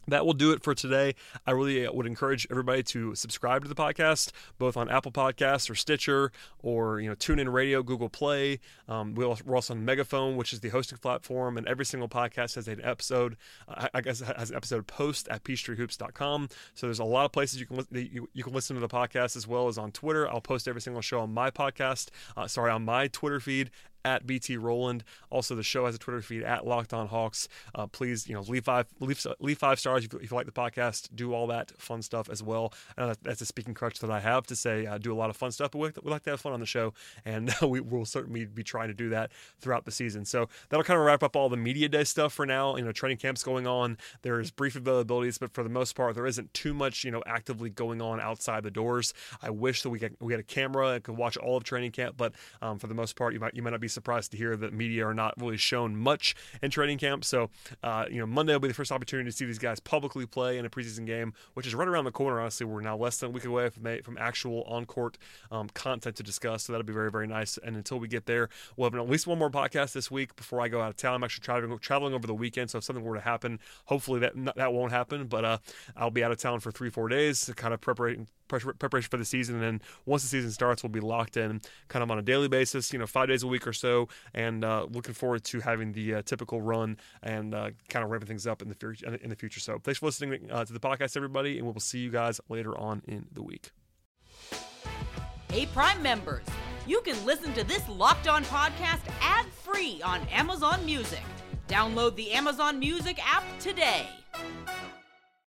that 0.08 0.26
will 0.26 0.34
do 0.34 0.52
it 0.52 0.62
for 0.62 0.74
today. 0.74 1.14
I 1.46 1.52
really 1.52 1.86
uh, 1.86 1.90
would 1.90 2.06
encourage 2.06 2.46
everybody 2.50 2.82
to 2.82 3.14
subscribe 3.14 3.62
to 3.62 3.68
the 3.68 3.74
podcast, 3.74 4.32
both 4.58 4.76
on 4.76 4.90
Apple 4.90 5.12
Podcasts 5.12 5.70
or 5.70 5.74
Stitcher 5.74 6.30
or 6.62 7.00
you 7.00 7.08
know 7.08 7.14
TuneIn 7.14 7.50
Radio, 7.50 7.82
Google 7.82 8.10
Play. 8.10 8.60
Um, 8.86 9.14
we're 9.14 9.54
also 9.54 9.72
on 9.72 9.82
Megaphone, 9.82 10.36
which 10.36 10.52
is 10.52 10.60
the 10.60 10.68
hosting 10.68 10.98
platform, 10.98 11.56
and 11.56 11.66
every 11.66 11.86
single 11.86 12.08
podcast 12.08 12.56
has 12.56 12.68
an 12.68 12.82
episode. 12.84 13.38
Uh, 13.66 13.88
I 13.94 14.02
guess 14.02 14.20
has 14.20 14.50
an 14.50 14.56
episode 14.56 14.86
post 14.86 15.26
at 15.28 15.42
peachtreehoops.com. 15.42 16.48
So 16.74 16.86
there's 16.86 16.98
a 16.98 17.04
lot 17.04 17.24
of 17.24 17.32
places 17.32 17.58
you 17.58 17.66
can 17.66 17.86
you, 17.90 18.28
you, 18.34 18.44
can 18.44 18.52
listen 18.52 18.74
to 18.74 18.80
the 18.80 18.88
podcast 18.88 19.36
as 19.36 19.46
well 19.46 19.68
as 19.68 19.78
on 19.78 19.90
Twitter. 19.90 20.28
I'll 20.28 20.42
post 20.42 20.68
every 20.68 20.82
single 20.82 21.00
show 21.00 21.20
on 21.20 21.32
my 21.32 21.50
podcast. 21.50 22.10
Uh, 22.36 22.46
sorry, 22.46 22.70
on 22.70 22.84
my 22.84 23.08
Twitter 23.08 23.40
feed 23.40 23.70
at 24.04 24.26
BT 24.26 24.56
Rowland. 24.56 25.04
Also, 25.30 25.54
the 25.54 25.62
show 25.62 25.86
has 25.86 25.94
a 25.94 25.98
Twitter 25.98 26.20
feed 26.22 26.42
at 26.42 26.66
Locked 26.66 26.92
On 26.92 27.06
Hawks. 27.08 27.48
Uh, 27.74 27.86
please, 27.86 28.28
you 28.28 28.34
know, 28.34 28.42
leave 28.42 28.64
five 28.64 28.86
leave, 29.00 29.24
leave 29.40 29.58
five 29.58 29.78
stars 29.78 30.04
if 30.04 30.12
you, 30.12 30.18
if 30.20 30.30
you, 30.30 30.36
like 30.36 30.46
the 30.46 30.52
podcast. 30.52 31.08
Do 31.14 31.32
all 31.32 31.46
that 31.48 31.72
fun 31.80 32.02
stuff 32.02 32.28
as 32.28 32.42
well. 32.42 32.72
That's 32.96 33.40
a 33.40 33.46
speaking 33.46 33.74
crutch 33.74 33.98
that 34.00 34.10
I 34.10 34.20
have 34.20 34.46
to 34.48 34.56
say. 34.56 34.86
I 34.86 34.98
do 34.98 35.12
a 35.12 35.16
lot 35.16 35.30
of 35.30 35.36
fun 35.36 35.52
stuff, 35.52 35.70
but 35.70 35.78
we, 35.78 35.90
we 36.02 36.10
like 36.10 36.22
to 36.24 36.30
have 36.30 36.40
fun 36.40 36.52
on 36.52 36.60
the 36.60 36.66
show, 36.66 36.92
and 37.24 37.54
we 37.62 37.80
will 37.80 38.04
certainly 38.04 38.44
be 38.44 38.62
trying 38.62 38.88
to 38.88 38.94
do 38.94 39.08
that 39.10 39.30
throughout 39.60 39.84
the 39.84 39.90
season. 39.90 40.24
So 40.24 40.48
that'll 40.68 40.84
kind 40.84 40.98
of 40.98 41.06
wrap 41.06 41.22
up 41.22 41.36
all 41.36 41.48
the 41.48 41.56
media 41.56 41.88
day 41.88 42.04
stuff 42.04 42.32
for 42.32 42.46
now. 42.46 42.76
You 42.76 42.84
know, 42.84 42.92
training 42.92 43.18
camps 43.18 43.42
going 43.42 43.66
on. 43.66 43.98
There's 44.22 44.50
brief 44.50 44.74
availabilities, 44.74 45.38
but 45.38 45.52
for 45.52 45.62
the 45.62 45.70
most 45.70 45.94
part, 45.94 46.14
there 46.14 46.26
isn't 46.26 46.52
too 46.54 46.74
much 46.74 47.04
you 47.04 47.10
know 47.10 47.22
actively 47.26 47.70
going 47.70 48.02
on 48.02 48.20
outside 48.20 48.62
the 48.62 48.70
doors. 48.70 49.14
I 49.42 49.50
wish 49.50 49.82
that 49.82 49.90
we 49.90 50.00
had, 50.00 50.16
we 50.20 50.32
had 50.32 50.40
a 50.40 50.44
camera 50.44 50.88
and 50.88 51.04
could 51.04 51.16
watch 51.16 51.36
all 51.36 51.56
of 51.56 51.64
training 51.64 51.92
camp, 51.92 52.16
but 52.16 52.34
um, 52.60 52.78
for 52.78 52.86
the 52.86 52.94
most 52.94 53.16
part, 53.16 53.32
you 53.34 53.40
might 53.40 53.54
you 53.54 53.62
might 53.62 53.70
not 53.70 53.80
be 53.80 53.88
surprised 53.94 54.32
to 54.32 54.36
hear 54.36 54.56
that 54.56 54.72
media 54.72 55.06
are 55.06 55.14
not 55.14 55.34
really 55.40 55.56
shown 55.56 55.96
much 55.96 56.34
in 56.62 56.70
training 56.70 56.98
camp. 56.98 57.24
So, 57.24 57.50
uh, 57.82 58.06
you 58.10 58.18
know, 58.18 58.26
Monday 58.26 58.52
will 58.52 58.60
be 58.60 58.68
the 58.68 58.74
first 58.74 58.92
opportunity 58.92 59.30
to 59.30 59.36
see 59.36 59.46
these 59.46 59.58
guys 59.58 59.80
publicly 59.80 60.26
play 60.26 60.58
in 60.58 60.64
a 60.64 60.70
preseason 60.70 61.06
game, 61.06 61.32
which 61.54 61.66
is 61.66 61.74
right 61.74 61.88
around 61.88 62.04
the 62.04 62.12
corner. 62.12 62.40
Honestly, 62.40 62.66
we're 62.66 62.80
now 62.80 62.96
less 62.96 63.18
than 63.18 63.30
a 63.30 63.32
week 63.32 63.44
away 63.44 63.70
from, 63.70 63.84
from 64.02 64.18
actual 64.18 64.62
on 64.64 64.84
court 64.84 65.16
um, 65.50 65.68
content 65.74 66.16
to 66.16 66.22
discuss. 66.22 66.64
So 66.64 66.72
that'll 66.72 66.86
be 66.86 66.92
very, 66.92 67.10
very 67.10 67.26
nice. 67.26 67.58
And 67.58 67.76
until 67.76 67.98
we 67.98 68.08
get 68.08 68.26
there, 68.26 68.48
we'll 68.76 68.90
have 68.90 68.98
at 68.98 69.08
least 69.08 69.26
one 69.26 69.38
more 69.38 69.50
podcast 69.50 69.92
this 69.92 70.10
week 70.10 70.36
before 70.36 70.60
I 70.60 70.68
go 70.68 70.80
out 70.80 70.90
of 70.90 70.96
town. 70.96 71.14
I'm 71.14 71.24
actually 71.24 71.42
traveling 71.42 71.78
traveling 71.78 72.14
over 72.14 72.26
the 72.26 72.34
weekend, 72.34 72.70
so 72.70 72.78
if 72.78 72.84
something 72.84 73.04
were 73.04 73.14
to 73.14 73.20
happen, 73.20 73.60
hopefully 73.86 74.20
that 74.20 74.32
that 74.56 74.72
won't 74.72 74.92
happen. 74.92 75.26
But 75.26 75.44
uh, 75.44 75.58
I'll 75.96 76.10
be 76.10 76.24
out 76.24 76.32
of 76.32 76.38
town 76.38 76.60
for 76.60 76.72
three, 76.72 76.90
four 76.90 77.08
days, 77.08 77.46
to 77.46 77.54
kind 77.54 77.72
of 77.72 77.80
preparing 77.80 78.28
preparation 78.48 79.08
for 79.10 79.16
the 79.16 79.24
season. 79.24 79.56
And 79.56 79.64
then 79.64 79.82
once 80.06 80.22
the 80.22 80.28
season 80.28 80.50
starts, 80.50 80.82
we'll 80.82 80.90
be 80.90 81.00
locked 81.00 81.36
in 81.36 81.60
kind 81.88 82.02
of 82.02 82.10
on 82.10 82.18
a 82.18 82.22
daily 82.22 82.48
basis, 82.48 82.92
you 82.92 82.98
know, 82.98 83.06
five 83.06 83.28
days 83.28 83.42
a 83.42 83.46
week 83.46 83.66
or 83.66 83.72
so. 83.72 84.08
And 84.32 84.64
uh, 84.64 84.86
looking 84.90 85.14
forward 85.14 85.44
to 85.44 85.60
having 85.60 85.92
the 85.92 86.16
uh, 86.16 86.22
typical 86.22 86.60
run 86.60 86.98
and 87.22 87.54
uh, 87.54 87.70
kind 87.88 88.04
of 88.04 88.10
ramping 88.10 88.28
things 88.28 88.46
up 88.46 88.62
in 88.62 88.68
the 88.68 88.74
future. 88.74 89.14
In 89.14 89.30
the 89.30 89.36
future. 89.36 89.60
So 89.60 89.78
thanks 89.82 90.00
for 90.00 90.06
listening 90.06 90.50
uh, 90.50 90.64
to 90.64 90.72
the 90.72 90.80
podcast, 90.80 91.16
everybody, 91.16 91.58
and 91.58 91.66
we 91.66 91.72
will 91.72 91.80
see 91.80 91.98
you 91.98 92.10
guys 92.10 92.40
later 92.48 92.76
on 92.76 93.02
in 93.06 93.26
the 93.32 93.42
week. 93.42 93.70
Hey, 95.50 95.66
Prime 95.66 96.02
members, 96.02 96.44
you 96.86 97.00
can 97.02 97.24
listen 97.24 97.52
to 97.54 97.64
this 97.64 97.88
Locked 97.88 98.26
On 98.26 98.44
podcast 98.44 99.02
ad 99.20 99.46
free 99.46 100.00
on 100.04 100.20
Amazon 100.28 100.84
Music. 100.84 101.22
Download 101.68 102.14
the 102.16 102.32
Amazon 102.32 102.78
Music 102.78 103.18
app 103.24 103.44
today. 103.60 104.08